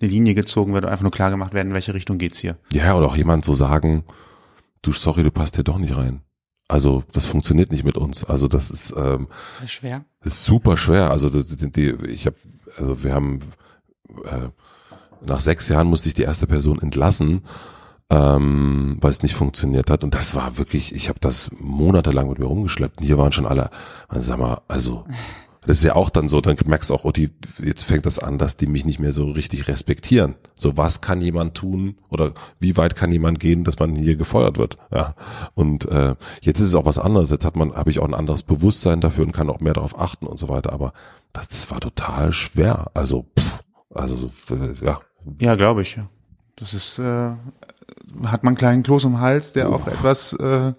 eine 0.00 0.10
Linie 0.10 0.34
gezogen 0.34 0.72
werden, 0.72 0.86
einfach 0.86 1.02
nur 1.02 1.12
klar 1.12 1.30
gemacht 1.30 1.54
werden, 1.54 1.68
in 1.68 1.74
welche 1.74 1.94
Richtung 1.94 2.18
geht's 2.18 2.38
hier. 2.38 2.56
Ja, 2.72 2.94
oder 2.96 3.06
auch 3.06 3.16
jemand 3.16 3.44
so 3.44 3.54
sagen, 3.54 4.04
du, 4.82 4.92
sorry, 4.92 5.22
du 5.22 5.30
passt 5.30 5.56
hier 5.56 5.64
doch 5.64 5.78
nicht 5.78 5.96
rein. 5.96 6.22
Also 6.68 7.02
das 7.12 7.26
funktioniert 7.26 7.72
nicht 7.72 7.84
mit 7.84 7.96
uns. 7.96 8.24
Also 8.24 8.46
das 8.46 8.70
ist, 8.70 8.94
ähm, 8.96 9.26
das 9.56 9.64
ist 9.64 9.72
schwer. 9.72 10.04
Das 10.22 10.34
ist 10.34 10.44
super 10.44 10.76
schwer. 10.76 11.10
Also 11.10 11.28
die, 11.28 11.72
die, 11.72 12.06
ich 12.06 12.26
habe, 12.26 12.36
also 12.78 13.02
wir 13.02 13.14
haben 13.14 13.40
äh, 14.24 14.48
nach 15.20 15.40
sechs 15.40 15.68
Jahren 15.68 15.88
musste 15.88 16.08
ich 16.08 16.14
die 16.14 16.22
erste 16.22 16.46
Person 16.46 16.80
entlassen, 16.80 17.42
ähm, 18.10 18.96
weil 19.00 19.10
es 19.10 19.22
nicht 19.22 19.34
funktioniert 19.34 19.90
hat. 19.90 20.02
Und 20.02 20.14
das 20.14 20.34
war 20.34 20.58
wirklich, 20.58 20.94
ich 20.94 21.08
habe 21.08 21.20
das 21.20 21.50
monatelang 21.58 22.28
mit 22.28 22.38
mir 22.38 22.46
rumgeschleppt. 22.46 23.00
Und 23.00 23.06
hier 23.06 23.18
waren 23.18 23.32
schon 23.32 23.46
alle, 23.46 23.70
sag 24.10 24.38
mal, 24.38 24.62
also 24.68 25.04
das 25.66 25.78
ist 25.78 25.84
ja 25.84 25.94
auch 25.94 26.08
dann 26.08 26.26
so, 26.26 26.40
dann 26.40 26.56
merkst 26.64 26.90
du 26.90 26.94
auch, 26.94 27.04
oh, 27.04 27.10
die, 27.10 27.30
jetzt 27.62 27.84
fängt 27.84 28.06
das 28.06 28.18
an, 28.18 28.38
dass 28.38 28.56
die 28.56 28.66
mich 28.66 28.86
nicht 28.86 28.98
mehr 28.98 29.12
so 29.12 29.30
richtig 29.30 29.68
respektieren. 29.68 30.36
So, 30.54 30.76
was 30.76 31.00
kann 31.02 31.20
jemand 31.20 31.54
tun 31.54 31.98
oder 32.08 32.32
wie 32.58 32.76
weit 32.78 32.96
kann 32.96 33.12
jemand 33.12 33.40
gehen, 33.40 33.64
dass 33.64 33.78
man 33.78 33.94
hier 33.94 34.16
gefeuert 34.16 34.56
wird? 34.56 34.78
Ja. 34.90 35.14
Und 35.54 35.86
äh, 35.86 36.14
jetzt 36.40 36.60
ist 36.60 36.68
es 36.68 36.74
auch 36.74 36.86
was 36.86 36.98
anderes. 36.98 37.30
Jetzt 37.30 37.44
hat 37.44 37.56
man, 37.56 37.74
habe 37.74 37.90
ich 37.90 37.98
auch 37.98 38.08
ein 38.08 38.14
anderes 38.14 38.42
Bewusstsein 38.42 39.02
dafür 39.02 39.24
und 39.24 39.32
kann 39.32 39.50
auch 39.50 39.60
mehr 39.60 39.74
darauf 39.74 39.98
achten 39.98 40.26
und 40.26 40.38
so 40.38 40.48
weiter. 40.48 40.72
Aber 40.72 40.94
das 41.34 41.70
war 41.70 41.80
total 41.80 42.32
schwer. 42.32 42.90
Also 42.94 43.26
pff, 43.38 43.62
also 43.94 44.30
ja. 44.80 45.00
Ja, 45.40 45.56
glaube 45.56 45.82
ich. 45.82 45.98
Das 46.56 46.72
ist 46.72 46.98
äh, 46.98 47.32
hat 48.24 48.44
man 48.44 48.52
einen 48.52 48.56
kleinen 48.56 48.82
Kloß 48.82 49.04
im 49.04 49.20
Hals, 49.20 49.52
der 49.52 49.70
oh. 49.70 49.74
auch 49.74 49.86
etwas 49.86 50.32
äh, 50.34 50.72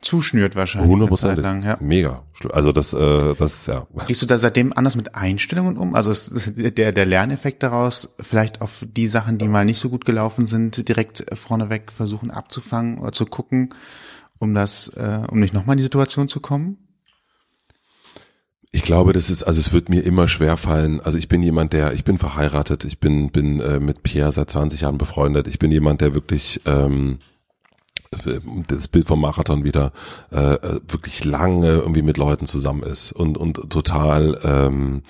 zuschnürt 0.00 0.56
wahrscheinlich. 0.56 0.90
100 0.90 1.08
Prozent. 1.08 1.38
lang, 1.38 1.62
ja. 1.62 1.76
Mega. 1.80 2.22
Also 2.50 2.72
das, 2.72 2.92
äh, 2.92 3.34
das 3.34 3.66
ja. 3.66 3.86
Gehst 4.06 4.22
du 4.22 4.26
da 4.26 4.38
seitdem 4.38 4.72
anders 4.72 4.96
mit 4.96 5.14
Einstellungen 5.14 5.76
um? 5.76 5.94
Also 5.94 6.10
ist 6.10 6.52
der 6.56 6.92
der 6.92 7.06
Lerneffekt 7.06 7.62
daraus 7.62 8.14
vielleicht 8.20 8.60
auf 8.60 8.86
die 8.86 9.06
Sachen, 9.06 9.38
die 9.38 9.48
mal 9.48 9.64
nicht 9.64 9.78
so 9.78 9.90
gut 9.90 10.04
gelaufen 10.04 10.46
sind, 10.46 10.88
direkt 10.88 11.26
vorneweg 11.36 11.90
versuchen 11.92 12.30
abzufangen 12.30 12.98
oder 12.98 13.12
zu 13.12 13.26
gucken, 13.26 13.70
um 14.38 14.54
das, 14.54 14.88
äh, 14.96 15.22
um 15.30 15.40
nicht 15.40 15.54
nochmal 15.54 15.74
in 15.74 15.78
die 15.78 15.84
Situation 15.84 16.28
zu 16.28 16.40
kommen? 16.40 16.78
Ich 18.70 18.82
glaube, 18.82 19.14
das 19.14 19.30
ist, 19.30 19.42
also 19.42 19.60
es 19.60 19.72
wird 19.72 19.88
mir 19.88 20.02
immer 20.02 20.28
schwer 20.28 20.56
fallen. 20.56 21.00
Also 21.00 21.16
ich 21.16 21.28
bin 21.28 21.42
jemand, 21.42 21.72
der, 21.72 21.94
ich 21.94 22.04
bin 22.04 22.18
verheiratet, 22.18 22.84
ich 22.84 23.00
bin, 23.00 23.30
bin 23.30 23.60
äh, 23.60 23.80
mit 23.80 24.02
Pierre 24.02 24.30
seit 24.30 24.50
20 24.50 24.82
Jahren 24.82 24.98
befreundet. 24.98 25.46
Ich 25.46 25.58
bin 25.58 25.72
jemand, 25.72 26.02
der 26.02 26.14
wirklich 26.14 26.60
ähm, 26.66 27.18
das 28.68 28.88
Bild 28.88 29.06
vom 29.06 29.20
Marathon 29.20 29.64
wieder 29.64 29.92
äh, 30.30 30.56
wirklich 30.88 31.24
lange 31.24 31.68
irgendwie 31.68 32.02
mit 32.02 32.16
Leuten 32.16 32.46
zusammen 32.46 32.82
ist 32.82 33.12
und 33.12 33.36
und 33.36 33.70
total 33.70 34.38
ähm, 34.44 35.02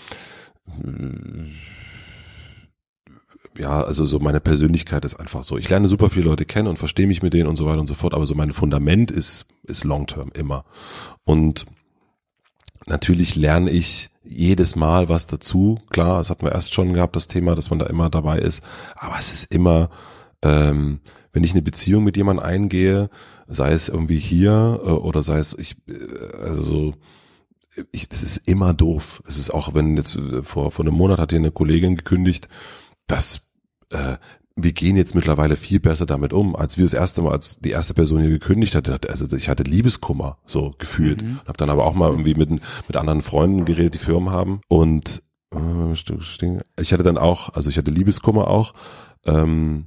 ja, 3.57 3.83
also 3.83 4.05
so 4.05 4.21
meine 4.21 4.41
Persönlichkeit 4.41 5.05
ist 5.05 5.19
einfach 5.19 5.43
so. 5.43 5.59
Ich 5.59 5.69
lerne 5.69 5.89
super 5.89 6.11
viele 6.11 6.27
Leute 6.27 6.45
kennen 6.45 6.69
und 6.69 6.79
verstehe 6.79 7.07
mich 7.07 7.23
mit 7.23 7.35
denen 7.35 7.49
und 7.49 7.57
so 7.57 7.67
weiter 7.67 7.81
und 7.81 7.87
so 7.87 7.95
fort, 7.95 8.15
aber 8.15 8.27
so 8.27 8.35
mein 8.35 8.53
Fundament 8.53 9.11
ist 9.11 9.47
ist 9.65 9.85
long 9.85 10.07
term 10.07 10.31
immer. 10.35 10.65
Und 11.25 11.67
natürlich 12.87 13.37
lerne 13.37 13.71
ich 13.71 14.11
jedes 14.25 14.77
Mal 14.77 15.09
was 15.09 15.27
dazu. 15.27 15.79
Klar, 15.91 16.19
das 16.19 16.31
hatten 16.31 16.45
wir 16.45 16.53
erst 16.53 16.75
schon 16.75 16.93
gehabt, 16.93 17.17
das 17.17 17.29
Thema, 17.29 17.55
dass 17.55 17.71
man 17.71 17.79
da 17.79 17.87
immer 17.87 18.11
dabei 18.11 18.39
ist. 18.39 18.63
Aber 18.97 19.17
es 19.19 19.33
ist 19.33 19.53
immer, 19.53 19.91
ähm, 20.43 21.01
wenn 21.33 21.45
ich 21.45 21.53
eine 21.53 21.63
Beziehung 21.63 22.05
mit 22.05 22.17
jemandem 22.17 22.45
eingehe, 22.45 23.11
sei 23.47 23.73
es 23.73 23.89
irgendwie 23.89 24.19
hier 24.19 24.81
äh, 24.83 24.89
oder 24.89 25.23
sei 25.23 25.39
es 25.39 25.57
ich, 25.59 25.77
äh, 25.89 26.37
also 26.43 26.63
so, 26.63 26.95
ich, 27.93 28.09
das 28.09 28.23
ist 28.23 28.49
immer 28.49 28.75
doof. 28.75 29.23
Es 29.27 29.39
ist 29.39 29.51
auch, 29.51 29.75
wenn 29.75 29.97
jetzt 29.97 30.17
äh, 30.17 30.43
vor 30.43 30.71
vor 30.71 30.85
einem 30.85 30.95
Monat 30.95 31.19
hat 31.19 31.31
hier 31.31 31.39
eine 31.39 31.51
Kollegin 31.51 31.97
gekündigt, 31.97 32.49
dass 33.07 33.49
äh, 33.91 34.17
wir 34.63 34.73
gehen 34.73 34.97
jetzt 34.97 35.15
mittlerweile 35.15 35.57
viel 35.57 35.81
besser 35.81 36.07
damit 36.07 36.33
um, 36.33 36.57
als 36.57 36.77
wir 36.77 36.85
das 36.85 36.93
erste 36.93 37.23
Mal, 37.23 37.33
als 37.33 37.59
die 37.61 37.71
erste 37.71 37.95
Person 37.95 38.21
hier 38.21 38.31
gekündigt 38.31 38.75
hatte. 38.75 38.99
Also 39.09 39.35
ich 39.37 39.49
hatte 39.49 39.63
Liebeskummer, 39.63 40.39
so 40.47 40.75
gefühlt. 40.79 41.23
Mhm. 41.23 41.41
Hab 41.47 41.57
dann 41.57 41.71
aber 41.71 41.85
auch 41.85 41.95
mal 41.95 42.11
irgendwie 42.11 42.35
mit, 42.35 42.51
mit 42.51 42.97
anderen 42.97 43.23
Freunden 43.23 43.65
geredet, 43.65 43.95
die 43.95 43.99
Firmen 43.99 44.31
haben. 44.31 44.61
Und 44.69 45.23
äh, 45.55 45.93
ich 46.81 46.93
hatte 46.93 47.05
dann 47.05 47.19
auch, 47.19 47.55
also 47.55 47.71
ich 47.71 47.79
hatte 47.79 47.91
Liebeskummer 47.91 48.49
auch, 48.49 48.75
ähm, 49.27 49.87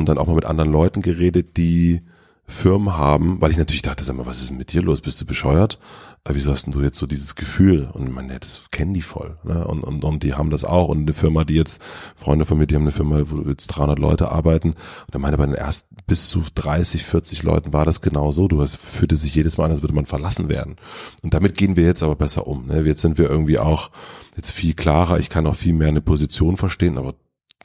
und 0.00 0.08
dann 0.08 0.18
auch 0.18 0.26
mal 0.26 0.34
mit 0.34 0.46
anderen 0.46 0.72
Leuten 0.72 1.02
geredet, 1.02 1.56
die 1.56 2.02
Firmen 2.50 2.96
haben, 2.96 3.40
weil 3.40 3.52
ich 3.52 3.56
natürlich 3.56 3.82
dachte, 3.82 4.02
sag 4.02 4.16
mal, 4.16 4.26
was 4.26 4.40
ist 4.40 4.50
denn 4.50 4.58
mit 4.58 4.72
dir 4.72 4.82
los? 4.82 5.00
Bist 5.00 5.20
du 5.20 5.24
bescheuert? 5.24 5.78
Aber 6.24 6.34
wieso 6.34 6.52
hast 6.52 6.66
denn 6.66 6.72
du 6.72 6.82
jetzt 6.82 6.98
so 6.98 7.06
dieses 7.06 7.34
Gefühl? 7.34 7.88
Und 7.92 8.12
man, 8.12 8.28
ja, 8.28 8.38
das 8.38 8.66
kennen 8.70 8.92
die 8.92 9.02
voll. 9.02 9.38
Ne? 9.44 9.66
Und, 9.66 9.82
und, 9.82 10.04
und 10.04 10.22
die 10.22 10.34
haben 10.34 10.50
das 10.50 10.64
auch. 10.64 10.88
Und 10.88 11.02
eine 11.02 11.14
Firma, 11.14 11.44
die 11.44 11.54
jetzt, 11.54 11.80
Freunde 12.16 12.44
von 12.44 12.58
mir, 12.58 12.66
die 12.66 12.74
haben 12.74 12.82
eine 12.82 12.90
Firma, 12.90 13.22
wo 13.26 13.48
jetzt 13.48 13.68
300 13.68 13.98
Leute 13.98 14.30
arbeiten. 14.30 14.70
Und 14.70 15.14
er 15.14 15.18
meine, 15.18 15.38
bei 15.38 15.46
den 15.46 15.54
ersten 15.54 15.96
bis 16.06 16.28
zu 16.28 16.42
30, 16.54 17.04
40 17.04 17.42
Leuten 17.42 17.72
war 17.72 17.86
das 17.86 18.02
genau 18.02 18.32
so. 18.32 18.48
Du 18.48 18.60
hast, 18.60 18.76
fühlte 18.76 19.16
sich 19.16 19.34
jedes 19.34 19.56
Mal 19.56 19.66
an, 19.66 19.70
als 19.70 19.82
würde 19.82 19.94
man 19.94 20.06
verlassen 20.06 20.48
werden. 20.48 20.76
Und 21.22 21.32
damit 21.32 21.56
gehen 21.56 21.76
wir 21.76 21.84
jetzt 21.84 22.02
aber 22.02 22.16
besser 22.16 22.46
um. 22.46 22.66
Ne? 22.66 22.82
Jetzt 22.82 23.00
sind 23.00 23.16
wir 23.16 23.30
irgendwie 23.30 23.58
auch 23.58 23.90
jetzt 24.36 24.50
viel 24.50 24.74
klarer. 24.74 25.18
Ich 25.18 25.30
kann 25.30 25.46
auch 25.46 25.54
viel 25.54 25.72
mehr 25.72 25.88
eine 25.88 26.02
Position 26.02 26.58
verstehen, 26.58 26.98
aber 26.98 27.14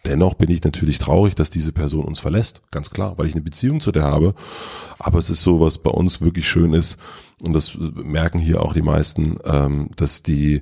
Dennoch 0.05 0.35
bin 0.35 0.49
ich 0.49 0.63
natürlich 0.63 0.99
traurig, 0.99 1.35
dass 1.35 1.49
diese 1.49 1.71
Person 1.71 2.05
uns 2.05 2.19
verlässt, 2.19 2.61
ganz 2.71 2.89
klar, 2.89 3.17
weil 3.17 3.27
ich 3.27 3.33
eine 3.33 3.43
Beziehung 3.43 3.81
zu 3.81 3.91
der 3.91 4.03
habe. 4.03 4.33
Aber 4.99 5.19
es 5.19 5.29
ist 5.29 5.41
so, 5.41 5.59
was 5.59 5.77
bei 5.77 5.91
uns 5.91 6.21
wirklich 6.21 6.47
schön 6.47 6.73
ist, 6.73 6.97
und 7.43 7.53
das 7.53 7.77
merken 7.77 8.39
hier 8.39 8.61
auch 8.61 8.73
die 8.73 8.81
meisten, 8.81 9.37
ähm, 9.45 9.89
dass 9.95 10.23
die 10.23 10.61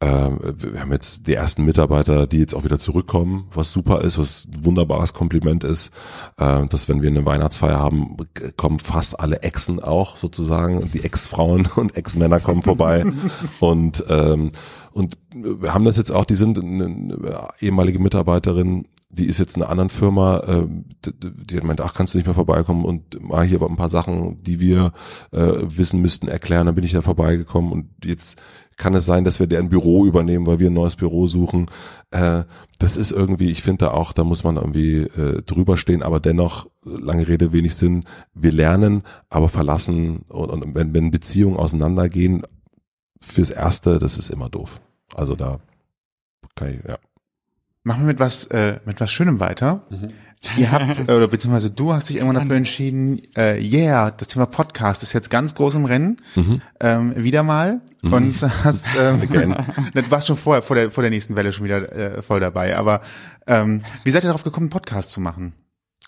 äh, 0.00 0.06
wir 0.06 0.80
haben 0.80 0.92
jetzt 0.92 1.26
die 1.26 1.34
ersten 1.34 1.64
Mitarbeiter, 1.64 2.26
die 2.26 2.38
jetzt 2.38 2.54
auch 2.54 2.64
wieder 2.64 2.78
zurückkommen, 2.78 3.48
was 3.54 3.70
super 3.70 4.02
ist, 4.02 4.18
was 4.18 4.46
ein 4.46 4.64
wunderbares 4.64 5.12
Kompliment 5.14 5.64
ist, 5.64 5.92
äh, 6.36 6.66
dass 6.66 6.88
wenn 6.88 7.00
wir 7.00 7.10
eine 7.10 7.24
Weihnachtsfeier 7.24 7.78
haben, 7.78 8.16
kommen 8.56 8.80
fast 8.80 9.18
alle 9.18 9.42
Exen 9.42 9.80
auch 9.80 10.16
sozusagen, 10.16 10.90
die 10.92 11.04
Ex-Frauen 11.04 11.68
und 11.76 11.96
Ex-Männer 11.96 12.40
kommen 12.40 12.62
vorbei 12.62 13.04
und 13.60 14.04
ähm, 14.08 14.50
und 14.94 15.18
wir 15.34 15.74
haben 15.74 15.84
das 15.84 15.96
jetzt 15.96 16.12
auch, 16.12 16.24
die 16.24 16.36
sind 16.36 16.56
eine 16.56 17.48
ehemalige 17.58 17.98
Mitarbeiterin, 17.98 18.86
die 19.08 19.26
ist 19.26 19.38
jetzt 19.38 19.56
in 19.56 19.62
einer 19.62 19.70
anderen 19.72 19.90
Firma, 19.90 20.38
äh, 20.38 20.66
die, 21.04 21.56
hat 21.56 21.64
meint, 21.64 21.80
ach, 21.80 21.94
kannst 21.94 22.14
du 22.14 22.18
nicht 22.18 22.26
mehr 22.26 22.34
vorbeikommen 22.34 22.84
und 22.84 23.20
mal 23.20 23.44
hier 23.44 23.60
ein 23.60 23.74
paar 23.74 23.88
Sachen, 23.88 24.40
die 24.44 24.60
wir 24.60 24.92
äh, 25.32 25.50
wissen 25.64 26.00
müssten, 26.00 26.28
erklären. 26.28 26.66
Dann 26.66 26.76
bin 26.76 26.84
ich 26.84 26.92
da 26.92 27.02
vorbeigekommen 27.02 27.72
und 27.72 27.88
jetzt 28.04 28.40
kann 28.76 28.94
es 28.94 29.04
sein, 29.04 29.24
dass 29.24 29.40
wir 29.40 29.48
deren 29.48 29.68
Büro 29.68 30.06
übernehmen, 30.06 30.46
weil 30.46 30.60
wir 30.60 30.70
ein 30.70 30.74
neues 30.74 30.94
Büro 30.94 31.26
suchen. 31.26 31.66
Äh, 32.12 32.44
das 32.78 32.96
ist 32.96 33.10
irgendwie, 33.10 33.50
ich 33.50 33.62
finde 33.62 33.86
da 33.86 33.90
auch, 33.90 34.12
da 34.12 34.22
muss 34.22 34.44
man 34.44 34.56
irgendwie 34.58 34.98
äh, 34.98 35.42
drüber 35.42 35.76
stehen, 35.76 36.04
aber 36.04 36.20
dennoch, 36.20 36.68
lange 36.84 37.26
Rede, 37.26 37.52
wenig 37.52 37.74
Sinn. 37.74 38.04
Wir 38.32 38.52
lernen, 38.52 39.02
aber 39.28 39.48
verlassen 39.48 40.18
und, 40.28 40.72
wenn 40.72 41.10
Beziehungen 41.10 41.56
auseinandergehen, 41.56 42.44
fürs 43.24 43.50
Erste, 43.50 43.98
das 43.98 44.18
ist 44.18 44.30
immer 44.30 44.48
doof. 44.48 44.80
Also 45.14 45.36
da 45.36 45.60
kann 46.54 46.68
ich, 46.68 46.84
ja. 46.86 46.98
Machen 47.82 48.02
wir 48.02 48.06
mit 48.06 48.20
was, 48.20 48.46
äh, 48.46 48.80
mit 48.84 49.00
was 49.00 49.10
Schönem 49.10 49.40
weiter. 49.40 49.86
Ihr 50.56 50.72
habt, 50.72 51.00
äh, 51.00 51.12
oder 51.12 51.28
beziehungsweise 51.28 51.70
du 51.70 51.92
hast 51.92 52.08
dich 52.08 52.16
irgendwann 52.16 52.42
dafür 52.42 52.56
entschieden, 52.56 53.20
äh, 53.36 53.60
yeah, 53.60 54.10
das 54.10 54.28
Thema 54.28 54.46
Podcast 54.46 55.02
ist 55.02 55.12
jetzt 55.12 55.30
ganz 55.30 55.54
groß 55.54 55.74
im 55.74 55.84
Rennen, 55.84 56.16
ähm, 56.80 57.12
wieder 57.16 57.42
mal. 57.42 57.80
Und 58.02 58.42
hast, 58.64 58.86
ähm, 58.98 59.20
du 59.94 60.10
warst 60.10 60.26
schon 60.26 60.36
vorher, 60.36 60.62
vor 60.62 60.76
der, 60.76 60.90
vor 60.90 61.02
der 61.02 61.10
nächsten 61.10 61.36
Welle 61.36 61.52
schon 61.52 61.64
wieder 61.64 61.92
äh, 61.92 62.22
voll 62.22 62.40
dabei. 62.40 62.76
Aber 62.76 63.00
ähm, 63.46 63.82
wie 64.04 64.10
seid 64.10 64.24
ihr 64.24 64.28
darauf 64.28 64.44
gekommen, 64.44 64.64
einen 64.64 64.70
Podcast 64.70 65.10
zu 65.12 65.20
machen? 65.20 65.54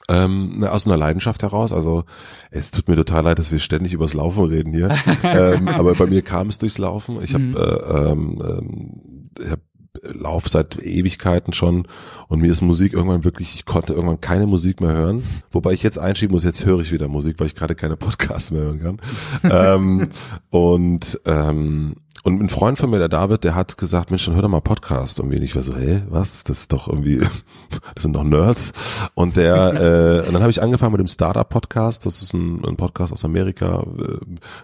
Ähm, 0.08 0.54
na, 0.58 0.70
aus 0.70 0.86
einer 0.86 0.96
Leidenschaft 0.96 1.42
heraus. 1.42 1.72
Also 1.72 2.04
es 2.50 2.70
tut 2.70 2.88
mir 2.88 2.96
total 2.96 3.24
leid, 3.24 3.38
dass 3.38 3.50
wir 3.50 3.58
ständig 3.58 3.92
übers 3.92 4.14
Laufen 4.14 4.44
reden 4.44 4.72
hier. 4.72 4.96
ähm, 5.24 5.68
aber 5.68 5.94
bei 5.94 6.06
mir 6.06 6.22
kam 6.22 6.48
es 6.48 6.58
durchs 6.58 6.78
Laufen. 6.78 7.18
Ich 7.22 7.34
habe 7.34 7.44
äh, 7.44 8.10
ähm, 8.10 8.42
ähm, 8.42 9.00
ich 9.40 9.50
hab 9.50 9.60
Lauf 10.02 10.48
seit 10.48 10.82
Ewigkeiten 10.82 11.52
schon 11.52 11.86
und 12.28 12.40
mir 12.40 12.50
ist 12.50 12.60
Musik 12.60 12.92
irgendwann 12.92 13.24
wirklich, 13.24 13.54
ich 13.54 13.64
konnte 13.64 13.94
irgendwann 13.94 14.20
keine 14.20 14.46
Musik 14.46 14.80
mehr 14.80 14.92
hören, 14.92 15.22
wobei 15.50 15.72
ich 15.72 15.82
jetzt 15.82 15.98
einschieben 15.98 16.34
muss, 16.34 16.44
jetzt 16.44 16.64
höre 16.64 16.80
ich 16.80 16.92
wieder 16.92 17.08
Musik, 17.08 17.38
weil 17.38 17.46
ich 17.46 17.54
gerade 17.54 17.74
keine 17.74 17.96
Podcasts 17.96 18.50
mehr 18.50 18.62
hören 18.62 18.80
kann. 18.80 19.00
ähm, 19.50 20.08
und 20.50 21.20
ähm, 21.24 21.96
und 22.22 22.40
ein 22.40 22.48
Freund 22.48 22.78
von 22.78 22.90
mir, 22.90 22.98
der 22.98 23.08
David, 23.08 23.44
der 23.44 23.54
hat 23.54 23.76
gesagt, 23.76 24.10
Mensch, 24.10 24.24
dann 24.26 24.34
hör 24.34 24.42
doch 24.42 24.48
mal 24.48 24.60
Podcast. 24.60 25.20
Und 25.20 25.32
ich 25.32 25.54
war 25.54 25.62
so, 25.62 25.76
hä, 25.76 26.02
was? 26.08 26.42
Das 26.44 26.60
ist 26.60 26.72
doch 26.72 26.88
irgendwie, 26.88 27.18
das 27.94 28.02
sind 28.02 28.14
doch 28.14 28.24
Nerds. 28.24 28.72
Und 29.14 29.36
der, 29.36 30.22
äh, 30.24 30.26
und 30.26 30.34
dann 30.34 30.42
habe 30.42 30.50
ich 30.50 30.62
angefangen 30.62 30.92
mit 30.92 31.00
dem 31.00 31.06
Startup-Podcast. 31.06 32.06
Das 32.06 32.22
ist 32.22 32.32
ein, 32.32 32.64
ein 32.64 32.76
Podcast 32.76 33.12
aus 33.12 33.24
Amerika. 33.24 33.82
Äh, 33.98 34.18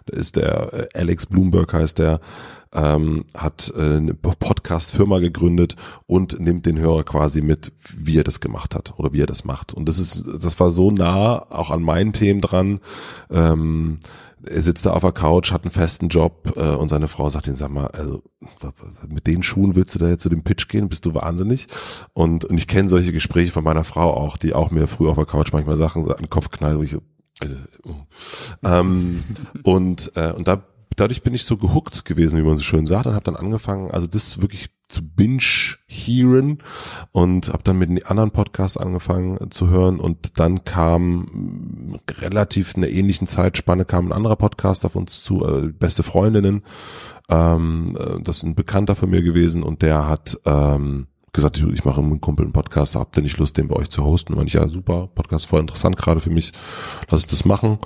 Da 0.07 0.17
ist 0.17 0.37
der 0.37 0.73
äh, 0.73 0.99
Alex 0.99 1.27
Bloomberg 1.27 1.73
heißt 1.73 1.99
der 1.99 2.21
ähm, 2.75 3.25
hat 3.37 3.73
äh, 3.77 3.97
eine 3.97 4.15
Podcast-Firma 4.15 5.19
gegründet 5.19 5.77
und 6.07 6.41
nimmt 6.41 6.67
den 6.67 6.79
Hörer 6.79 7.05
quasi 7.05 7.43
mit, 7.43 7.73
wie 7.97 8.19
er 8.19 8.25
das 8.25 8.41
gemacht 8.41 8.75
hat 8.75 8.95
oder 8.97 9.13
wie 9.13 9.21
er 9.21 9.27
das 9.27 9.45
macht. 9.45 9.75
Und 9.75 9.89
das 9.89 9.99
ist, 9.99 10.25
das 10.41 10.59
war 10.59 10.71
so 10.71 10.91
nah 10.91 11.47
auch 11.51 11.71
an 11.71 11.83
meinen 11.83 12.13
Themen 12.13 12.41
dran. 12.41 12.81
Ähm, 13.31 13.99
er 14.47 14.63
sitzt 14.63 14.87
da 14.87 14.91
auf 14.91 15.03
der 15.03 15.13
Couch, 15.13 15.53
hat 15.53 15.65
einen 15.65 15.73
festen 15.73 16.09
Job 16.09 16.53
äh, 16.57 16.61
und 16.61 16.89
seine 16.89 17.09
Frau 17.09 17.29
sagt 17.29 17.47
ihm, 17.47 17.55
sag 17.55 17.71
mal, 17.71 17.87
also 17.89 18.23
mit 19.09 19.27
den 19.27 19.43
Schuhen 19.43 19.77
willst 19.77 19.95
du 19.95 19.99
da 19.99 20.09
jetzt 20.09 20.23
zu 20.23 20.29
dem 20.29 20.43
Pitch 20.43 20.69
gehen? 20.69 20.89
Bist 20.89 21.07
du 21.07 21.15
wahnsinnig? 21.15 21.69
Und, 22.13 22.45
und 22.45 22.57
ich 22.57 22.67
kenne 22.67 22.89
solche 22.89 23.13
Gespräche 23.13 23.53
von 23.53 23.65
meiner 23.65 23.85
Frau 23.85 24.15
auch, 24.15 24.37
die 24.37 24.55
auch 24.55 24.71
mir 24.71 24.89
früher 24.89 25.11
auf 25.11 25.17
der 25.17 25.27
Couch 25.27 25.53
manchmal 25.53 25.77
Sachen 25.77 26.11
an 26.11 26.17
den 26.17 26.31
Kopf 26.31 26.51
knallen, 26.51 26.79
wo 26.79 26.83
ich 26.83 26.95
äh, 26.95 26.99
oh. 27.85 27.95
ähm, 28.65 29.23
und, 29.65 30.13
äh, 30.17 30.33
und 30.33 30.49
da 30.49 30.63
dadurch 30.97 31.23
bin 31.23 31.35
ich 31.35 31.45
so 31.45 31.57
gehuckt 31.57 32.05
gewesen, 32.05 32.39
wie 32.39 32.47
man 32.47 32.57
so 32.57 32.63
schön 32.63 32.87
sagt, 32.87 33.07
und 33.07 33.15
habe 33.15 33.25
dann 33.25 33.37
angefangen, 33.37 33.91
also 33.91 34.07
das 34.07 34.43
wirklich 34.43 34.69
zu 34.93 35.03
binge-hearen 35.09 36.59
und 37.11 37.49
habe 37.49 37.63
dann 37.65 37.79
mit 37.79 37.89
den 37.89 38.05
anderen 38.05 38.31
Podcasts 38.31 38.77
angefangen 38.77 39.51
zu 39.51 39.69
hören 39.69 39.99
und 40.01 40.39
dann 40.39 40.65
kam 40.65 41.99
relativ 42.11 42.75
in 42.75 42.83
der 42.83 42.93
ähnlichen 42.93 43.27
Zeitspanne 43.27 43.85
kam 43.85 44.09
ein 44.09 44.13
anderer 44.13 44.37
Podcast 44.37 44.85
auf 44.85 44.97
uns 44.97 45.23
zu, 45.23 45.47
äh, 45.47 45.69
beste 45.69 46.03
Freundinnen, 46.03 46.63
ähm, 47.29 47.97
äh, 47.99 48.23
das 48.23 48.39
ist 48.39 48.43
ein 48.45 48.55
Bekannter 48.55 48.95
von 48.95 49.11
mir 49.11 49.23
gewesen 49.23 49.63
und 49.63 49.83
der 49.83 50.09
hat 50.09 50.39
ähm, 50.45 51.07
gesagt, 51.33 51.57
ich, 51.57 51.65
ich 51.65 51.85
mache 51.85 52.03
mit 52.03 52.11
einem 52.11 52.21
Kumpel 52.21 52.45
einen 52.45 52.53
Podcast, 52.53 52.97
habt 52.97 53.17
ihr 53.17 53.23
nicht 53.23 53.39
Lust, 53.39 53.57
den 53.57 53.69
bei 53.69 53.77
euch 53.77 53.89
zu 53.89 54.05
hosten? 54.05 54.35
Und 54.35 54.47
ich, 54.47 54.55
ja, 54.55 54.69
super, 54.69 55.09
Podcast 55.15 55.47
voll 55.47 55.61
interessant 55.61 55.97
gerade 55.97 56.21
für 56.21 56.31
mich, 56.31 56.53
lass 57.11 57.23
uns 57.23 57.29
das 57.29 57.45
machen. 57.45 57.79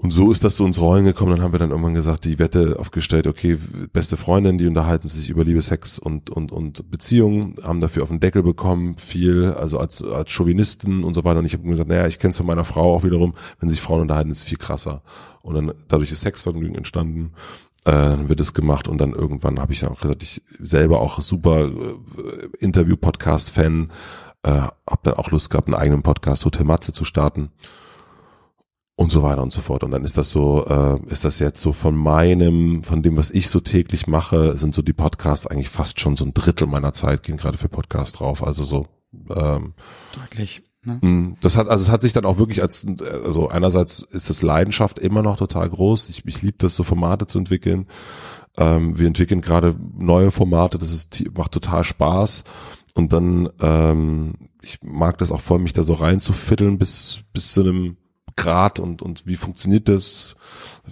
Und 0.00 0.12
so 0.12 0.30
ist 0.30 0.44
das 0.44 0.54
so 0.54 0.64
ins 0.64 0.80
Rollen 0.80 1.04
gekommen. 1.04 1.32
Dann 1.32 1.42
haben 1.42 1.50
wir 1.50 1.58
dann 1.58 1.70
irgendwann 1.70 1.94
gesagt, 1.94 2.24
die 2.24 2.38
Wette 2.38 2.76
aufgestellt, 2.78 3.26
okay, 3.26 3.58
beste 3.92 4.16
Freundin, 4.16 4.56
die 4.56 4.68
unterhalten 4.68 5.08
sich 5.08 5.28
über 5.28 5.42
Liebe, 5.42 5.60
Sex 5.60 5.98
und, 5.98 6.30
und, 6.30 6.52
und 6.52 6.88
Beziehungen, 6.88 7.56
haben 7.64 7.80
dafür 7.80 8.04
auf 8.04 8.08
den 8.08 8.20
Deckel 8.20 8.44
bekommen, 8.44 8.96
viel, 8.96 9.46
also 9.46 9.80
als, 9.80 10.00
als 10.00 10.30
Chauvinisten 10.30 11.02
und 11.02 11.14
so 11.14 11.24
weiter. 11.24 11.40
Und 11.40 11.46
ich 11.46 11.52
habe 11.54 11.64
gesagt, 11.64 11.88
naja, 11.88 12.06
ich 12.06 12.20
kenne 12.20 12.30
es 12.30 12.36
von 12.36 12.46
meiner 12.46 12.64
Frau 12.64 12.94
auch 12.94 13.02
wiederum, 13.02 13.34
wenn 13.58 13.68
sich 13.68 13.80
Frauen 13.80 14.02
unterhalten, 14.02 14.30
ist 14.30 14.38
es 14.38 14.44
viel 14.44 14.56
krasser. 14.56 15.02
Und 15.42 15.56
dann 15.56 15.72
dadurch 15.88 16.12
ist 16.12 16.20
Sexvergnügen 16.20 16.76
entstanden. 16.76 17.32
Äh, 17.84 18.28
wird 18.28 18.38
es 18.38 18.54
gemacht 18.54 18.86
und 18.86 18.98
dann 18.98 19.14
irgendwann 19.14 19.58
habe 19.58 19.72
ich 19.72 19.80
dann 19.80 19.90
auch 19.90 20.00
gesagt, 20.00 20.22
ich 20.22 20.42
selber 20.60 21.00
auch 21.00 21.20
super 21.20 21.66
äh, 21.66 22.48
Interview-Podcast-Fan, 22.60 23.90
äh, 24.44 24.50
habe 24.50 25.00
dann 25.02 25.14
auch 25.14 25.32
Lust 25.32 25.50
gehabt, 25.50 25.66
einen 25.66 25.74
eigenen 25.74 26.02
Podcast 26.04 26.44
Hotel 26.44 26.64
Matze 26.64 26.92
zu 26.92 27.04
starten 27.04 27.50
und 28.98 29.12
so 29.12 29.22
weiter 29.22 29.42
und 29.44 29.52
so 29.52 29.60
fort. 29.60 29.84
Und 29.84 29.92
dann 29.92 30.04
ist 30.04 30.18
das 30.18 30.28
so, 30.28 30.66
äh, 30.66 30.98
ist 31.06 31.24
das 31.24 31.38
jetzt 31.38 31.60
so 31.60 31.70
von 31.70 31.96
meinem, 31.96 32.82
von 32.82 33.00
dem, 33.00 33.16
was 33.16 33.30
ich 33.30 33.48
so 33.48 33.60
täglich 33.60 34.08
mache, 34.08 34.56
sind 34.56 34.74
so 34.74 34.82
die 34.82 34.92
Podcasts 34.92 35.46
eigentlich 35.46 35.68
fast 35.68 36.00
schon 36.00 36.16
so 36.16 36.24
ein 36.24 36.34
Drittel 36.34 36.66
meiner 36.66 36.92
Zeit 36.92 37.22
gehen 37.22 37.36
gerade 37.36 37.58
für 37.58 37.68
Podcast 37.68 38.18
drauf. 38.18 38.44
Also 38.44 38.64
so 38.64 38.86
ähm, 39.36 39.74
Deutlich. 40.16 40.62
Ne? 40.84 40.98
mh, 41.00 41.36
das 41.40 41.56
hat, 41.56 41.68
also 41.68 41.84
es 41.84 41.90
hat 41.90 42.00
sich 42.00 42.12
dann 42.12 42.24
auch 42.24 42.38
wirklich 42.38 42.60
als, 42.60 42.88
also 43.24 43.48
einerseits 43.48 44.00
ist 44.00 44.30
das 44.30 44.42
Leidenschaft 44.42 44.98
immer 44.98 45.22
noch 45.22 45.36
total 45.36 45.70
groß. 45.70 46.08
Ich, 46.08 46.24
ich 46.26 46.42
liebe 46.42 46.58
das, 46.58 46.74
so 46.74 46.82
Formate 46.82 47.28
zu 47.28 47.38
entwickeln. 47.38 47.86
Ähm, 48.56 48.98
wir 48.98 49.06
entwickeln 49.06 49.42
gerade 49.42 49.76
neue 49.96 50.32
Formate, 50.32 50.76
das 50.76 50.92
ist, 50.92 51.24
macht 51.36 51.52
total 51.52 51.84
Spaß. 51.84 52.42
Und 52.96 53.12
dann, 53.12 53.48
ähm, 53.60 54.34
ich 54.60 54.80
mag 54.82 55.18
das 55.18 55.30
auch 55.30 55.40
voll, 55.40 55.60
mich 55.60 55.72
da 55.72 55.84
so 55.84 55.92
reinzufiddeln 55.92 56.78
bis, 56.78 57.20
bis 57.32 57.52
zu 57.52 57.60
einem 57.60 57.96
Grad 58.38 58.80
und, 58.80 59.02
und 59.02 59.26
wie 59.26 59.36
funktioniert 59.36 59.88
das, 59.88 60.36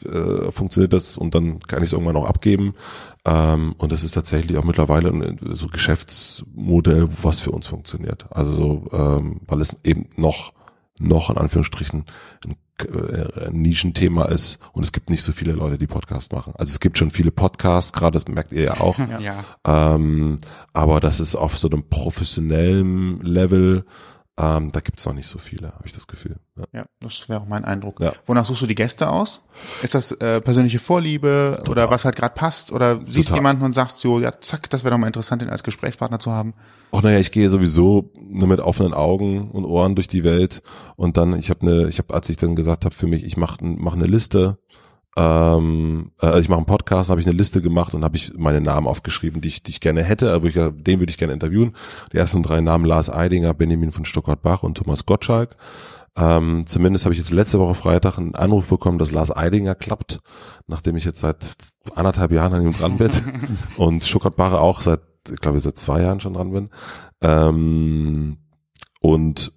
äh, 0.04 0.50
funktioniert 0.52 0.92
das 0.92 1.16
und 1.16 1.34
dann 1.34 1.60
kann 1.60 1.78
ich 1.78 1.86
es 1.86 1.92
irgendwann 1.92 2.16
auch 2.16 2.28
abgeben. 2.28 2.74
Ähm, 3.24 3.74
und 3.78 3.92
das 3.92 4.04
ist 4.04 4.12
tatsächlich 4.12 4.58
auch 4.58 4.64
mittlerweile 4.64 5.08
ein 5.08 5.38
so 5.54 5.68
Geschäftsmodell, 5.68 7.08
was 7.22 7.40
für 7.40 7.52
uns 7.52 7.66
funktioniert. 7.66 8.26
Also 8.30 8.52
so, 8.52 8.88
ähm, 8.92 9.40
weil 9.46 9.60
es 9.60 9.76
eben 9.84 10.08
noch, 10.16 10.52
noch 10.98 11.30
in 11.30 11.38
Anführungsstrichen 11.38 12.04
ein, 12.46 12.56
äh, 12.84 13.46
ein 13.46 13.62
Nischenthema 13.62 14.26
ist 14.26 14.58
und 14.72 14.82
es 14.82 14.92
gibt 14.92 15.08
nicht 15.08 15.22
so 15.22 15.32
viele 15.32 15.52
Leute, 15.52 15.78
die 15.78 15.86
Podcast 15.86 16.32
machen. 16.32 16.52
Also 16.58 16.72
es 16.72 16.80
gibt 16.80 16.98
schon 16.98 17.10
viele 17.12 17.30
Podcasts, 17.30 17.92
gerade 17.92 18.14
das 18.14 18.28
merkt 18.28 18.52
ihr 18.52 18.62
ja 18.62 18.80
auch. 18.80 18.98
Ja. 19.20 19.44
Ähm, 19.64 20.38
aber 20.72 21.00
das 21.00 21.20
ist 21.20 21.36
auf 21.36 21.56
so 21.56 21.68
einem 21.68 21.88
professionellen 21.88 23.20
Level, 23.22 23.86
ähm, 24.38 24.70
da 24.70 24.80
gibt's 24.80 25.06
noch 25.06 25.14
nicht 25.14 25.28
so 25.28 25.38
viele, 25.38 25.68
habe 25.68 25.86
ich 25.86 25.92
das 25.92 26.06
Gefühl. 26.06 26.36
Ja. 26.56 26.64
Ja, 26.72 26.84
das 27.00 27.26
wäre 27.28 27.40
auch 27.40 27.46
mein 27.46 27.64
Eindruck. 27.64 28.00
Ja. 28.00 28.12
Wonach 28.26 28.44
suchst 28.44 28.62
du 28.62 28.66
die 28.66 28.74
Gäste 28.74 29.08
aus? 29.08 29.42
Ist 29.82 29.94
das 29.94 30.12
äh, 30.12 30.42
persönliche 30.42 30.78
Vorliebe 30.78 31.62
oder 31.70 31.88
was 31.90 32.04
halt 32.04 32.16
gerade 32.16 32.34
passt? 32.34 32.70
Oder 32.70 33.00
siehst 33.06 33.28
Total. 33.28 33.38
jemanden 33.38 33.64
und 33.64 33.72
sagst 33.72 33.98
so, 33.98 34.20
ja, 34.20 34.38
zack, 34.38 34.68
das 34.68 34.84
wäre 34.84 34.90
doch 34.90 34.98
mal 34.98 35.06
interessant, 35.06 35.40
den 35.40 35.48
als 35.48 35.62
Gesprächspartner 35.62 36.18
zu 36.18 36.32
haben? 36.32 36.52
Oh 36.92 37.00
naja, 37.00 37.18
ich 37.18 37.32
gehe 37.32 37.48
sowieso 37.48 38.10
nur 38.28 38.48
mit 38.48 38.60
offenen 38.60 38.92
Augen 38.92 39.50
und 39.50 39.64
Ohren 39.64 39.94
durch 39.94 40.08
die 40.08 40.22
Welt 40.22 40.62
und 40.96 41.16
dann, 41.16 41.38
ich 41.38 41.48
habe 41.48 41.62
eine, 41.62 41.88
ich 41.88 41.98
habe, 41.98 42.12
als 42.12 42.28
ich 42.28 42.36
dann 42.36 42.56
gesagt 42.56 42.84
habe 42.84 42.94
für 42.94 43.06
mich, 43.06 43.24
ich 43.24 43.38
mache 43.38 43.58
mach 43.62 43.94
eine 43.94 44.06
Liste, 44.06 44.58
ähm, 45.16 46.10
äh, 46.20 46.38
ich 46.40 46.48
mache 46.48 46.58
einen 46.58 46.66
Podcast, 46.66 47.08
habe 47.08 47.20
ich 47.20 47.26
eine 47.26 47.36
Liste 47.36 47.62
gemacht 47.62 47.94
und 47.94 48.04
habe 48.04 48.16
ich 48.16 48.34
meine 48.36 48.60
Namen 48.60 48.86
aufgeschrieben, 48.86 49.40
die 49.40 49.48
ich, 49.48 49.62
die 49.62 49.70
ich 49.70 49.80
gerne 49.80 50.02
hätte, 50.02 50.30
äh, 50.30 50.42
wo 50.42 50.46
ich 50.46 50.54
den 50.54 51.00
würde 51.00 51.10
ich 51.10 51.18
gerne 51.18 51.32
interviewen. 51.32 51.74
Die 52.12 52.18
ersten 52.18 52.42
drei 52.42 52.60
Namen 52.60 52.84
Lars 52.84 53.08
Eidinger, 53.08 53.54
Benjamin 53.54 53.92
von 53.92 54.04
Stuttgart-Bach 54.04 54.62
und 54.62 54.76
Thomas 54.76 55.06
Gottschalk. 55.06 55.56
Ähm, 56.18 56.64
zumindest 56.66 57.04
habe 57.04 57.14
ich 57.14 57.18
jetzt 57.18 57.30
letzte 57.30 57.58
Woche 57.58 57.74
Freitag 57.74 58.18
einen 58.18 58.34
Anruf 58.34 58.66
bekommen, 58.68 58.98
dass 58.98 59.12
Lars 59.12 59.34
Eidinger 59.34 59.74
klappt, 59.74 60.20
nachdem 60.66 60.96
ich 60.96 61.04
jetzt 61.04 61.20
seit 61.20 61.56
anderthalb 61.94 62.32
Jahren 62.32 62.54
an 62.54 62.62
ihm 62.62 62.72
dran 62.72 62.98
bin 62.98 63.10
und 63.76 64.04
Stuttgart-Bach 64.04 64.52
auch 64.52 64.82
seit, 64.82 65.00
ich 65.30 65.40
glaube, 65.40 65.60
seit 65.60 65.78
zwei 65.78 66.02
Jahren 66.02 66.20
schon 66.20 66.34
dran 66.34 66.52
bin. 66.52 66.70
Ähm, 67.22 68.38
und 69.00 69.52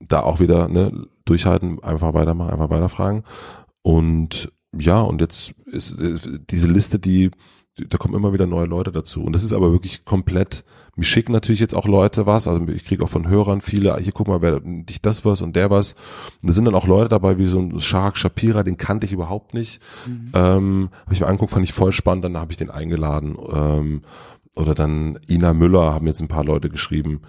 da 0.00 0.20
auch 0.20 0.40
wieder 0.40 0.68
ne, 0.68 1.06
durchhalten, 1.24 1.82
einfach 1.82 2.12
weitermachen, 2.12 2.50
einfach 2.50 2.70
weiterfragen. 2.70 3.24
Und 3.82 4.52
ja, 4.78 5.00
und 5.00 5.20
jetzt 5.20 5.52
ist, 5.66 5.96
diese 6.50 6.68
Liste, 6.68 6.98
die, 6.98 7.30
da 7.76 7.98
kommen 7.98 8.14
immer 8.14 8.32
wieder 8.32 8.46
neue 8.46 8.66
Leute 8.66 8.92
dazu. 8.92 9.22
Und 9.22 9.32
das 9.32 9.42
ist 9.42 9.52
aber 9.52 9.72
wirklich 9.72 10.04
komplett, 10.04 10.64
mich 10.96 11.08
schicken 11.08 11.32
natürlich 11.32 11.60
jetzt 11.60 11.74
auch 11.74 11.86
Leute 11.86 12.26
was, 12.26 12.46
also 12.46 12.66
ich 12.68 12.84
kriege 12.84 13.02
auch 13.02 13.08
von 13.08 13.28
Hörern 13.28 13.60
viele, 13.60 13.96
hier 13.98 14.12
guck 14.12 14.28
mal, 14.28 14.42
wer 14.42 14.60
dich 14.60 15.00
das 15.00 15.24
was 15.24 15.40
und 15.40 15.56
der 15.56 15.70
was. 15.70 15.94
Und 16.42 16.48
da 16.48 16.52
sind 16.52 16.66
dann 16.66 16.74
auch 16.74 16.86
Leute 16.86 17.08
dabei, 17.08 17.38
wie 17.38 17.46
so 17.46 17.58
ein 17.58 17.80
Shark 17.80 18.16
Shapira, 18.16 18.62
den 18.62 18.76
kannte 18.76 19.06
ich 19.06 19.12
überhaupt 19.12 19.54
nicht. 19.54 19.80
Mhm. 20.06 20.30
Ähm, 20.34 20.88
habe 21.04 21.14
ich 21.14 21.20
mir 21.20 21.26
angeguckt, 21.26 21.52
fand 21.52 21.64
ich 21.64 21.72
voll 21.72 21.92
spannend, 21.92 22.24
dann 22.24 22.36
habe 22.36 22.52
ich 22.52 22.58
den 22.58 22.70
eingeladen. 22.70 23.36
Ähm, 23.52 24.02
oder 24.56 24.74
dann 24.74 25.18
Ina 25.28 25.54
Müller 25.54 25.94
haben 25.94 26.06
jetzt 26.06 26.20
ein 26.20 26.28
paar 26.28 26.44
Leute 26.44 26.70
geschrieben. 26.70 27.22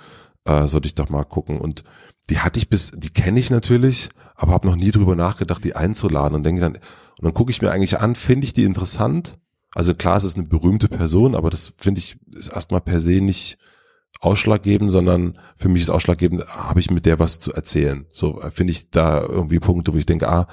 äh, 0.45 0.67
sollte 0.67 0.87
ich 0.87 0.95
doch 0.95 1.09
mal 1.09 1.23
gucken. 1.23 1.59
Und 1.59 1.83
die 2.31 2.39
hatte 2.39 2.57
ich 2.57 2.69
bis, 2.69 2.91
die 2.95 3.09
kenne 3.09 3.39
ich 3.41 3.49
natürlich, 3.49 4.09
aber 4.35 4.53
habe 4.53 4.67
noch 4.67 4.77
nie 4.77 4.91
drüber 4.91 5.15
nachgedacht, 5.15 5.63
die 5.63 5.75
einzuladen 5.75 6.33
und 6.33 6.43
denke 6.43 6.61
dann, 6.61 6.75
und 6.75 7.25
dann 7.25 7.33
gucke 7.33 7.51
ich 7.51 7.61
mir 7.61 7.71
eigentlich 7.71 7.99
an, 7.99 8.15
finde 8.15 8.45
ich 8.45 8.53
die 8.53 8.63
interessant? 8.63 9.37
Also 9.73 9.93
klar, 9.93 10.15
es 10.15 10.23
ist 10.23 10.37
eine 10.37 10.47
berühmte 10.47 10.87
Person, 10.87 11.35
aber 11.35 11.49
das 11.49 11.73
finde 11.77 11.99
ich 11.99 12.17
ist 12.31 12.47
erstmal 12.47 12.79
per 12.79 13.01
se 13.01 13.21
nicht 13.21 13.57
ausschlaggebend, 14.21 14.91
sondern 14.91 15.37
für 15.57 15.67
mich 15.67 15.81
ist 15.81 15.89
ausschlaggebend, 15.89 16.47
habe 16.47 16.79
ich 16.79 16.89
mit 16.89 17.05
der 17.05 17.19
was 17.19 17.39
zu 17.39 17.53
erzählen. 17.53 18.05
So 18.11 18.41
äh, 18.41 18.49
finde 18.49 18.71
ich 18.71 18.89
da 18.89 19.21
irgendwie 19.21 19.59
Punkte, 19.59 19.93
wo 19.93 19.97
ich 19.97 20.05
denke, 20.05 20.29
ah, 20.29 20.47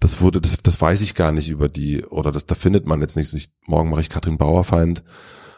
das 0.00 0.20
wurde, 0.20 0.40
das, 0.40 0.58
das 0.62 0.80
weiß 0.80 1.00
ich 1.00 1.14
gar 1.14 1.30
nicht 1.30 1.48
über 1.48 1.68
die, 1.68 2.04
oder 2.04 2.32
das, 2.32 2.46
da 2.46 2.56
findet 2.56 2.86
man 2.86 3.00
jetzt 3.00 3.16
nichts. 3.16 3.32
Ich, 3.34 3.52
morgen 3.66 3.88
mache 3.88 4.00
ich 4.00 4.10
Katrin 4.10 4.36
Bauerfeind 4.36 5.04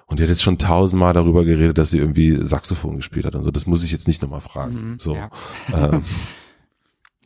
und 0.07 0.19
die 0.19 0.23
hat 0.23 0.31
jetzt 0.31 0.43
schon 0.43 0.59
tausendmal 0.59 1.13
darüber 1.13 1.45
geredet, 1.45 1.79
dass 1.79 1.91
sie 1.91 1.99
irgendwie 1.99 2.39
Saxophon 2.45 2.97
gespielt 2.97 3.27
hat 3.27 3.35
und 3.35 3.43
so. 3.43 3.51
Das 3.51 3.67
muss 3.67 3.83
ich 3.83 3.91
jetzt 3.93 4.07
nicht 4.07 4.23
nochmal 4.23 4.41
fragen. 4.41 4.93
Mhm, 4.93 4.99
so. 4.99 5.15
ja. 5.15 5.31
Ähm, 5.73 6.03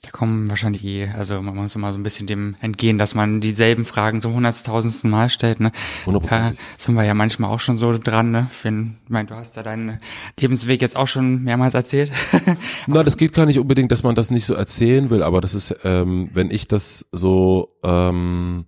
Da 0.02 0.10
kommen 0.10 0.48
wahrscheinlich 0.48 0.82
eh, 0.86 1.08
also 1.08 1.42
man 1.42 1.54
muss 1.54 1.76
immer 1.76 1.92
so 1.92 1.98
ein 1.98 2.02
bisschen 2.02 2.26
dem 2.26 2.56
entgehen, 2.62 2.96
dass 2.96 3.14
man 3.14 3.42
dieselben 3.42 3.84
Fragen 3.84 4.22
zum 4.22 4.32
hunderttausendsten 4.32 5.10
Mal 5.10 5.28
stellt, 5.28 5.60
ne? 5.60 5.72
Da 6.06 6.52
sind 6.78 6.94
wir 6.94 7.04
ja 7.04 7.12
manchmal 7.12 7.50
auch 7.50 7.60
schon 7.60 7.76
so 7.76 7.98
dran, 7.98 8.30
ne? 8.30 8.50
Wenn, 8.62 8.96
ich 9.04 9.10
meine, 9.10 9.28
du 9.28 9.34
hast 9.34 9.56
ja 9.56 9.62
deinen 9.62 10.00
Lebensweg 10.38 10.80
jetzt 10.80 10.96
auch 10.96 11.06
schon 11.06 11.42
mehrmals 11.44 11.74
erzählt. 11.74 12.10
Na, 12.86 13.02
das 13.02 13.18
geht 13.18 13.34
gar 13.34 13.44
nicht 13.44 13.58
unbedingt, 13.58 13.92
dass 13.92 14.02
man 14.02 14.14
das 14.14 14.30
nicht 14.30 14.46
so 14.46 14.54
erzählen 14.54 15.10
will, 15.10 15.22
aber 15.22 15.42
das 15.42 15.54
ist, 15.54 15.76
ähm, 15.84 16.30
wenn 16.32 16.50
ich 16.50 16.66
das 16.66 17.04
so, 17.12 17.76
ähm, 17.84 18.64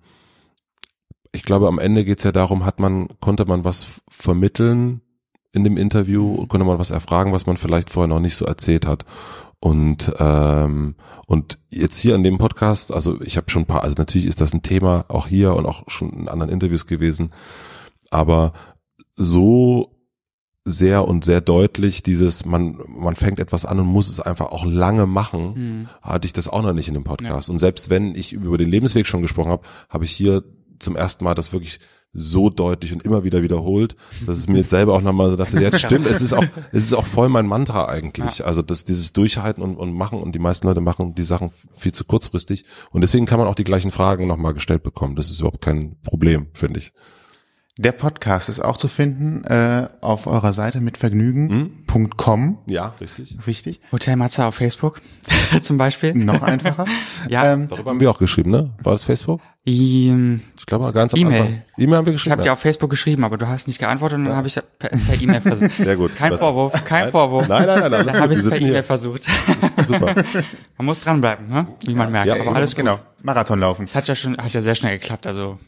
ich 1.32 1.42
glaube, 1.42 1.68
am 1.68 1.78
Ende 1.78 2.04
geht's 2.04 2.24
ja 2.24 2.32
darum, 2.32 2.64
hat 2.64 2.78
man, 2.78 3.08
konnte 3.20 3.44
man 3.46 3.64
was 3.64 4.02
vermitteln 4.08 5.00
in 5.52 5.64
dem 5.64 5.76
Interview, 5.76 6.46
konnte 6.46 6.66
man 6.66 6.78
was 6.78 6.90
erfragen, 6.90 7.32
was 7.32 7.46
man 7.46 7.56
vielleicht 7.56 7.90
vorher 7.90 8.08
noch 8.08 8.20
nicht 8.20 8.36
so 8.36 8.44
erzählt 8.44 8.86
hat. 8.86 9.04
Und 9.60 10.12
ähm, 10.18 10.96
und 11.26 11.58
jetzt 11.70 11.96
hier 11.96 12.14
an 12.16 12.24
dem 12.24 12.38
Podcast, 12.38 12.92
also 12.92 13.20
ich 13.20 13.36
habe 13.36 13.50
schon 13.50 13.62
ein 13.62 13.66
paar, 13.66 13.84
also 13.84 13.94
natürlich 13.96 14.26
ist 14.26 14.40
das 14.40 14.52
ein 14.52 14.62
Thema 14.62 15.04
auch 15.08 15.28
hier 15.28 15.54
und 15.54 15.66
auch 15.66 15.84
schon 15.88 16.10
in 16.10 16.28
anderen 16.28 16.50
Interviews 16.50 16.86
gewesen, 16.86 17.30
aber 18.10 18.52
so 19.14 19.94
sehr 20.64 21.06
und 21.06 21.24
sehr 21.24 21.40
deutlich 21.40 22.02
dieses, 22.02 22.44
man, 22.44 22.78
man 22.88 23.16
fängt 23.16 23.38
etwas 23.38 23.64
an 23.64 23.80
und 23.80 23.86
muss 23.86 24.08
es 24.08 24.20
einfach 24.20 24.46
auch 24.46 24.64
lange 24.64 25.06
machen, 25.06 25.54
Hm. 25.54 25.88
hatte 26.02 26.26
ich 26.26 26.32
das 26.32 26.48
auch 26.48 26.62
noch 26.62 26.72
nicht 26.72 26.88
in 26.88 26.94
dem 26.94 27.04
Podcast. 27.04 27.48
Und 27.50 27.58
selbst 27.58 27.90
wenn 27.90 28.14
ich 28.14 28.32
über 28.32 28.58
den 28.58 28.68
Lebensweg 28.68 29.06
schon 29.06 29.22
gesprochen 29.22 29.50
habe, 29.50 29.62
habe 29.88 30.04
ich 30.04 30.12
hier 30.12 30.42
zum 30.82 30.96
ersten 30.96 31.24
Mal 31.24 31.34
das 31.34 31.52
wirklich 31.52 31.80
so 32.14 32.50
deutlich 32.50 32.92
und 32.92 33.04
immer 33.04 33.24
wieder 33.24 33.42
wiederholt, 33.42 33.96
dass 34.26 34.36
es 34.36 34.46
mir 34.46 34.58
jetzt 34.58 34.70
selber 34.70 34.92
auch 34.92 35.00
nochmal 35.00 35.30
so 35.30 35.36
dachte, 35.36 35.62
ja, 35.62 35.72
stimmt, 35.78 36.06
es 36.06 36.20
ist 36.20 36.34
auch, 36.34 36.44
es 36.70 36.84
ist 36.84 36.92
auch 36.92 37.06
voll 37.06 37.30
mein 37.30 37.46
Mantra 37.46 37.86
eigentlich. 37.86 38.44
Also 38.44 38.60
das, 38.60 38.84
dieses 38.84 39.14
Durchhalten 39.14 39.62
und, 39.62 39.76
und 39.76 39.94
machen 39.94 40.20
und 40.20 40.34
die 40.34 40.38
meisten 40.38 40.66
Leute 40.66 40.82
machen 40.82 41.14
die 41.14 41.22
Sachen 41.22 41.50
viel 41.72 41.92
zu 41.92 42.04
kurzfristig 42.04 42.66
und 42.90 43.00
deswegen 43.00 43.24
kann 43.24 43.38
man 43.38 43.48
auch 43.48 43.54
die 43.54 43.64
gleichen 43.64 43.90
Fragen 43.90 44.26
nochmal 44.26 44.52
gestellt 44.52 44.82
bekommen. 44.82 45.16
Das 45.16 45.30
ist 45.30 45.40
überhaupt 45.40 45.62
kein 45.62 45.96
Problem, 46.02 46.48
finde 46.52 46.80
ich. 46.80 46.92
Der 47.78 47.92
Podcast 47.92 48.50
ist 48.50 48.60
auch 48.60 48.76
zu 48.76 48.86
finden 48.86 49.44
äh, 49.44 49.88
auf 50.02 50.26
eurer 50.26 50.52
Seite 50.52 50.82
mit 50.82 50.98
Vergnügen.com. 50.98 52.58
Ja, 52.66 52.94
richtig. 53.00 53.38
Wichtig. 53.46 53.80
Hotel 53.90 54.16
Matze 54.16 54.44
auf 54.44 54.56
Facebook 54.56 55.00
zum 55.62 55.78
Beispiel. 55.78 56.14
Noch 56.14 56.42
einfacher. 56.42 56.84
Ja. 57.30 57.52
Ähm, 57.52 57.68
Darüber 57.68 57.90
haben 57.90 58.00
wir 58.00 58.10
auch 58.10 58.18
geschrieben, 58.18 58.50
ne? 58.50 58.74
War 58.82 58.92
das 58.92 59.04
Facebook? 59.04 59.40
Ähm, 59.64 60.42
Ich 60.58 60.66
glaube, 60.66 60.92
ganz 60.92 61.14
am 61.14 61.20
E-Mail. 61.20 61.40
Anfang. 61.40 61.62
E-Mail 61.78 61.96
haben 61.96 62.06
wir 62.06 62.12
Ich 62.12 62.16
geschrieben. 62.16 62.32
habe 62.32 62.42
dir 62.42 62.52
auf 62.52 62.58
Facebook 62.58 62.90
geschrieben, 62.90 63.24
aber 63.24 63.38
du 63.38 63.48
hast 63.48 63.66
nicht 63.68 63.78
geantwortet 63.78 64.18
und 64.18 64.24
dann 64.26 64.36
habe 64.36 64.48
ich 64.48 64.56
es 64.56 64.62
per 64.78 64.90
per 64.90 65.22
E-Mail 65.22 65.40
versucht. 65.40 65.72
Sehr 65.78 65.96
gut. 65.96 66.14
Kein 66.16 66.32
Das- 66.32 66.40
Vorwurf, 66.40 66.72
kein 66.84 67.04
Nein. 67.04 67.10
Vorwurf. 67.12 67.48
Nein, 67.48 67.66
nein, 67.66 67.80
nein, 67.80 67.94
alles 67.94 68.12
Dann 68.12 68.22
habe 68.22 68.34
ich 68.34 68.40
es 68.40 68.48
per 68.50 68.58
E-Mail 68.58 68.72
hier. 68.72 68.84
versucht. 68.84 69.22
Super. 69.86 70.14
Man 70.76 70.86
muss 70.86 71.00
dranbleiben, 71.00 71.46
ne? 71.48 71.66
wie 71.86 71.94
man 71.94 72.12
merkt. 72.12 72.26
Ja, 72.28 72.34
aber 72.38 72.54
alles 72.56 72.72
gut. 72.72 72.84
genau. 72.84 72.98
Marathon 73.22 73.60
laufen. 73.60 73.84
Es 73.86 73.94
hat 73.94 74.06
ja 74.08 74.14
schon, 74.14 74.36
hat 74.36 74.52
ja 74.52 74.60
sehr 74.60 74.74
schnell 74.74 74.98
geklappt, 74.98 75.26
also, 75.26 75.58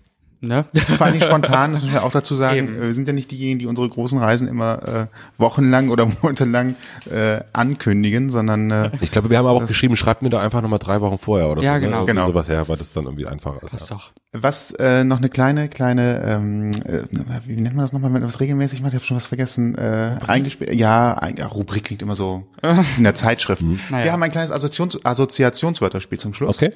ne? 0.46 0.64
Vor 0.96 1.06
allem 1.06 1.20
spontan, 1.20 1.72
das 1.72 1.82
müssen 1.82 1.92
wir 1.94 2.02
auch 2.04 2.10
dazu 2.12 2.34
sagen. 2.34 2.56
Eben. 2.58 2.74
äh, 2.76 2.80
Wir 2.86 2.94
sind 2.94 3.06
ja 3.08 3.14
nicht 3.14 3.30
diejenigen, 3.30 3.58
die 3.58 3.66
unsere 3.66 3.88
großen 3.88 4.18
Reisen 4.18 4.48
immer 4.48 4.82
äh, 4.86 5.06
wochenlang 5.38 5.88
oder 5.90 6.06
monatelang 6.22 6.76
äh, 7.10 7.40
ankündigen, 7.52 8.30
sondern 8.30 8.70
äh, 8.70 8.90
Ich 9.00 9.10
glaube, 9.10 9.30
wir 9.30 9.38
haben 9.38 9.46
aber 9.46 9.62
auch 9.62 9.66
geschrieben, 9.66 9.96
schreibt 9.96 10.22
mir 10.22 10.30
doch 10.30 10.40
einfach 10.40 10.62
nochmal 10.62 10.78
drei 10.78 11.00
Wochen 11.00 11.18
vorher 11.18 11.48
oder 11.50 11.62
Ja, 11.62 11.74
so. 11.76 11.80
genau. 11.80 12.00
Ne? 12.00 12.06
Genau. 12.06 12.26
Sowas 12.26 12.48
her, 12.48 12.68
weil 12.68 12.76
das 12.76 12.92
dann 12.92 13.04
irgendwie 13.04 13.26
einfacher 13.26 13.62
ist. 13.62 13.72
Das 13.74 13.82
ist 13.82 13.90
Ja. 13.90 13.96
doch. 13.96 14.12
was 14.32 14.72
äh, 14.72 15.04
noch 15.04 15.18
eine 15.18 15.28
kleine, 15.28 15.68
kleine, 15.68 16.22
ähm, 16.26 16.70
äh, 16.84 17.02
wie 17.46 17.54
nennt 17.56 17.76
man 17.76 17.84
das 17.84 17.92
nochmal, 17.92 18.12
wenn 18.12 18.20
man 18.20 18.28
was 18.28 18.40
regelmäßig 18.40 18.80
macht? 18.82 18.92
Ich 18.92 18.96
habe 18.96 19.04
schon 19.06 19.16
was 19.16 19.26
vergessen. 19.28 19.76
Äh, 19.76 20.16
eingespielt. 20.26 20.74
Ja, 20.74 21.14
ein, 21.14 21.36
ja, 21.36 21.46
Rubrik 21.46 21.84
klingt 21.84 22.02
immer 22.02 22.16
so 22.16 22.46
in 22.96 23.04
der 23.04 23.14
Zeitschrift. 23.14 23.62
Naja. 23.90 24.04
Wir 24.04 24.12
haben 24.12 24.22
ein 24.22 24.30
kleines 24.30 24.50
Assoziations 24.50 25.04
Assoziationswörterspiel 25.04 26.18
zum 26.18 26.34
Schluss. 26.34 26.56
Okay. 26.56 26.72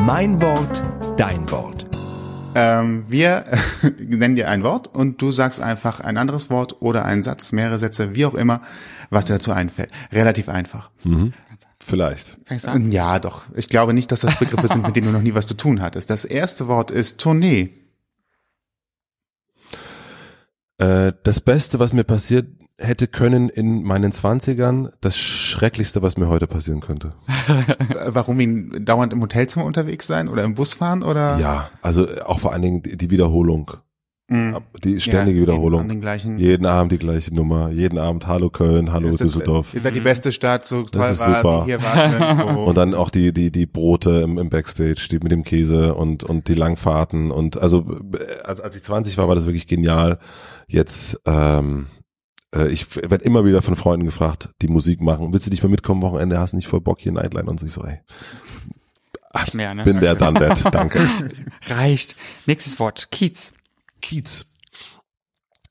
Mein 0.00 0.40
Wort, 0.40 0.82
dein 1.18 1.50
Wort. 1.50 1.86
Ähm, 2.54 3.04
wir 3.08 3.44
nennen 3.98 4.36
dir 4.36 4.48
ein 4.48 4.62
Wort 4.62 4.88
und 4.96 5.20
du 5.20 5.32
sagst 5.32 5.60
einfach 5.60 6.00
ein 6.00 6.16
anderes 6.16 6.50
Wort 6.50 6.80
oder 6.80 7.04
einen 7.04 7.22
Satz, 7.22 7.52
mehrere 7.52 7.78
Sätze, 7.78 8.14
wie 8.14 8.24
auch 8.24 8.34
immer, 8.34 8.62
was 9.10 9.26
dir 9.26 9.34
dazu 9.34 9.52
einfällt. 9.52 9.90
Relativ 10.12 10.48
einfach. 10.48 10.90
Vielleicht. 11.80 12.38
Fängst 12.46 12.66
du 12.66 12.70
an? 12.70 12.90
Ja, 12.92 13.18
doch. 13.18 13.44
Ich 13.54 13.68
glaube 13.68 13.94
nicht, 13.94 14.10
dass 14.12 14.20
das 14.20 14.38
Begriffe 14.38 14.68
sind, 14.68 14.82
mit 14.82 14.96
denen 14.96 15.06
du 15.06 15.12
noch 15.12 15.22
nie 15.22 15.34
was 15.34 15.46
zu 15.46 15.54
tun 15.54 15.80
hattest. 15.80 16.10
Das 16.10 16.24
erste 16.24 16.68
Wort 16.68 16.90
ist 16.90 17.18
Tournee. 17.20 17.70
Äh, 20.78 21.12
das 21.22 21.40
Beste, 21.40 21.78
was 21.78 21.92
mir 21.92 22.04
passiert 22.04 22.46
hätte 22.78 23.06
können 23.08 23.48
in 23.48 23.82
meinen 23.82 24.12
Zwanzigern, 24.12 24.90
das 25.00 25.18
Schrecklichste, 25.18 26.00
was 26.02 26.16
mir 26.16 26.28
heute 26.28 26.46
passieren 26.46 26.80
könnte. 26.80 27.12
Äh, 27.48 28.10
Warum 28.14 28.38
ihn 28.40 28.84
dauernd 28.84 29.12
im 29.14 29.22
Hotelzimmer 29.22 29.64
unterwegs 29.64 30.06
sein 30.06 30.28
oder 30.28 30.44
im 30.44 30.54
Bus 30.54 30.74
fahren 30.74 31.02
oder? 31.02 31.38
Ja, 31.38 31.70
also 31.82 32.06
auch 32.26 32.38
vor 32.40 32.52
allen 32.52 32.60
Dingen 32.62 32.82
die, 32.82 33.10
Wiederholung. 33.10 33.70
Mhm. 34.28 34.58
Die 34.84 35.00
ständige 35.00 35.38
Ja, 35.38 35.42
Wiederholung. 35.46 35.80
An 35.80 35.88
den 35.88 36.02
gleichen. 36.02 36.38
Jeden 36.38 36.66
Abend 36.66 36.92
die 36.92 36.98
gleiche 36.98 37.34
Nummer. 37.34 37.70
Jeden 37.70 37.98
Abend 37.98 38.26
Hallo 38.26 38.50
Köln, 38.50 38.92
Hallo 38.92 39.08
Ist 39.08 39.20
das- 39.22 39.32
Düsseldorf. 39.32 39.72
Ihr 39.72 39.80
seid 39.80 39.94
die 39.94 40.00
beste 40.02 40.32
Stadt, 40.32 40.66
so 40.66 40.82
toll 40.82 41.06
ist 41.10 41.20
war, 41.20 41.36
super. 41.42 41.64
hier 41.64 41.82
war. 41.82 42.58
Und 42.66 42.76
dann 42.76 42.92
auch 42.94 43.08
die, 43.08 43.32
die, 43.32 43.50
die 43.50 43.64
Brote 43.64 44.20
im, 44.20 44.36
im 44.36 44.50
Backstage, 44.50 45.08
die 45.10 45.18
mit 45.20 45.32
dem 45.32 45.44
Käse 45.44 45.94
und, 45.94 46.24
und 46.24 46.48
die 46.48 46.54
Langfahrten. 46.54 47.30
Und 47.30 47.56
also, 47.58 47.86
äh, 48.18 48.42
als, 48.44 48.60
als 48.60 48.76
ich 48.76 48.82
20 48.82 49.16
war, 49.16 49.28
war 49.28 49.34
das 49.34 49.46
wirklich 49.46 49.66
genial. 49.66 50.18
Jetzt, 50.66 51.18
ähm, 51.26 51.86
äh, 52.54 52.68
ich 52.68 52.96
werde 52.96 53.24
immer 53.24 53.44
wieder 53.44 53.62
von 53.62 53.76
Freunden 53.76 54.06
gefragt, 54.06 54.50
die 54.62 54.68
Musik 54.68 55.00
machen. 55.00 55.32
Willst 55.32 55.46
du 55.46 55.50
nicht 55.50 55.62
mal 55.62 55.68
mitkommen 55.68 56.02
Wochenende? 56.02 56.38
Hast 56.38 56.52
du 56.52 56.56
nicht 56.56 56.68
voll 56.68 56.80
Bock 56.80 57.00
hier 57.00 57.12
Nightline? 57.12 57.48
Und 57.48 57.60
so 57.60 57.66
ich 57.66 57.72
so, 57.72 57.84
ey, 57.84 58.00
Nicht 59.40 59.54
mehr, 59.54 59.74
ne? 59.74 59.84
bin 59.84 60.00
der 60.00 60.14
done 60.14 60.38
that. 60.38 60.64
Danke. 60.74 61.08
Reicht. 61.68 62.16
Nächstes 62.46 62.78
Wort. 62.78 63.10
Kiez. 63.10 63.52
Kiez. 64.00 64.46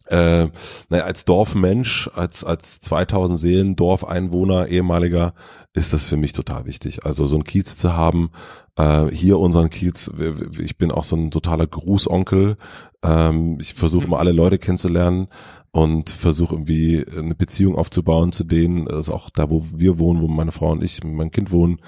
Äh, 0.10 0.48
naja, 0.90 1.04
als 1.04 1.26
Dorfmensch, 1.26 2.10
als, 2.14 2.44
als 2.44 2.80
2000 2.80 3.40
Seelen, 3.40 3.76
Dorfeinwohner, 3.76 4.68
ehemaliger, 4.68 5.34
ist 5.74 5.94
das 5.94 6.06
für 6.06 6.18
mich 6.18 6.34
total 6.34 6.66
wichtig. 6.66 7.06
Also 7.06 7.26
so 7.26 7.36
ein 7.36 7.44
Kiez 7.44 7.78
zu 7.78 7.96
haben, 7.96 8.32
äh, 8.78 9.08
hier 9.08 9.40
unseren 9.40 9.70
Kiez, 9.70 10.12
ich 10.60 10.78
bin 10.78 10.92
auch 10.92 11.04
so 11.04 11.16
ein 11.16 11.32
totaler 11.32 11.68
Grußonkel. 11.68 12.58
Ähm, 13.04 13.58
ich 13.60 13.74
versuche 13.74 14.06
immer 14.06 14.20
alle 14.20 14.32
Leute 14.32 14.60
kennenzulernen 14.60 15.28
und 15.72 16.10
versuche 16.10 16.56
irgendwie 16.56 17.06
eine 17.16 17.36
Beziehung 17.36 17.76
aufzubauen 17.76 18.32
zu 18.32 18.44
denen, 18.44 18.86
das 18.86 19.08
ist 19.08 19.14
auch 19.14 19.30
da, 19.30 19.50
wo 19.50 19.64
wir 19.72 20.00
wohnen, 20.00 20.22
wo 20.22 20.28
meine 20.28 20.52
Frau 20.52 20.72
und 20.72 20.84
ich, 20.84 21.04
mein 21.04 21.32
Kind 21.32 21.52
wohnen. 21.52 21.80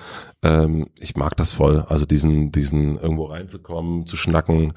Ähm, 0.44 0.88
ich 1.00 1.16
mag 1.16 1.36
das 1.38 1.52
voll. 1.52 1.86
Also 1.88 2.06
diesen, 2.06 2.52
diesen 2.52 2.98
irgendwo 2.98 3.26
reinzukommen, 3.26 4.06
zu 4.06 4.18
schnacken. 4.18 4.74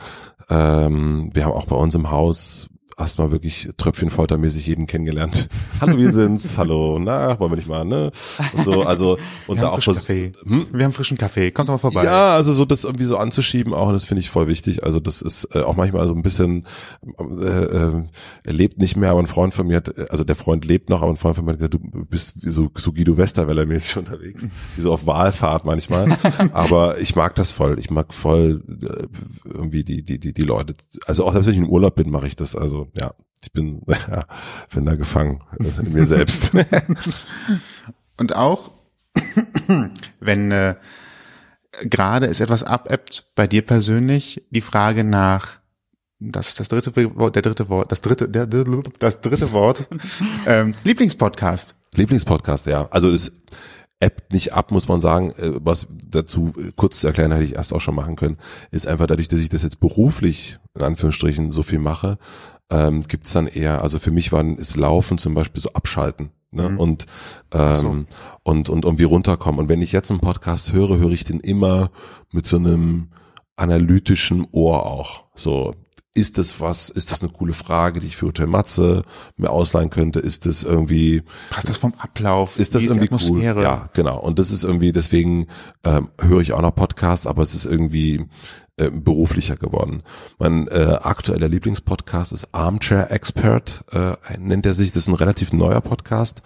Ähm, 0.49 1.31
wir 1.35 1.45
haben 1.45 1.53
auch 1.53 1.67
bei 1.67 1.77
uns 1.77 1.95
im 1.95 2.11
Haus 2.11 2.69
erstmal 2.99 3.33
wirklich 3.33 3.69
tröpfchenfoltermäßig 3.77 4.67
jeden 4.67 4.87
kennengelernt. 4.87 5.49
Hallo, 5.81 5.99
wir 5.99 6.13
sind's. 6.13 6.59
Hallo, 6.59 6.99
na, 7.01 7.39
wollen 7.39 7.53
wir 7.53 7.57
nicht 7.57 7.69
mal, 7.69 7.85
ne? 7.85 8.13
Und 8.53 8.65
so, 8.65 8.83
also, 8.83 9.19
und 9.47 9.57
wir 9.57 9.63
da 9.63 9.69
auch 9.71 9.81
Kaffee. 9.81 10.33
Hm? 10.45 10.67
Wir 10.73 10.85
haben 10.85 10.93
frischen 10.93 11.19
Kaffee. 11.19 11.51
Kommt 11.51 11.69
doch 11.69 11.75
mal 11.75 11.79
vorbei. 11.79 12.05
Ja, 12.05 12.35
also 12.35 12.53
so 12.53 12.65
das 12.65 12.85
irgendwie 12.85 13.05
so 13.05 13.17
anzuschieben 13.17 13.75
auch, 13.75 13.93
das 13.93 14.05
finde 14.05 14.21
ich 14.21 14.31
voll 14.31 14.49
wichtig. 14.49 14.85
Also 14.85 15.01
das 15.01 15.23
ist 15.23 15.49
äh, 15.55 15.61
auch 15.61 15.77
manchmal 15.77 16.07
so 16.09 16.15
ein 16.15 16.23
bisschen, 16.23 16.67
äh, 17.19 17.45
äh, 17.45 18.05
er 18.45 18.53
lebt 18.53 18.79
nicht 18.79 18.97
mehr, 18.97 19.11
aber 19.11 19.21
ein 19.21 19.27
Freund 19.27 19.55
von 19.55 19.67
mir 19.67 19.77
hat, 19.77 19.97
äh, 19.97 20.07
also 20.11 20.25
der 20.25 20.37
Freund 20.37 20.65
lebt 20.65 20.91
noch, 20.91 21.03
aber 21.03 21.11
ein 21.11 21.17
Freund 21.17 21.37
von 21.37 21.45
mir 21.45 21.53
hat 21.53 21.59
gesagt, 21.59 21.75
du 21.75 22.05
bist 22.07 22.37
so, 22.43 22.71
so 22.75 22.93
Guido 22.93 23.17
Westerwelle 23.17 23.67
mäßig 23.67 23.97
unterwegs, 24.03 24.49
wie 24.77 24.81
so 24.81 24.93
auf 24.93 25.07
Wahlfahrt 25.07 25.65
manchmal. 25.65 26.17
aber 26.53 27.01
ich 27.01 27.17
mag 27.17 27.35
das 27.35 27.51
voll. 27.53 27.79
Ich 27.79 27.91
mag 27.91 28.13
voll 28.13 28.63
äh, 28.83 29.07
irgendwie 29.45 29.85
die, 29.85 30.03
die, 30.03 30.19
die, 30.19 30.33
die 30.33 30.43
Leute. 30.43 30.75
Also 31.07 31.25
auch 31.25 31.33
selbst 31.33 31.47
wenn 31.47 31.55
ich 31.55 31.61
im 31.61 31.69
Urlaub 31.69 31.95
bin, 31.95 32.11
mache 32.11 32.27
ich 32.27 32.37
das. 32.37 32.57
Also 32.57 32.82
ja, 32.95 33.13
ich 33.43 33.53
bin, 33.53 33.83
ja, 33.87 34.25
bin 34.75 34.87
da 34.87 34.95
gefangen 34.95 35.43
äh, 35.59 35.87
in 35.87 35.93
mir 35.93 36.07
selbst. 36.07 36.53
Und 38.19 38.37
auch, 38.37 38.71
wenn 40.21 40.51
äh, 40.53 40.77
gerade 41.83 42.27
es 42.27 42.41
etwas 42.41 42.65
abebbt 42.65 43.31
bei 43.35 43.47
dir 43.47 43.63
persönlich, 43.63 44.45
die 44.51 44.61
Frage 44.61 45.05
nach 45.05 45.63
das 46.25 46.49
ist 46.49 46.61
das 46.61 46.69
dritte 46.69 46.95
Wort, 47.17 47.35
der 47.35 47.43
dritte 47.43 47.69
Wort, 47.69 47.91
das 47.91 48.01
dritte, 48.01 48.29
der, 48.29 48.47
das 48.47 49.21
dritte 49.21 49.53
Wort. 49.53 49.89
ähm, 50.47 50.73
Lieblingspodcast. 50.85 51.75
Lieblingspodcast, 51.95 52.67
ja. 52.67 52.87
Also 52.91 53.11
es 53.11 53.33
ebbt 53.99 54.33
nicht 54.33 54.53
ab, 54.53 54.71
muss 54.71 54.89
man 54.89 55.01
sagen. 55.01 55.31
Äh, 55.33 55.53
Was 55.65 55.87
dazu 56.09 56.53
äh, 56.59 56.73
kurz 56.77 57.01
zu 57.01 57.09
erklären, 57.09 57.33
hätte 57.33 57.45
ich 57.45 57.55
erst 57.57 57.73
auch 57.73 57.81
schon 57.81 57.95
machen 57.95 58.17
können, 58.17 58.37
ist 58.71 58.87
einfach 58.87 59.07
dadurch, 59.07 59.29
dass 59.29 59.41
ich 59.41 59.49
das 59.49 59.63
jetzt 59.63 59.81
beruflich 59.81 60.59
in 60.75 60.83
Anführungsstrichen 60.83 61.51
so 61.51 61.63
viel 61.63 61.79
mache, 61.79 62.19
ähm, 62.71 63.03
gibt's 63.07 63.33
dann 63.33 63.47
eher, 63.47 63.83
also 63.83 63.99
für 63.99 64.11
mich 64.11 64.33
war 64.33 64.45
ist 64.45 64.77
Laufen 64.77 65.19
zum 65.19 65.35
Beispiel 65.35 65.63
so 65.63 65.73
abschalten. 65.73 66.31
Ne? 66.51 66.69
Mhm. 66.69 66.79
Und, 66.79 67.07
ähm, 67.53 67.75
so. 67.75 67.97
und 68.43 68.69
und 68.69 68.85
irgendwie 68.85 69.05
runterkommen. 69.05 69.61
Und 69.61 69.69
wenn 69.69 69.83
ich 69.83 69.93
jetzt 69.93 70.11
einen 70.11 70.21
Podcast 70.21 70.73
höre, 70.73 70.99
höre 70.99 71.11
ich 71.11 71.25
den 71.25 71.41
immer 71.41 71.91
mit 72.31 72.47
so 72.47 72.57
einem 72.57 73.09
analytischen 73.57 74.47
Ohr 74.53 74.85
auch. 74.87 75.25
So, 75.35 75.75
ist 76.15 76.37
das 76.37 76.61
was, 76.61 76.91
ist 76.91 77.11
das 77.11 77.23
eine 77.23 77.33
coole 77.33 77.55
Frage, 77.55 78.01
die 78.01 78.07
ich 78.07 78.17
für 78.17 78.27
Hotel 78.27 78.47
Matze 78.47 79.03
mir 79.37 79.51
ausleihen 79.51 79.89
könnte? 79.89 80.21
Ist 80.21 80.45
das 80.45 80.63
irgendwie, 80.63 81.23
Passt 81.51 81.71
das 81.71 81.79
vom 81.79 81.95
Ablauf? 81.95 82.59
ist 82.59 82.75
das 82.75 82.83
Wie 82.83 82.87
irgendwie 82.87 83.07
Atmosphäre? 83.07 83.57
cool? 83.57 83.63
Ja, 83.63 83.89
genau. 83.95 84.21
Und 84.21 84.39
das 84.39 84.51
ist 84.51 84.65
irgendwie, 84.65 84.93
deswegen 84.93 85.47
ähm, 85.85 86.11
höre 86.21 86.41
ich 86.41 86.53
auch 86.53 86.61
noch 86.61 86.75
Podcasts, 86.75 87.27
aber 87.27 87.43
es 87.43 87.55
ist 87.55 87.65
irgendwie 87.65 88.27
äh, 88.77 88.91
beruflicher 88.91 89.57
geworden. 89.57 90.03
Mein 90.39 90.67
äh, 90.69 90.99
aktueller 91.03 91.49
Lieblingspodcast 91.49 92.33
ist 92.33 92.55
Armchair 92.55 93.11
Expert, 93.11 93.85
äh, 93.93 94.15
nennt 94.39 94.65
er 94.65 94.75
sich. 94.75 94.93
Das 94.93 95.03
ist 95.03 95.09
ein 95.09 95.15
relativ 95.15 95.53
neuer 95.53 95.81
Podcast, 95.81 96.43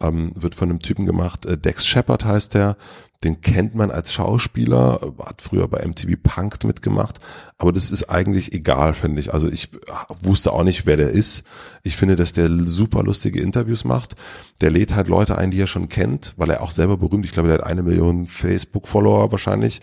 ähm, 0.00 0.32
wird 0.34 0.54
von 0.54 0.68
einem 0.68 0.80
Typen 0.80 1.06
gemacht. 1.06 1.46
Äh, 1.46 1.56
Dex 1.56 1.86
Shepard 1.86 2.24
heißt 2.24 2.54
der. 2.54 2.76
Den 3.22 3.42
kennt 3.42 3.74
man 3.74 3.90
als 3.90 4.14
Schauspieler, 4.14 5.00
äh, 5.02 5.22
hat 5.22 5.42
früher 5.42 5.68
bei 5.68 5.86
MTV 5.86 6.16
Punked 6.22 6.64
mitgemacht, 6.64 7.20
aber 7.58 7.70
das 7.70 7.92
ist 7.92 8.08
eigentlich 8.08 8.54
egal, 8.54 8.94
finde 8.94 9.20
ich. 9.20 9.34
Also 9.34 9.46
ich 9.46 9.74
äh, 9.74 9.78
wusste 10.22 10.52
auch 10.52 10.64
nicht, 10.64 10.86
wer 10.86 10.96
der 10.96 11.10
ist. 11.10 11.44
Ich 11.82 11.96
finde, 11.96 12.16
dass 12.16 12.32
der 12.32 12.48
super 12.66 13.02
lustige 13.02 13.42
Interviews 13.42 13.84
macht. 13.84 14.16
Der 14.62 14.70
lädt 14.70 14.94
halt 14.94 15.08
Leute 15.08 15.36
ein, 15.36 15.50
die 15.50 15.60
er 15.60 15.66
schon 15.66 15.90
kennt, 15.90 16.32
weil 16.38 16.48
er 16.48 16.62
auch 16.62 16.70
selber 16.70 16.96
berühmt. 16.96 17.26
Ich 17.26 17.32
glaube, 17.32 17.48
der 17.48 17.58
hat 17.58 17.66
eine 17.66 17.82
Million 17.82 18.26
Facebook-Follower 18.26 19.30
wahrscheinlich. 19.32 19.82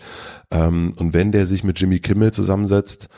Ähm, 0.50 0.94
und 0.96 1.14
wenn 1.14 1.30
der 1.30 1.46
sich 1.46 1.62
mit 1.62 1.78
Jimmy 1.78 1.87
Kimmel 1.96 2.32
zusammensetzt, 2.32 3.08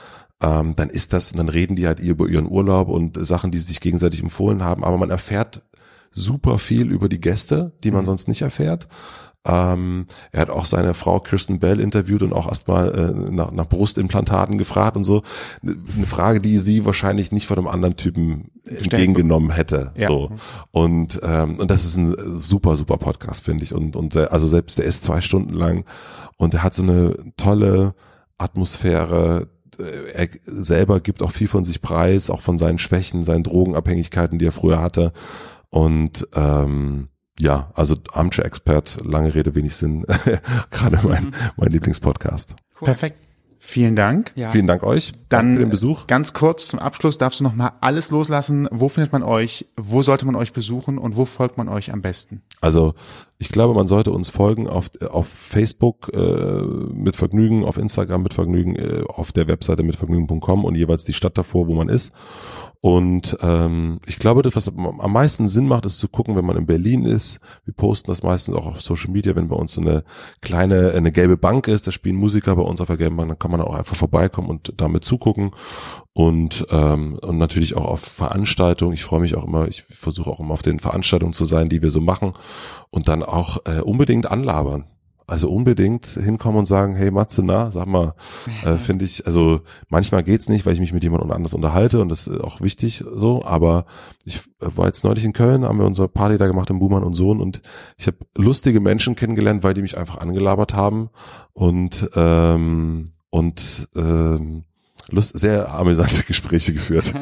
ähm, 0.42 0.74
dann 0.76 0.88
ist 0.88 1.12
das, 1.12 1.32
dann 1.32 1.48
reden 1.48 1.76
die 1.76 1.86
halt 1.86 2.00
über 2.00 2.28
ihren 2.28 2.48
Urlaub 2.48 2.88
und 2.88 3.24
Sachen, 3.26 3.50
die 3.50 3.58
sie 3.58 3.66
sich 3.66 3.80
gegenseitig 3.80 4.22
empfohlen 4.22 4.62
haben. 4.62 4.84
Aber 4.84 4.96
man 4.96 5.10
erfährt 5.10 5.62
super 6.12 6.58
viel 6.58 6.90
über 6.90 7.08
die 7.08 7.20
Gäste, 7.20 7.72
die 7.84 7.90
man 7.90 8.06
sonst 8.06 8.28
nicht 8.28 8.42
erfährt. 8.42 8.88
Ähm, 9.46 10.06
er 10.32 10.42
hat 10.42 10.50
auch 10.50 10.66
seine 10.66 10.92
Frau 10.92 11.18
Kirsten 11.18 11.60
Bell 11.60 11.80
interviewt 11.80 12.22
und 12.22 12.34
auch 12.34 12.46
erstmal 12.46 12.92
äh, 12.94 13.32
nach, 13.32 13.52
nach 13.52 13.66
Brustimplantaten 13.66 14.58
gefragt 14.58 14.96
und 14.96 15.04
so. 15.04 15.22
Eine 15.62 16.06
Frage, 16.06 16.40
die 16.40 16.58
sie 16.58 16.84
wahrscheinlich 16.84 17.32
nicht 17.32 17.46
von 17.46 17.56
einem 17.56 17.68
anderen 17.68 17.96
Typen 17.96 18.50
entgegengenommen 18.66 19.50
hätte. 19.50 19.92
Ja. 19.96 20.08
So. 20.08 20.30
Und, 20.72 21.20
ähm, 21.22 21.58
und 21.58 21.70
das 21.70 21.86
ist 21.86 21.96
ein 21.96 22.14
super, 22.36 22.76
super 22.76 22.98
Podcast, 22.98 23.42
finde 23.42 23.64
ich. 23.64 23.72
Und, 23.72 23.96
und 23.96 24.14
also 24.16 24.46
selbst 24.46 24.76
der 24.76 24.84
ist 24.84 25.04
zwei 25.04 25.22
Stunden 25.22 25.54
lang 25.54 25.86
und 26.36 26.52
er 26.52 26.62
hat 26.62 26.74
so 26.74 26.82
eine 26.82 27.14
tolle 27.38 27.94
Atmosphäre. 28.40 29.48
Er 30.14 30.28
selber 30.42 31.00
gibt 31.00 31.22
auch 31.22 31.32
viel 31.32 31.48
von 31.48 31.64
sich 31.64 31.80
preis, 31.80 32.30
auch 32.30 32.42
von 32.42 32.58
seinen 32.58 32.78
Schwächen, 32.78 33.24
seinen 33.24 33.44
Drogenabhängigkeiten, 33.44 34.38
die 34.38 34.46
er 34.46 34.52
früher 34.52 34.80
hatte. 34.80 35.12
Und 35.70 36.26
ähm, 36.34 37.08
ja, 37.38 37.70
also 37.74 37.96
Armchair 38.12 38.44
Expert, 38.44 38.98
lange 39.02 39.34
Rede, 39.34 39.54
wenig 39.54 39.74
Sinn. 39.76 40.04
Gerade 40.70 41.00
mein, 41.02 41.34
mein 41.56 41.70
Lieblingspodcast. 41.70 42.56
Cool. 42.80 42.86
Perfekt. 42.86 43.16
Vielen 43.62 43.94
Dank. 43.94 44.32
Ja. 44.36 44.50
Vielen 44.50 44.66
Dank 44.66 44.82
euch. 44.82 45.12
Dann 45.28 45.48
Danke 45.48 45.54
für 45.54 45.66
den 45.66 45.70
Besuch. 45.70 46.06
ganz 46.06 46.32
kurz 46.32 46.68
zum 46.68 46.78
Abschluss 46.78 47.18
darfst 47.18 47.40
du 47.40 47.44
noch 47.44 47.54
mal 47.54 47.72
alles 47.82 48.10
loslassen. 48.10 48.66
Wo 48.70 48.88
findet 48.88 49.12
man 49.12 49.22
euch? 49.22 49.66
Wo 49.76 50.00
sollte 50.00 50.24
man 50.24 50.34
euch 50.34 50.54
besuchen 50.54 50.96
und 50.96 51.14
wo 51.16 51.26
folgt 51.26 51.58
man 51.58 51.68
euch 51.68 51.92
am 51.92 52.00
besten? 52.00 52.40
Also 52.62 52.94
ich 53.40 53.48
glaube, 53.48 53.72
man 53.72 53.88
sollte 53.88 54.12
uns 54.12 54.28
folgen 54.28 54.68
auf, 54.68 54.90
auf 55.10 55.26
Facebook 55.26 56.10
äh, 56.12 56.62
mit 56.92 57.16
Vergnügen, 57.16 57.64
auf 57.64 57.78
Instagram 57.78 58.22
mit 58.22 58.34
Vergnügen, 58.34 58.76
äh, 58.76 59.02
auf 59.08 59.32
der 59.32 59.48
Webseite 59.48 59.82
mit 59.82 59.96
Vergnügen.com 59.96 60.62
und 60.62 60.74
jeweils 60.76 61.06
die 61.06 61.14
Stadt 61.14 61.38
davor, 61.38 61.66
wo 61.66 61.74
man 61.74 61.88
ist. 61.88 62.12
Und 62.82 63.38
ähm, 63.40 63.98
ich 64.06 64.18
glaube, 64.18 64.42
das, 64.42 64.56
was 64.56 64.68
am 64.68 65.12
meisten 65.12 65.48
Sinn 65.48 65.68
macht, 65.68 65.86
ist 65.86 65.98
zu 65.98 66.08
gucken, 66.08 66.36
wenn 66.36 66.44
man 66.44 66.58
in 66.58 66.66
Berlin 66.66 67.04
ist. 67.06 67.40
Wir 67.64 67.72
posten 67.72 68.10
das 68.10 68.22
meistens 68.22 68.54
auch 68.56 68.66
auf 68.66 68.82
Social 68.82 69.10
Media, 69.10 69.34
wenn 69.34 69.48
bei 69.48 69.56
uns 69.56 69.72
so 69.72 69.80
eine 69.80 70.04
kleine, 70.42 70.92
eine 70.92 71.10
gelbe 71.10 71.38
Bank 71.38 71.66
ist, 71.66 71.86
da 71.86 71.92
spielen 71.92 72.16
Musiker 72.16 72.56
bei 72.56 72.62
uns 72.62 72.82
auf 72.82 72.88
der 72.88 72.98
gelben 72.98 73.16
Bank, 73.16 73.28
dann 73.28 73.38
kann 73.38 73.50
man 73.50 73.62
auch 73.62 73.74
einfach 73.74 73.96
vorbeikommen 73.96 74.50
und 74.50 74.74
damit 74.76 75.04
zugucken. 75.04 75.52
Und, 76.12 76.66
ähm, 76.70 77.18
und 77.22 77.38
natürlich 77.38 77.76
auch 77.76 77.84
auf 77.84 78.00
Veranstaltungen. 78.00 78.94
Ich 78.94 79.04
freue 79.04 79.20
mich 79.20 79.36
auch 79.36 79.44
immer, 79.44 79.68
ich 79.68 79.82
versuche 79.82 80.30
auch 80.30 80.40
immer 80.40 80.54
auf 80.54 80.62
den 80.62 80.80
Veranstaltungen 80.80 81.32
zu 81.32 81.44
sein, 81.44 81.68
die 81.68 81.82
wir 81.82 81.90
so 81.90 82.00
machen. 82.00 82.32
Und 82.90 83.08
dann 83.08 83.22
auch 83.22 83.58
äh, 83.66 83.80
unbedingt 83.80 84.30
anlabern. 84.30 84.86
Also 85.30 85.48
unbedingt 85.48 86.06
hinkommen 86.06 86.58
und 86.58 86.66
sagen, 86.66 86.96
hey 86.96 87.12
Matze, 87.12 87.44
na, 87.44 87.70
sag 87.70 87.86
mal, 87.86 88.14
äh, 88.64 88.74
finde 88.78 89.04
ich, 89.04 89.26
also 89.26 89.60
manchmal 89.88 90.24
geht's 90.24 90.48
nicht, 90.48 90.66
weil 90.66 90.72
ich 90.72 90.80
mich 90.80 90.92
mit 90.92 91.04
jemandem 91.04 91.30
anders 91.30 91.54
unterhalte 91.54 92.00
und 92.00 92.08
das 92.08 92.26
ist 92.26 92.40
auch 92.40 92.60
wichtig 92.60 93.04
so, 93.14 93.44
aber 93.44 93.84
ich 94.24 94.38
äh, 94.60 94.66
war 94.76 94.86
jetzt 94.86 95.04
neulich 95.04 95.24
in 95.24 95.32
Köln, 95.32 95.64
haben 95.64 95.78
wir 95.78 95.86
unsere 95.86 96.08
Party 96.08 96.36
da 96.36 96.48
gemacht 96.48 96.68
im 96.70 96.80
Buhmann 96.80 97.04
und 97.04 97.14
Sohn 97.14 97.40
und 97.40 97.62
ich 97.96 98.08
habe 98.08 98.16
lustige 98.36 98.80
Menschen 98.80 99.14
kennengelernt, 99.14 99.62
weil 99.62 99.72
die 99.74 99.82
mich 99.82 99.96
einfach 99.96 100.18
angelabert 100.18 100.74
haben 100.74 101.10
und 101.52 102.10
ähm, 102.16 103.04
und 103.30 103.88
ähm, 103.94 104.64
lust, 105.12 105.38
sehr 105.38 105.68
amüsante 105.72 106.22
Gespräche 106.24 106.72
geführt. 106.72 107.12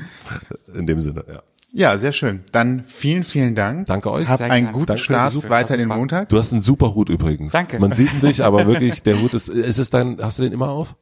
in 0.74 0.86
dem 0.86 1.00
Sinne, 1.00 1.24
ja. 1.28 1.42
Ja, 1.74 1.96
sehr 1.96 2.12
schön. 2.12 2.44
Dann 2.52 2.84
vielen, 2.86 3.24
vielen 3.24 3.54
Dank. 3.54 3.86
Danke 3.86 4.10
euch. 4.10 4.28
Hab 4.28 4.38
Sehr 4.38 4.50
einen 4.50 4.66
gerne. 4.66 4.72
guten 4.74 4.86
Danke 4.88 5.02
Start 5.02 5.32
Besuch. 5.32 5.48
weiter 5.48 5.72
in 5.74 5.80
den 5.80 5.88
Montag. 5.88 6.28
Du 6.28 6.36
hast 6.36 6.52
einen 6.52 6.60
super 6.60 6.94
Hut 6.94 7.08
übrigens. 7.08 7.52
Danke. 7.52 7.78
Man 7.78 7.92
sieht's 7.92 8.20
nicht, 8.20 8.42
aber 8.42 8.66
wirklich, 8.66 9.02
der 9.02 9.18
Hut 9.22 9.32
ist, 9.32 9.48
ist 9.48 9.78
es 9.78 9.88
dein, 9.88 10.18
hast 10.20 10.38
du 10.38 10.42
den 10.42 10.52
immer 10.52 10.68
auf? 10.68 10.96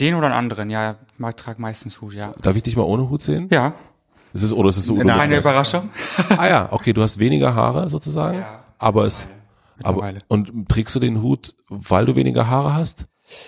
Den 0.00 0.14
oder 0.14 0.26
einen 0.26 0.36
anderen, 0.36 0.70
ja. 0.70 0.96
Ich 1.28 1.34
trage 1.34 1.60
meistens 1.60 2.00
Hut, 2.00 2.12
ja. 2.14 2.30
Darf 2.42 2.54
ich 2.54 2.62
dich 2.62 2.76
mal 2.76 2.84
ohne 2.84 3.10
Hut 3.10 3.22
sehen? 3.22 3.48
Ja, 3.50 3.74
Ist 4.32 4.44
es, 4.44 4.52
oder 4.52 4.68
ist 4.68 4.76
es 4.76 4.86
so? 4.86 4.94
Nein. 4.94 5.10
eine 5.10 5.38
Überraschung. 5.38 5.90
Ah 6.28 6.46
ja, 6.46 6.68
okay, 6.70 6.92
du 6.92 7.02
hast 7.02 7.18
weniger 7.18 7.56
Haare 7.56 7.88
sozusagen, 7.90 8.38
Ja. 8.38 8.62
aber 8.78 9.04
es, 9.04 9.26
aber, 9.82 10.12
und 10.28 10.68
trägst 10.68 10.94
du 10.94 11.00
den 11.00 11.22
Hut, 11.22 11.56
weil 11.68 12.04
du 12.06 12.14
weniger 12.14 12.46
Haare 12.48 12.74
hast? 12.74 13.06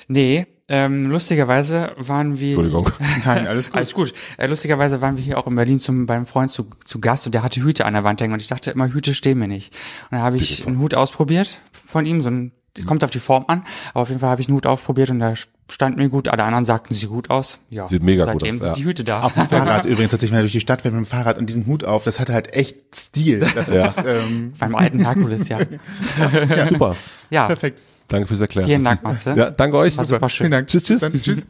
Nee, 0.09 0.49
ähm, 0.71 1.07
lustigerweise 1.07 1.93
waren 1.99 2.39
wir. 2.39 2.57
Entschuldigung. 2.59 2.91
Nein, 3.25 3.47
alles 3.47 3.67
gut. 3.67 3.77
Alles 3.77 3.93
gut. 3.93 4.15
Äh, 4.39 4.47
lustigerweise 4.47 5.01
waren 5.01 5.17
wir 5.17 5.25
hier 5.25 5.37
auch 5.37 5.47
in 5.47 5.57
Berlin 5.57 5.81
zum 5.81 6.07
beim 6.07 6.27
Freund 6.27 6.51
zu, 6.51 6.71
zu 6.85 7.01
Gast 7.01 7.27
und 7.27 7.35
der 7.35 7.43
hatte 7.43 7.61
Hüte 7.63 7.85
an 7.85 7.95
der 7.95 8.05
Wand 8.05 8.21
hängen 8.21 8.33
und 8.33 8.41
ich 8.41 8.49
dachte 8.49 8.71
immer 8.71 8.89
Hüte 8.93 9.13
stehen 9.13 9.39
mir 9.39 9.49
nicht. 9.49 9.75
Und 10.05 10.13
dann 10.13 10.23
habe 10.23 10.37
ich 10.37 10.67
einen 10.67 10.79
Hut 10.79 10.95
ausprobiert 10.95 11.61
von 11.73 12.07
ihm, 12.07 12.23
so 12.23 12.31
ein 12.31 12.53
kommt 12.87 13.03
auf 13.03 13.11
die 13.11 13.19
Form 13.19 13.45
an, 13.49 13.65
aber 13.93 14.03
auf 14.03 14.09
jeden 14.09 14.21
Fall 14.21 14.31
habe 14.31 14.41
ich 14.41 14.49
einen 14.49 14.57
Hut 14.57 14.67
ausprobiert 14.67 15.11
und 15.11 15.19
der 15.19 15.35
stand 15.69 15.97
mir 15.97 16.09
gut. 16.09 16.29
Alle 16.29 16.45
anderen 16.45 16.65
sagten, 16.65 16.95
sieht 16.95 17.09
gut 17.09 17.31
aus. 17.31 17.59
Ja, 17.69 17.89
Sieht 17.89 18.03
mega 18.03 18.25
gut 18.25 18.43
seitdem 18.43 18.57
aus, 18.57 18.63
ja. 18.63 18.75
sind 18.75 18.77
die 18.77 18.89
Hüte 18.89 19.05
da. 19.05 19.23
Auf 19.23 19.35
dem 19.35 19.47
Fahrrad 19.47 19.87
übrigens, 19.87 20.13
als 20.13 20.23
ich 20.23 20.31
mal 20.31 20.41
durch 20.41 20.53
die 20.53 20.61
Stadt 20.61 20.83
fährt 20.83 20.95
mit 20.95 21.05
dem 21.05 21.07
Fahrrad 21.07 21.39
und 21.39 21.47
diesen 21.47 21.67
Hut 21.67 21.85
auf, 21.85 22.05
das 22.05 22.21
hatte 22.21 22.33
halt 22.33 22.55
echt 22.55 22.95
Stil. 22.95 23.47
Das 23.55 23.69
ist 23.69 23.99
ähm, 24.07 24.53
Beim 24.59 24.75
alten 24.75 25.01
Herkules, 25.01 25.49
ja. 25.49 25.59
Super. 26.71 26.97
Ja, 27.31 27.47
perfekt. 27.47 27.83
Danke 28.11 28.27
fürs 28.27 28.41
Erklären. 28.41 28.67
vielen 28.67 28.85
Dank, 28.85 29.03
Matze. 29.03 29.33
Ja, 29.37 29.51
danke 29.51 29.79
euch. 29.79 29.97
War 29.97 30.05
super 30.05 30.29
schön. 30.29 30.47
Vielen 30.47 30.51
Dank. 30.53 30.69
Tschüss, 30.69 30.85
tschüss. 30.85 31.01
Dann, 31.01 31.23
tschüss. 31.23 31.47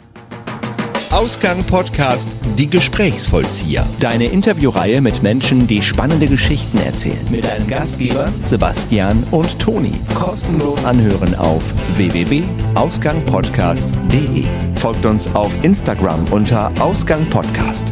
Ausgang 1.10 1.64
Podcast 1.64 2.28
Die 2.56 2.70
Gesprächsvollzieher. 2.70 3.84
Deine 3.98 4.26
Interviewreihe 4.26 5.00
mit 5.00 5.24
Menschen, 5.24 5.66
die 5.66 5.82
spannende 5.82 6.28
Geschichten 6.28 6.78
erzählen. 6.78 7.18
Mit 7.30 7.44
deinen 7.44 7.66
Gastgebern 7.66 8.32
Sebastian 8.44 9.24
und 9.32 9.58
Toni. 9.58 9.94
Kostenlos 10.14 10.84
anhören 10.84 11.34
auf 11.34 11.62
www.ausgangpodcast.de. 11.96 14.44
Folgt 14.76 15.04
uns 15.04 15.34
auf 15.34 15.52
Instagram 15.62 16.24
unter 16.30 16.70
Ausgang 16.80 17.28
Podcast. 17.28 17.90